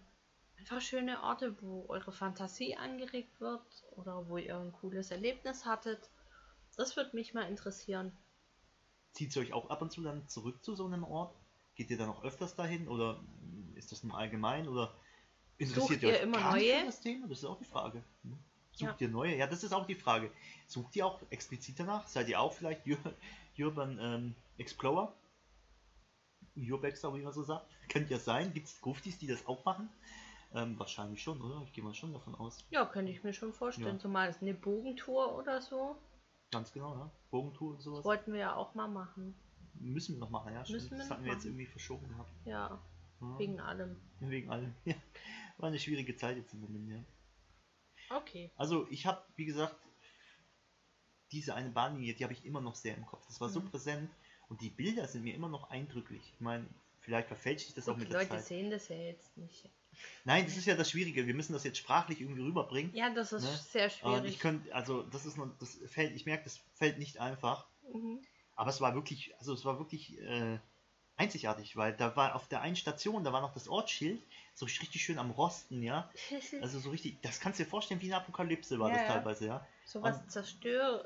einfach 0.58 0.82
schöne 0.82 1.22
Orte, 1.24 1.62
wo 1.62 1.86
eure 1.90 2.12
Fantasie 2.12 2.76
angeregt 2.76 3.40
wird 3.40 3.62
oder 3.92 4.28
wo 4.30 4.38
ihr 4.38 4.58
ein 4.58 4.72
cooles 4.72 5.12
Erlebnis 5.12 5.66
hattet. 5.66 6.10
Das 6.76 6.96
würde 6.96 7.16
mich 7.16 7.34
mal 7.34 7.48
interessieren. 7.50 8.12
Zieht 9.18 9.36
ihr 9.36 9.42
euch 9.42 9.54
auch 9.54 9.70
ab 9.72 9.82
und 9.82 9.92
zu 9.92 10.04
dann 10.04 10.28
zurück 10.28 10.64
zu 10.64 10.76
so 10.76 10.86
einem 10.86 11.04
Ort? 11.04 11.34
Geht 11.76 11.90
ihr 11.90 11.98
dann 11.98 12.08
noch 12.08 12.24
öfters 12.24 12.56
dahin 12.56 12.88
oder 12.88 13.20
ist 13.76 13.92
das 13.92 14.04
nur 14.04 14.16
allgemein 14.18 14.68
oder 14.68 14.94
interessiert 15.58 16.02
Sucht 16.02 16.04
ihr 16.04 16.10
euch 16.10 16.22
immer 16.22 16.38
gar 16.38 16.52
neue? 16.52 16.86
das 16.86 17.02
Thema? 17.02 17.28
Das 17.28 17.40
ist 17.40 17.46
auch 17.46 17.58
die 17.58 17.66
Frage. 17.66 18.04
ne? 18.24 18.38
Sucht 18.74 19.02
Ja. 19.02 19.08
ihr 19.08 19.12
neue? 19.12 19.36
Ja, 19.36 19.48
das 19.48 19.64
ist 19.64 19.74
auch 19.74 19.88
die 19.88 19.96
Frage. 19.96 20.30
Sucht 20.68 20.96
ihr 20.96 21.06
auch 21.06 21.20
explizit 21.32 21.80
danach? 21.80 22.08
Seid 22.08 22.30
ihr 22.30 22.40
auch 22.40 22.54
vielleicht 22.54 22.86
Ur- 22.86 22.98
Urban 23.58 23.98
ähm, 24.00 24.36
Explorer? 24.60 25.12
Urbexer, 26.56 27.14
wie 27.16 27.22
man 27.22 27.34
so 27.34 27.44
sagt. 27.44 27.66
Könnte 27.90 28.12
ja 28.14 28.20
sein. 28.20 28.54
Gibt 28.54 28.68
es 28.68 28.82
Gruftis, 28.82 29.18
die 29.18 29.28
das 29.28 29.46
auch 29.48 29.64
machen? 29.66 29.90
Ähm, 30.54 30.78
wahrscheinlich 30.80 31.22
schon, 31.22 31.42
oder? 31.42 31.62
Ich 31.66 31.74
gehe 31.74 31.84
mal 31.84 31.94
schon 31.94 32.14
davon 32.14 32.34
aus. 32.36 32.64
Ja, 32.70 32.86
könnte 32.86 33.12
ich 33.12 33.24
mir 33.24 33.34
schon 33.34 33.54
vorstellen. 33.54 33.96
Ja. 33.96 34.00
Zumal 34.00 34.30
es 34.30 34.42
eine 34.42 34.54
Bogentour 34.54 35.36
oder 35.38 35.62
so. 35.62 35.98
Ganz 36.52 36.72
genau, 36.72 36.96
ja. 36.96 37.12
Bogentour 37.30 37.72
und 37.76 37.82
sowas. 37.82 38.00
Das 38.00 38.06
wollten 38.06 38.34
wir 38.34 38.40
ja 38.40 38.56
auch 38.56 38.74
mal 38.76 38.88
machen. 38.88 39.36
Müssen 39.80 40.16
wir 40.16 40.20
noch 40.20 40.30
machen, 40.30 40.54
ja. 40.54 40.64
stimmt. 40.64 40.82
Müssen 40.82 40.92
wir 40.92 40.98
das 41.00 41.10
hatten 41.12 41.26
wir 41.26 41.34
jetzt 41.34 41.46
irgendwie 41.46 41.66
verschoben 41.66 42.08
gehabt. 42.08 42.32
Ja, 42.46 42.82
Ja. 43.22 43.40
wegen 43.40 43.60
allem. 43.60 43.96
Wegen 44.20 44.50
allem. 44.50 44.74
Ja. 44.86 44.96
War 45.58 45.68
eine 45.70 45.80
schwierige 45.80 46.16
Zeit 46.16 46.38
jetzt 46.38 46.54
im 46.54 46.62
Moment, 46.62 46.90
ja. 46.90 47.04
Okay. 48.16 48.52
Also 48.56 48.88
ich 48.90 49.06
habe, 49.06 49.22
wie 49.36 49.46
gesagt, 49.46 49.76
diese 51.32 51.56
eine 51.56 51.70
Bahnlinie, 51.72 52.14
die 52.14 52.24
habe 52.24 52.34
ich 52.34 52.46
immer 52.46 52.62
noch 52.62 52.76
sehr 52.76 52.96
im 52.96 53.06
Kopf. 53.06 53.26
Das 53.28 53.42
war 53.42 53.50
so 53.50 53.60
Mhm. 53.60 53.70
präsent 53.72 54.10
und 54.50 54.62
die 54.62 54.70
Bilder 54.70 55.08
sind 55.08 55.24
mir 55.24 55.34
immer 55.36 55.50
noch 55.50 55.70
eindrücklich. 55.70 56.32
Ich 56.36 56.40
meine, 56.40 56.66
vielleicht 57.02 57.28
verfälscht 57.28 57.66
sich 57.66 57.74
das 57.76 57.90
auch 57.90 57.94
Gut, 57.94 58.00
mit 58.04 58.08
die 58.08 58.12
der 58.12 58.22
Leute 58.22 58.30
Zeit. 58.36 58.46
sehen 58.46 58.70
das 58.72 58.88
ja 58.88 58.96
jetzt 58.96 59.36
nicht. 59.38 59.70
Nein, 60.26 60.46
das 60.46 60.58
ist 60.58 60.66
ja 60.66 60.76
das 60.76 60.92
Schwierige. 60.92 61.28
Wir 61.28 61.34
müssen 61.34 61.54
das 61.54 61.64
jetzt 61.64 61.78
sprachlich 61.78 62.22
irgendwie 62.22 62.42
rüberbringen. 62.42 62.94
Ja, 62.94 63.10
das 63.10 63.34
ist 63.34 63.44
Ne? 63.44 63.60
sehr 63.72 63.90
Und 63.90 64.20
schwierig. 64.20 64.34
ich 64.34 64.40
könnte, 64.40 64.74
also 64.76 65.04
das 65.04 65.26
ist 65.26 65.38
das 65.60 65.78
fällt, 65.88 66.16
ich 66.16 66.26
merke, 66.26 66.44
das 66.44 66.60
fällt 66.76 66.98
nicht 67.00 67.20
einfach. 67.20 67.66
Mhm. 67.94 68.20
Aber 68.56 68.70
es 68.70 68.82
war 68.82 68.96
wirklich, 68.96 69.36
also 69.40 69.54
es 69.54 69.66
war 69.66 69.80
wirklich 69.80 70.20
äh, 70.20 70.60
einzigartig, 71.16 71.78
weil 71.78 71.94
da 71.94 72.16
war 72.16 72.36
auf 72.36 72.48
der 72.48 72.62
einen 72.62 72.76
Station, 72.76 73.24
da 73.24 73.34
war 73.34 73.42
noch 73.42 73.54
das 73.54 73.68
Ortsschild, 73.68 74.22
so 74.54 74.66
richtig 74.66 75.04
schön 75.04 75.20
am 75.20 75.32
Rosten, 75.32 75.82
ja. 75.84 76.10
Also 76.62 76.80
so 76.80 76.90
richtig, 76.90 77.22
das 77.22 77.40
kannst 77.40 77.60
du 77.60 77.64
dir 77.64 77.70
vorstellen, 77.70 78.02
wie 78.02 78.08
eine 78.08 78.18
Apokalypse 78.18 78.80
war 78.80 78.90
Ja, 78.90 78.96
das 78.96 79.04
ja. 79.04 79.14
teilweise, 79.14 79.46
ja. 79.46 79.68
so 79.86 80.02
was 80.02 80.28
Zerstör 80.28 81.06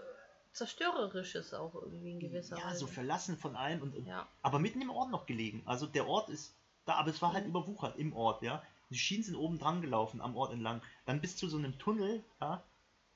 Zerstörerisches 0.53 1.53
auch 1.53 1.73
irgendwie 1.75 2.11
in 2.11 2.19
gewisser 2.19 2.57
Ja, 2.57 2.67
Weise. 2.67 2.79
so 2.79 2.87
verlassen 2.87 3.37
von 3.37 3.55
allem 3.55 3.81
und, 3.81 3.95
und 3.95 4.05
Ja. 4.05 4.27
aber 4.41 4.59
mitten 4.59 4.81
im 4.81 4.89
Ort 4.89 5.09
noch 5.09 5.25
gelegen. 5.25 5.61
Also 5.65 5.87
der 5.87 6.07
Ort 6.07 6.29
ist 6.29 6.53
da, 6.85 6.95
aber 6.95 7.09
es 7.09 7.21
war 7.21 7.33
halt 7.33 7.45
Mhm. 7.45 7.51
überwuchert 7.51 7.97
im 7.97 8.13
Ort, 8.13 8.41
ja. 8.41 8.61
Die 8.91 8.97
Schienen 8.97 9.23
sind 9.23 9.35
oben 9.35 9.57
dran 9.57 9.81
gelaufen, 9.81 10.21
am 10.21 10.35
Ort 10.35 10.53
entlang. 10.53 10.81
Dann 11.05 11.21
bis 11.21 11.37
zu 11.37 11.47
so 11.47 11.57
einem 11.57 11.79
Tunnel, 11.79 12.23
ja. 12.39 12.63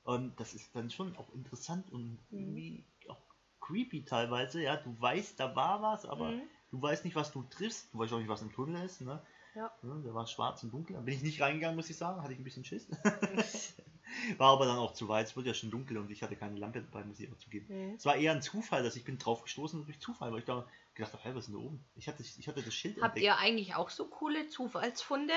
Und 0.02 0.38
das 0.40 0.54
ist 0.54 0.74
dann 0.74 0.90
schon 0.90 1.16
auch 1.16 1.32
interessant 1.34 1.92
und 1.92 2.18
Mhm. 2.30 2.38
irgendwie 2.38 2.84
auch 3.08 3.20
creepy 3.60 4.04
teilweise, 4.04 4.62
ja. 4.62 4.76
Du 4.76 4.98
weißt, 5.00 5.38
da 5.38 5.54
war 5.54 5.82
was, 5.82 6.06
aber 6.06 6.30
Mhm. 6.32 6.42
du 6.70 6.82
weißt 6.82 7.04
nicht, 7.04 7.14
was 7.14 7.30
du 7.32 7.42
triffst. 7.44 7.92
Du 7.92 7.98
weißt 7.98 8.12
auch 8.12 8.18
nicht, 8.18 8.28
was 8.28 8.42
im 8.42 8.52
Tunnel 8.52 8.84
ist, 8.84 9.00
ne? 9.02 9.20
Ja. 9.54 9.72
Der 9.82 10.14
war 10.14 10.26
schwarz 10.26 10.62
und 10.62 10.72
dunkel. 10.72 10.96
Da 10.96 11.02
bin 11.02 11.14
ich 11.14 11.22
nicht 11.22 11.40
reingegangen, 11.40 11.76
muss 11.76 11.88
ich 11.90 11.96
sagen. 11.96 12.22
Hatte 12.22 12.32
ich 12.32 12.38
ein 12.38 12.44
bisschen 12.44 12.64
Schiss. 12.64 12.88
war 14.38 14.52
aber 14.52 14.66
dann 14.66 14.78
auch 14.78 14.92
zu 14.92 15.08
weit. 15.08 15.26
Es 15.26 15.36
wurde 15.36 15.48
ja 15.48 15.54
schon 15.54 15.70
dunkel 15.70 15.98
und 15.98 16.10
ich 16.10 16.22
hatte 16.22 16.36
keine 16.36 16.58
Lampe 16.58 16.82
dabei, 16.82 17.04
muss 17.04 17.20
ich 17.20 17.30
auch 17.30 17.38
zugeben. 17.38 17.66
Mhm. 17.68 17.94
Es 17.96 18.04
war 18.04 18.16
eher 18.16 18.32
ein 18.32 18.42
Zufall, 18.42 18.82
dass 18.82 18.96
ich 18.96 19.04
bin 19.04 19.18
drauf 19.18 19.42
gestoßen 19.42 19.84
durch 19.84 20.00
Zufall, 20.00 20.32
weil 20.32 20.40
ich 20.40 20.44
da 20.44 20.66
gedacht 20.94 21.12
habe, 21.12 21.22
hey, 21.24 21.34
was 21.34 21.44
ist 21.44 21.52
denn 21.52 21.60
da 21.60 21.66
oben? 21.66 21.84
Ich 21.94 22.08
hatte, 22.08 22.22
ich 22.22 22.48
hatte 22.48 22.62
das 22.62 22.74
Schild 22.74 23.00
Habt 23.00 23.18
ihr 23.18 23.36
eigentlich 23.38 23.74
auch 23.74 23.90
so 23.90 24.06
coole 24.06 24.48
Zufallsfunde? 24.48 25.34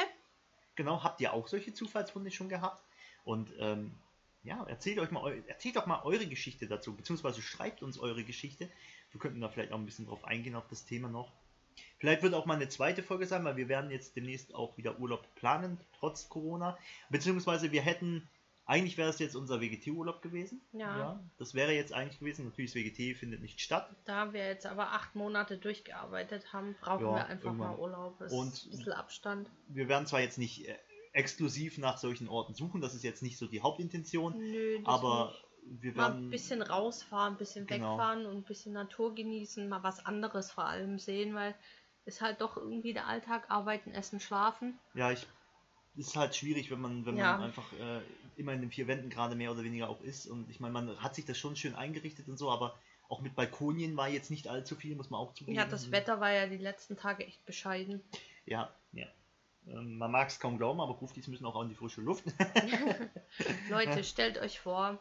Genau, 0.80 1.04
habt 1.04 1.20
ihr 1.20 1.34
auch 1.34 1.50
solche 1.50 1.74
Zufallsfunde 1.74 2.32
schon 2.32 2.48
gehabt? 2.48 2.82
Und 3.26 3.52
ähm, 3.60 3.92
ja, 4.44 4.64
erzählt 4.64 4.98
euch 5.00 5.12
mal, 5.12 5.44
erzählt 5.48 5.76
doch 5.76 5.88
mal 5.88 6.04
eure 6.06 6.26
Geschichte 6.26 6.68
dazu, 6.68 6.96
beziehungsweise 6.96 7.42
schreibt 7.42 7.84
uns 7.84 8.00
eure 8.00 8.24
Geschichte. 8.24 8.70
Wir 9.12 9.20
könnten 9.20 9.42
da 9.42 9.50
vielleicht 9.50 9.74
auch 9.74 9.78
ein 9.78 9.86
bisschen 9.86 10.06
drauf 10.06 10.24
eingehen 10.24 10.56
auf 10.56 10.70
das 10.70 10.86
Thema 10.86 11.10
noch. 11.10 11.34
Vielleicht 11.98 12.24
wird 12.24 12.34
auch 12.34 12.46
mal 12.46 12.54
eine 12.54 12.70
zweite 12.70 13.04
Folge 13.04 13.26
sein, 13.26 13.44
weil 13.44 13.58
wir 13.58 13.68
werden 13.68 13.92
jetzt 13.92 14.16
demnächst 14.16 14.56
auch 14.56 14.78
wieder 14.78 14.98
Urlaub 15.00 15.28
planen, 15.36 15.78
trotz 16.00 16.30
Corona. 16.30 16.78
Beziehungsweise 17.10 17.74
wir 17.74 17.82
hätten, 17.82 18.26
eigentlich 18.70 18.98
wäre 18.98 19.10
es 19.10 19.18
jetzt 19.20 19.36
unser 19.36 19.60
WGT-Urlaub 19.62 20.22
gewesen. 20.22 20.62
Ja. 20.74 21.20
Das 21.40 21.54
wäre 21.56 21.74
jetzt 21.74 21.92
eigentlich 21.92 22.20
gewesen. 22.20 22.46
Natürlich, 22.46 22.72
das 22.72 22.80
WGT 22.82 23.18
findet 23.18 23.42
nicht 23.42 23.60
statt. 23.62 23.90
Da 24.06 24.32
wir 24.32 24.46
jetzt 24.46 24.66
aber 24.68 24.92
acht 24.94 25.16
Monate 25.16 25.58
durchgearbeitet 25.58 26.54
haben, 26.54 26.76
brauchen 26.80 27.06
Ja, 27.08 27.16
wir 27.16 27.26
einfach 27.26 27.52
mal 27.54 27.72
irgendwann. 27.72 27.80
Urlaub. 27.80 28.22
Ist 28.22 28.32
Und- 28.32 28.66
ein 28.66 28.70
bisschen 28.72 28.94
Abstand. 28.94 29.50
Wir 29.70 29.88
werden 29.90 30.06
zwar 30.06 30.22
jetzt 30.22 30.38
nicht 30.38 30.68
äh, 30.68 30.76
exklusiv 31.14 31.80
nach 31.80 31.98
solchen 31.98 32.28
Orten 32.30 32.54
suchen, 32.54 32.80
das 32.82 32.94
ist 32.94 33.04
jetzt 33.04 33.24
nicht 33.24 33.38
so 33.40 33.48
die 33.48 33.62
Hauptintention, 33.62 34.38
Nö, 34.38 34.80
aber 34.86 35.34
nicht. 35.64 35.82
wir 35.82 35.94
Mal 35.94 35.98
werden 36.12 36.28
ein 36.28 36.30
bisschen 36.30 36.62
rausfahren, 36.62 37.34
ein 37.34 37.38
bisschen 37.38 37.66
Genau. 37.66 37.94
wegfahren 37.98 38.26
und 38.28 38.38
ein 38.38 38.44
bisschen 38.44 38.74
Natur 38.74 39.16
genießen, 39.16 39.68
mal 39.68 39.82
was 39.82 40.06
anderes 40.06 40.52
vor 40.52 40.66
allem 40.66 41.00
sehen, 41.00 41.34
weil 41.34 41.56
ist 42.06 42.22
halt 42.22 42.40
doch 42.42 42.56
irgendwie 42.58 42.94
der 42.94 43.08
Alltag, 43.08 43.50
arbeiten, 43.50 43.92
essen, 43.92 44.20
schlafen. 44.20 44.78
Ja, 44.94 45.12
ich 45.12 45.26
ist 45.96 46.16
halt 46.16 46.36
schwierig, 46.36 46.70
wenn 46.72 46.80
man, 46.80 47.06
wenn 47.06 47.18
Ja. 47.18 47.34
man 47.34 47.44
einfach 47.48 47.74
äh, 47.74 48.02
immer 48.40 48.54
in 48.54 48.62
den 48.62 48.72
vier 48.72 48.88
Wänden 48.88 49.10
gerade 49.10 49.36
mehr 49.36 49.52
oder 49.52 49.64
weniger 49.64 49.90
auch 49.90 50.02
ist. 50.02 50.28
Und 50.28 50.50
ich 50.50 50.60
meine, 50.60 50.74
man 50.74 51.02
hat 51.02 51.16
sich 51.16 51.26
das 51.26 51.38
schon 51.38 51.56
schön 51.56 51.76
eingerichtet 51.76 52.28
und 52.28 52.38
so, 52.38 52.50
aber 52.50 52.76
auch 53.08 53.22
mit 53.22 53.36
Balkonien 53.36 53.98
war 53.98 54.08
jetzt 54.08 54.30
nicht 54.30 54.48
allzu 54.48 54.76
viel, 54.76 54.96
muss 54.96 55.10
man 55.10 55.20
auch 55.20 55.34
zugeben. 55.34 55.58
Ja, 55.58 55.66
das 55.66 55.92
Wetter 55.92 56.20
war 56.20 56.32
ja 56.32 56.48
die 56.48 56.58
letzten 56.58 56.96
Tage 56.96 57.26
echt 57.26 57.46
bescheiden. 57.46 58.02
Ja, 58.46 58.72
ja. 58.94 59.08
Ähm, 59.68 59.98
man 59.98 60.12
mag 60.12 60.30
es 60.30 60.40
kaum 60.40 60.58
glauben, 60.58 60.80
aber 60.80 60.96
Gruftis 60.96 61.28
müssen 61.28 61.46
auch 61.46 61.60
an 61.60 61.70
die 61.70 61.76
frische 61.76 62.02
Luft. 62.02 62.24
Leute, 63.70 64.04
stellt 64.04 64.38
euch 64.38 64.60
vor, 64.60 64.98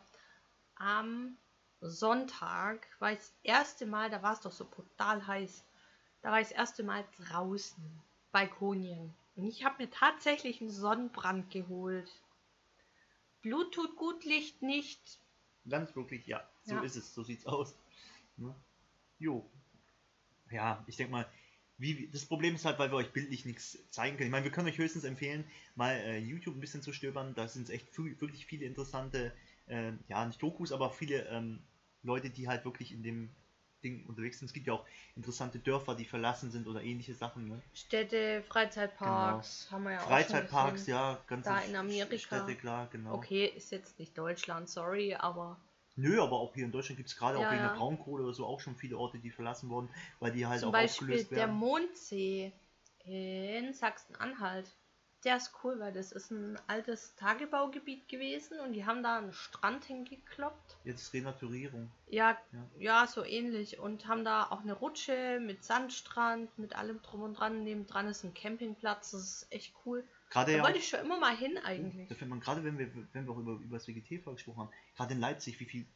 am 0.77 1.37
Sonntag 1.81 2.87
war 2.99 3.13
das 3.13 3.33
erste 3.43 3.87
Mal, 3.87 4.11
da 4.11 4.23
war 4.23 4.33
es 4.33 4.41
doch 4.41 4.53
so 4.53 4.65
brutal 4.65 5.27
heiß. 5.27 5.65
Da 6.23 6.33
war 6.33 6.41
ich 6.41 6.49
das 6.49 6.57
erste 6.57 6.83
Mal 6.83 7.05
draußen, 7.29 7.83
Balkonien. 8.33 9.15
Und 9.37 9.47
ich 9.47 9.65
habe 9.65 9.83
mir 9.83 9.91
tatsächlich 9.91 10.61
einen 10.61 10.71
Sonnenbrand 10.71 11.51
geholt. 11.51 12.11
Blut 13.49 13.73
tut 13.73 13.97
gut, 13.97 14.25
Licht 14.27 14.61
nicht. 14.61 15.01
Ganz 15.67 15.97
wirklich, 15.97 16.27
ja. 16.27 16.47
So 16.65 16.75
Ja. 16.75 16.83
ist 16.83 16.97
es, 16.97 17.15
so 17.15 17.25
sieht's 17.25 17.47
aus. 17.47 17.75
Ne? 18.37 18.55
Jo. 19.19 19.51
Ja, 20.51 20.85
ich 20.87 20.97
denke 20.97 21.13
mal, 21.13 21.27
wie, 21.79 22.09
das 22.13 22.27
Problem 22.27 22.57
ist 22.57 22.67
halt, 22.67 22.79
weil 22.79 22.91
wir 22.91 22.97
euch 22.97 23.13
bildlich 23.13 23.47
nichts 23.47 23.79
zeigen 23.91 24.17
können. 24.17 24.29
Ich 24.29 24.33
meine, 24.33 24.45
wir 24.45 24.53
können 24.53 24.69
euch 24.69 24.77
höchstens 24.77 25.05
empfehlen, 25.05 25.45
mal 25.77 25.95
äh, 25.95 26.19
YouTube 26.19 26.57
ein 26.57 26.61
bisschen 26.61 26.83
zu 26.83 26.93
stöbern. 26.93 27.35
Da 27.35 27.49
sind 27.49 27.71
echt 27.71 27.89
viel, 27.89 28.21
wirklich 28.21 28.45
viele 28.45 28.67
interessante, 28.67 29.33
äh, 29.67 29.93
ja, 30.09 30.27
nicht 30.27 30.43
Dokus, 30.43 30.71
aber 30.71 30.91
viele 30.91 31.27
ähm, 31.29 31.63
Leute, 32.03 32.29
die 32.29 32.49
halt 32.49 32.67
wirklich 32.67 32.93
in 32.93 33.03
dem 33.03 33.31
Ding 33.83 34.05
unterwegs 34.07 34.39
sind. 34.39 34.47
Es 34.47 34.53
gibt 34.53 34.67
ja 34.67 34.75
auch 34.75 34.85
interessante 35.17 35.59
Dörfer, 35.59 35.95
die 35.95 36.05
verlassen 36.05 36.51
sind 36.51 36.67
oder 36.67 36.83
ähnliche 36.83 37.15
Sachen. 37.15 37.49
Ne? 37.49 37.63
Städte, 37.75 38.43
Freizeitparks, 38.49 39.69
haben 39.71 39.85
wir 39.85 39.93
ja 39.93 40.03
auch 40.03 40.09
Freizeitparks, 40.09 40.69
schon 40.69 40.75
gesehen. 40.75 40.95
ja, 40.95 41.19
ganz 41.27 41.45
Da 41.47 41.61
in 41.61 41.77
Amerika. 41.77 42.17
Städte, 42.19 42.55
klar, 42.57 42.89
genau. 42.91 43.15
Okay, 43.15 43.47
ist 43.47 43.71
jetzt 43.71 43.99
nicht 43.99 44.17
Deutschland, 44.17 44.69
sorry, 44.69 45.15
aber 45.15 45.57
Nö, 45.97 46.23
aber 46.23 46.39
auch 46.39 46.55
hier 46.55 46.65
in 46.65 46.71
Deutschland 46.71 46.97
gibt 46.97 47.09
es 47.09 47.17
gerade 47.17 47.39
Ja, 47.39 47.47
auch 47.47 47.51
wegen 47.53 47.63
ja. 47.63 47.69
der 47.71 47.77
Braunkohle 47.77 48.23
oder 48.23 48.33
so 48.33 48.47
auch 48.47 48.61
schon 48.61 48.77
viele 48.77 48.97
Orte, 48.97 49.19
die 49.19 49.31
verlassen 49.31 49.69
wurden, 49.69 49.89
weil 50.21 50.31
die 50.33 50.47
halt 50.47 50.61
zum 50.61 50.69
auch 50.69 50.73
Beispiel 50.73 51.09
aufgelöst 51.09 51.31
der 51.33 51.39
werden. 51.39 51.57
Mondsee 51.57 52.53
in 53.05 53.73
Sachsen-Anhalt. 53.75 54.77
Der 55.25 55.37
ist 55.37 55.53
cool, 55.65 55.81
weil 55.81 55.93
das 55.93 56.13
ist 56.13 56.31
ein 56.31 56.59
altes 56.69 57.15
Tagebaugebiet 57.17 58.09
gewesen 58.09 58.61
und 58.61 58.73
die 58.73 58.87
haben 58.87 59.03
da 59.03 59.19
einen 59.19 59.33
Strand 59.33 59.85
hingekloppt. 59.85 60.77
Jetzt 60.85 61.13
Renaturierung. 61.13 61.91
Ja, 62.09 62.39
Ja. 62.53 62.69
ja, 62.79 63.07
so 63.07 63.25
ähnlich. 63.25 63.81
Und 63.81 64.07
haben 64.07 64.25
da 64.25 64.45
auch 64.51 64.61
eine 64.61 64.75
Rutsche 64.75 65.41
mit 65.41 65.65
Sandstrand, 65.65 66.57
mit 66.59 66.77
allem 66.77 67.03
drum 67.03 67.23
und 67.23 67.35
dran. 67.35 67.65
Nebendran 67.65 68.07
ist 68.07 68.23
ein 68.25 68.33
Campingplatz, 68.33 69.11
das 69.11 69.23
ist 69.23 69.47
echt 69.51 69.75
cool. 69.85 70.05
Gerade 70.31 70.53
Da 70.53 70.59
ja, 70.59 70.63
wollte 70.65 70.79
ich 70.79 70.89
schon 70.89 71.01
immer 71.01 71.19
mal 71.19 71.37
hin 71.37 71.59
eigentlich. 71.59 72.09
da 72.09 72.15
findet 72.15 72.29
man 72.29 72.41
gerade, 72.41 72.63
wenn 72.63 72.79
wir, 72.79 72.89
wenn 73.13 73.27
wir 73.27 73.33
auch 73.33 73.39
über, 73.39 73.53
über 73.55 73.77
das 73.79 73.89
WGT 73.89 74.25
gesprochen 74.25 74.59
haben, 74.59 74.71
gerade 74.97 75.15
in 75.15 75.21
Leipzig, 75.21 75.59
wie 75.59 75.65
viel 75.65 75.87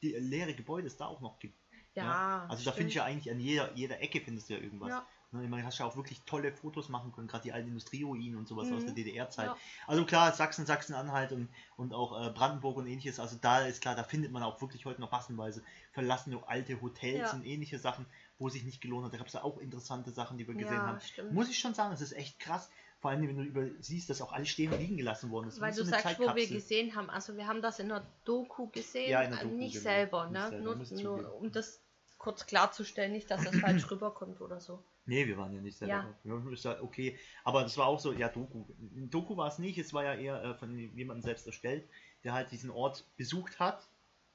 leere 0.00 0.54
Gebäude 0.54 0.86
es 0.86 0.96
da 0.96 1.06
auch 1.06 1.20
noch 1.20 1.38
gibt. 1.38 1.56
Ja, 1.94 2.46
Also 2.48 2.64
da 2.64 2.72
finde 2.72 2.88
ich 2.90 2.96
ja 2.96 3.04
eigentlich 3.04 3.30
an 3.32 3.40
jeder, 3.40 3.72
jeder 3.74 4.00
Ecke 4.02 4.20
findest 4.20 4.48
du 4.50 4.54
ja 4.54 4.60
irgendwas. 4.60 4.90
Ja. 4.90 5.06
Ne, 5.32 5.48
meine, 5.48 5.66
hast 5.66 5.78
ja 5.78 5.86
auch 5.86 5.96
wirklich 5.96 6.22
tolle 6.22 6.52
Fotos 6.52 6.88
machen 6.88 7.10
können, 7.12 7.26
gerade 7.26 7.42
die 7.42 7.52
alten 7.52 7.68
Industrieruinen 7.68 8.36
und 8.36 8.46
sowas 8.46 8.68
Mhm. 8.68 8.76
aus 8.76 8.84
der 8.84 8.94
DDR-Zeit. 8.94 9.46
Ja. 9.46 9.56
Also 9.88 10.04
klar, 10.06 10.32
Sachsen, 10.32 10.66
Sachsen-Anhalt 10.66 11.32
und, 11.32 11.48
und 11.76 11.92
auch 11.92 12.26
äh, 12.26 12.30
Brandenburg 12.30 12.76
und 12.76 12.86
ähnliches, 12.86 13.18
also 13.18 13.36
da 13.40 13.66
ist 13.66 13.80
klar, 13.82 13.96
da 13.96 14.04
findet 14.04 14.30
man 14.30 14.42
auch 14.44 14.60
wirklich 14.60 14.86
heute 14.86 15.00
noch 15.00 15.10
massenweise 15.10 15.62
verlassene 15.92 16.40
alte 16.46 16.80
Hotels 16.80 17.32
Ja. 17.32 17.32
und 17.32 17.44
ähnliche 17.44 17.78
Sachen, 17.80 18.06
wo 18.38 18.48
sich 18.48 18.64
nicht 18.64 18.80
gelohnt 18.80 19.04
hat. 19.04 19.12
Da 19.14 19.18
gab 19.18 19.26
es 19.26 19.32
ja 19.32 19.42
auch 19.42 19.58
interessante 19.58 20.12
Sachen, 20.12 20.38
die 20.38 20.46
wir 20.46 20.54
gesehen 20.54 20.74
Ja, 20.76 20.86
haben. 20.86 21.00
stimmt. 21.00 21.32
Muss 21.32 21.48
ich 21.48 21.58
schon 21.58 21.74
sagen, 21.74 21.92
es 21.92 22.00
ist 22.00 22.12
echt 22.12 22.38
krass. 22.38 22.70
Vor 23.00 23.10
allem, 23.10 23.26
wenn 23.28 23.36
du 23.36 23.42
über 23.42 23.66
siehst, 23.80 24.08
dass 24.08 24.22
auch 24.22 24.32
alles 24.32 24.48
stehen 24.48 24.72
und 24.72 24.78
liegen 24.78 24.96
gelassen 24.96 25.30
worden 25.30 25.48
ist. 25.48 25.60
Weil 25.60 25.72
du 25.72 25.84
so 25.84 25.90
sagst, 25.90 26.18
wo 26.18 26.34
wir 26.34 26.46
gesehen 26.46 26.94
haben. 26.96 27.10
Also 27.10 27.36
wir 27.36 27.46
haben 27.46 27.62
das 27.62 27.78
in 27.78 27.88
der 27.88 28.06
Doku 28.24 28.68
gesehen, 28.68 29.10
Ja, 29.10 29.22
in 29.22 29.32
der 29.32 29.40
Doku, 29.42 29.54
nicht 29.54 29.72
genau. 29.74 29.82
selber, 29.82 30.24
Nicht 30.30 30.32
ne? 30.32 30.48
selber, 30.48 30.74
nur, 30.76 31.02
nur 31.20 31.34
um 31.40 31.52
das 31.52 31.80
kurz 32.26 32.44
klarzustellen, 32.44 33.12
nicht, 33.12 33.30
dass 33.30 33.44
das 33.44 33.56
falsch 33.56 33.88
rüberkommt 33.92 34.40
oder 34.40 34.58
so. 34.58 34.82
Nee, 35.04 35.28
wir 35.28 35.38
waren 35.38 35.54
ja 35.54 35.60
nicht 35.60 35.78
selber. 35.78 35.94
Ja. 36.24 36.34
Ja. 36.34 36.42
Ja 36.56 36.82
okay. 36.82 37.16
Aber 37.44 37.62
das 37.62 37.78
war 37.78 37.86
auch 37.86 38.00
so, 38.00 38.12
ja, 38.12 38.28
Doku. 38.28 38.64
Doku 39.10 39.36
war 39.36 39.46
es 39.46 39.58
nicht, 39.60 39.78
es 39.78 39.94
war 39.94 40.02
ja 40.02 40.14
eher 40.14 40.42
äh, 40.42 40.54
von 40.54 40.76
jemandem 40.76 41.22
selbst 41.22 41.46
erstellt, 41.46 41.88
der 42.24 42.32
halt 42.32 42.50
diesen 42.50 42.70
Ort 42.70 43.04
besucht 43.16 43.60
hat, 43.60 43.86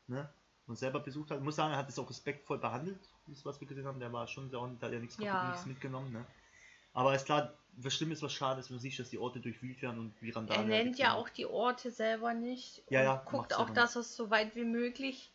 ne? 0.07 0.29
Und 0.67 0.77
selber 0.77 1.01
besucht 1.01 1.31
hat. 1.31 1.39
Ich 1.39 1.43
muss 1.43 1.57
sagen, 1.57 1.73
er 1.73 1.79
hat 1.79 1.89
es 1.89 1.99
auch 1.99 2.09
respektvoll 2.09 2.59
behandelt, 2.59 3.09
das, 3.27 3.43
was 3.43 3.59
wir 3.59 3.67
gesehen 3.67 3.85
haben. 3.85 3.99
Der 3.99 4.13
war 4.13 4.25
schon 4.27 4.49
da 4.49 4.59
und 4.59 4.81
hat 4.81 4.93
er 4.93 4.99
nichts, 4.99 5.17
Ja. 5.17 5.33
kaputt, 5.33 5.49
nichts 5.49 5.65
mitgenommen, 5.65 6.13
ne? 6.13 6.25
Aber 6.93 7.13
ist 7.13 7.25
klar, 7.25 7.53
was 7.75 7.93
schlimm 7.93 8.13
ist, 8.13 8.21
was 8.21 8.31
schade 8.31 8.61
ist, 8.61 8.69
wenn 8.69 8.77
du 8.77 8.81
siehst, 8.81 8.99
dass 8.99 9.09
die 9.09 9.17
Orte 9.17 9.41
durchwühlt 9.41 9.81
werden 9.81 9.99
und 9.99 10.21
wie 10.21 10.29
Randale. 10.29 10.61
Er 10.61 10.83
nennt 10.83 10.97
ja 10.97 11.13
auch 11.15 11.27
die 11.27 11.45
Orte 11.45 11.91
selber 11.91 12.33
nicht. 12.33 12.83
Ja, 12.89 12.99
und 12.99 13.05
ja, 13.05 13.23
Guckt 13.25 13.51
ja 13.51 13.57
auch, 13.57 13.69
dass 13.71 13.97
es 13.97 14.15
so 14.15 14.29
weit 14.29 14.55
wie 14.55 14.63
möglich, 14.63 15.29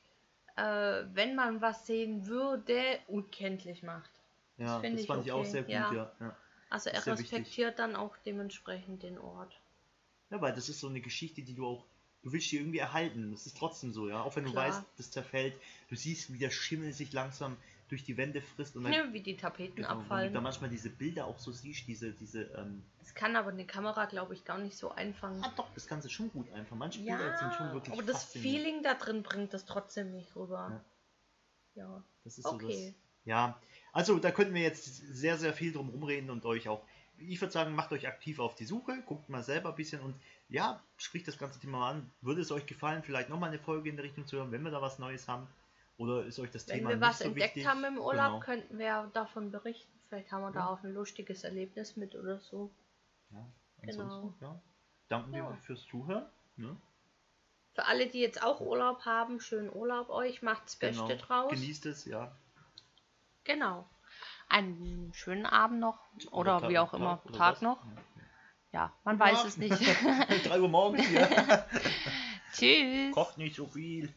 äh, 0.57 1.05
wenn 1.13 1.35
man 1.35 1.61
was 1.61 1.87
sehen 1.87 2.27
würde, 2.27 2.99
unkenntlich 3.07 3.83
macht. 3.83 4.11
Ja, 4.59 4.67
das, 4.67 4.81
finde 4.81 5.01
ich 5.01 5.07
fand 5.07 5.27
ich 5.27 5.33
auch 5.33 5.41
okay, 5.41 5.51
sehr 5.51 5.63
gut, 5.63 5.73
ja. 5.73 5.93
ja. 5.93 6.13
ja. 6.21 6.37
Also 6.71 6.91
er 6.91 7.07
respektiert 7.07 7.79
dann 7.79 7.95
auch 7.95 8.17
dementsprechend 8.25 9.03
den 9.03 9.19
Ort. 9.19 9.61
Ja, 10.31 10.41
weil 10.41 10.53
das 10.55 10.69
ist 10.69 10.81
so 10.81 10.89
eine 10.89 11.01
Geschichte, 11.01 11.43
die 11.43 11.55
du 11.55 11.67
auch, 11.67 11.85
du 12.23 12.33
willst 12.33 12.51
die 12.51 12.57
irgendwie 12.57 12.79
erhalten. 12.79 13.31
Das 13.31 13.47
ist 13.47 13.57
trotzdem 13.57 13.93
so, 13.93 14.09
ja. 14.09 14.23
Auch 14.23 14.35
wenn 14.35 14.45
du 14.45 14.51
Klar. 14.51 14.69
weißt, 14.69 14.83
das 14.97 15.11
zerfällt, 15.11 15.55
du 15.89 15.95
siehst, 15.95 16.33
wie 16.33 16.39
der 16.39 16.51
Schimmel 16.51 16.93
sich 16.93 17.13
langsam 17.13 17.57
durch 17.89 18.05
die 18.05 18.17
Wände 18.17 18.43
frisst 18.43 18.77
und 18.77 18.85
dann, 18.85 18.93
Ja, 18.93 19.13
wie 19.13 19.21
die 19.21 19.37
Tapeten 19.37 19.77
genau, 19.77 19.89
abfallen. 19.91 20.33
da 20.33 20.41
manchmal 20.41 20.71
diese 20.71 20.91
Bilder 20.91 21.27
auch 21.27 21.39
so 21.39 21.53
siehst, 21.53 21.87
diese, 21.87 22.13
diese, 22.13 22.43
ähm, 22.57 22.83
Das 23.01 23.15
kann 23.15 23.37
aber 23.37 23.51
eine 23.51 23.65
Kamera, 23.67 24.07
glaube 24.07 24.35
ich, 24.35 24.45
gar 24.45 24.59
nicht 24.59 24.77
so 24.77 24.91
einfangen. 24.91 25.43
ah 25.45 25.53
doch, 25.57 25.73
das 25.75 25.87
du 25.87 26.09
schon 26.09 26.31
gut 26.33 26.51
einfach. 26.53 26.77
Manche 26.77 27.01
Ja, 27.01 27.17
Bilder 27.17 27.37
sind 27.39 27.55
schon 27.55 27.73
wirklich 27.73 27.93
aber 27.93 28.03
das. 28.03 28.25
Feeling 28.25 28.83
da 28.83 28.95
drin 28.95 29.23
bringt 29.23 29.55
das 29.55 29.65
trotzdem 29.65 30.13
nicht 30.13 30.35
rüber. 30.35 30.83
Ja. 31.75 32.03
Das 32.25 32.39
ist 32.39 32.45
so 32.45 32.51
Okay. 32.55 32.95
das. 32.95 33.07
Ja, 33.25 33.61
also 33.93 34.19
da 34.19 34.31
könnten 34.31 34.55
wir 34.55 34.63
jetzt 34.63 34.85
sehr, 34.85 35.37
sehr 35.37 35.53
viel 35.53 35.73
drum 35.73 35.89
rumreden 35.89 36.31
und 36.31 36.45
euch 36.45 36.69
auch, 36.69 36.83
ich 37.19 37.41
würde 37.41 37.53
sagen, 37.53 37.75
macht 37.75 37.93
euch 37.93 38.07
aktiv 38.07 38.39
auf 38.39 38.55
die 38.55 38.65
Suche, 38.65 39.03
guckt 39.07 39.29
mal 39.29 39.43
selber 39.43 39.71
ein 39.71 39.75
bisschen 39.75 40.01
und 40.01 40.15
ja, 40.49 40.81
spricht 40.97 41.27
das 41.27 41.39
ganze 41.39 41.59
Thema 41.59 41.79
mal 41.79 41.91
an. 41.91 42.11
Würde 42.21 42.41
es 42.41 42.53
euch 42.53 42.67
gefallen, 42.67 43.03
vielleicht 43.03 43.29
nochmal 43.29 43.49
eine 43.51 43.59
Folge 43.59 43.89
in 43.89 43.97
der 43.97 44.05
Richtung 44.05 44.27
zu 44.27 44.37
hören, 44.37 44.53
wenn 44.53 44.63
wir 44.63 44.71
da 44.71 44.81
was 44.81 44.99
Neues 44.99 45.27
haben? 45.29 45.47
Oder 45.99 46.25
ist 46.25 46.39
euch 46.39 46.51
das 46.51 46.69
Wenn 46.69 46.79
Thema 46.79 46.91
wir 46.91 46.97
nicht 46.97 47.09
was 47.09 47.19
so 47.19 47.25
entdeckt 47.25 47.57
wichtig? 47.57 47.67
haben 47.71 47.85
im 47.85 47.99
Urlaub, 47.99 48.33
Genau. 48.35 48.41
könnten 48.41 48.79
wir 48.79 49.11
davon 49.15 49.51
berichten. 49.51 49.91
Vielleicht 50.09 50.31
haben 50.31 50.43
wir 50.43 50.51
da 50.53 50.61
Ja. 50.61 50.67
auch 50.69 50.83
ein 50.85 50.93
lustiges 50.95 51.43
Erlebnis 51.45 51.97
mit 51.97 52.15
oder 52.15 52.39
so. 52.41 52.71
Ja, 53.31 53.47
Genau. 53.83 54.35
ja. 54.41 54.61
Danken 55.09 55.35
Ja. 55.35 55.49
wir 55.51 55.57
fürs 55.63 55.85
Zuhören. 55.87 56.27
Ne? 56.57 56.77
Für 57.75 57.87
alle, 57.87 58.07
die 58.07 58.21
jetzt 58.21 58.43
auch 58.43 58.61
Urlaub 58.61 59.05
haben, 59.05 59.41
schönen 59.41 59.71
Urlaub 59.75 60.09
euch, 60.11 60.43
macht's 60.43 60.77
Beste 60.77 61.03
Genau. 61.07 61.17
draus. 61.23 61.51
Genießt 61.53 61.87
es, 61.87 62.05
ja. 62.05 62.35
Genau. 63.45 63.89
Einen 64.49 65.13
schönen 65.15 65.45
Abend 65.47 65.81
noch 65.81 65.99
oder, 66.31 66.61
Tag- 66.61 66.71
wie 66.71 66.79
auch 66.79 66.95
immer, 66.95 67.21
oder 67.25 67.37
Tag 67.39 67.53
was? 67.57 67.63
noch. 67.63 67.85
Ja. 67.85 67.93
Ja, 68.73 68.93
man 69.05 69.19
weiß 69.19 69.45
es 69.45 69.57
nicht. 69.57 69.73
3 70.45 70.61
Uhr 70.61 70.69
morgens 70.69 71.07
hier. 71.07 71.27
Tschüss. 72.53 73.15
Kocht 73.15 73.39
nicht 73.39 73.57
so 73.57 73.67
viel. 73.67 74.13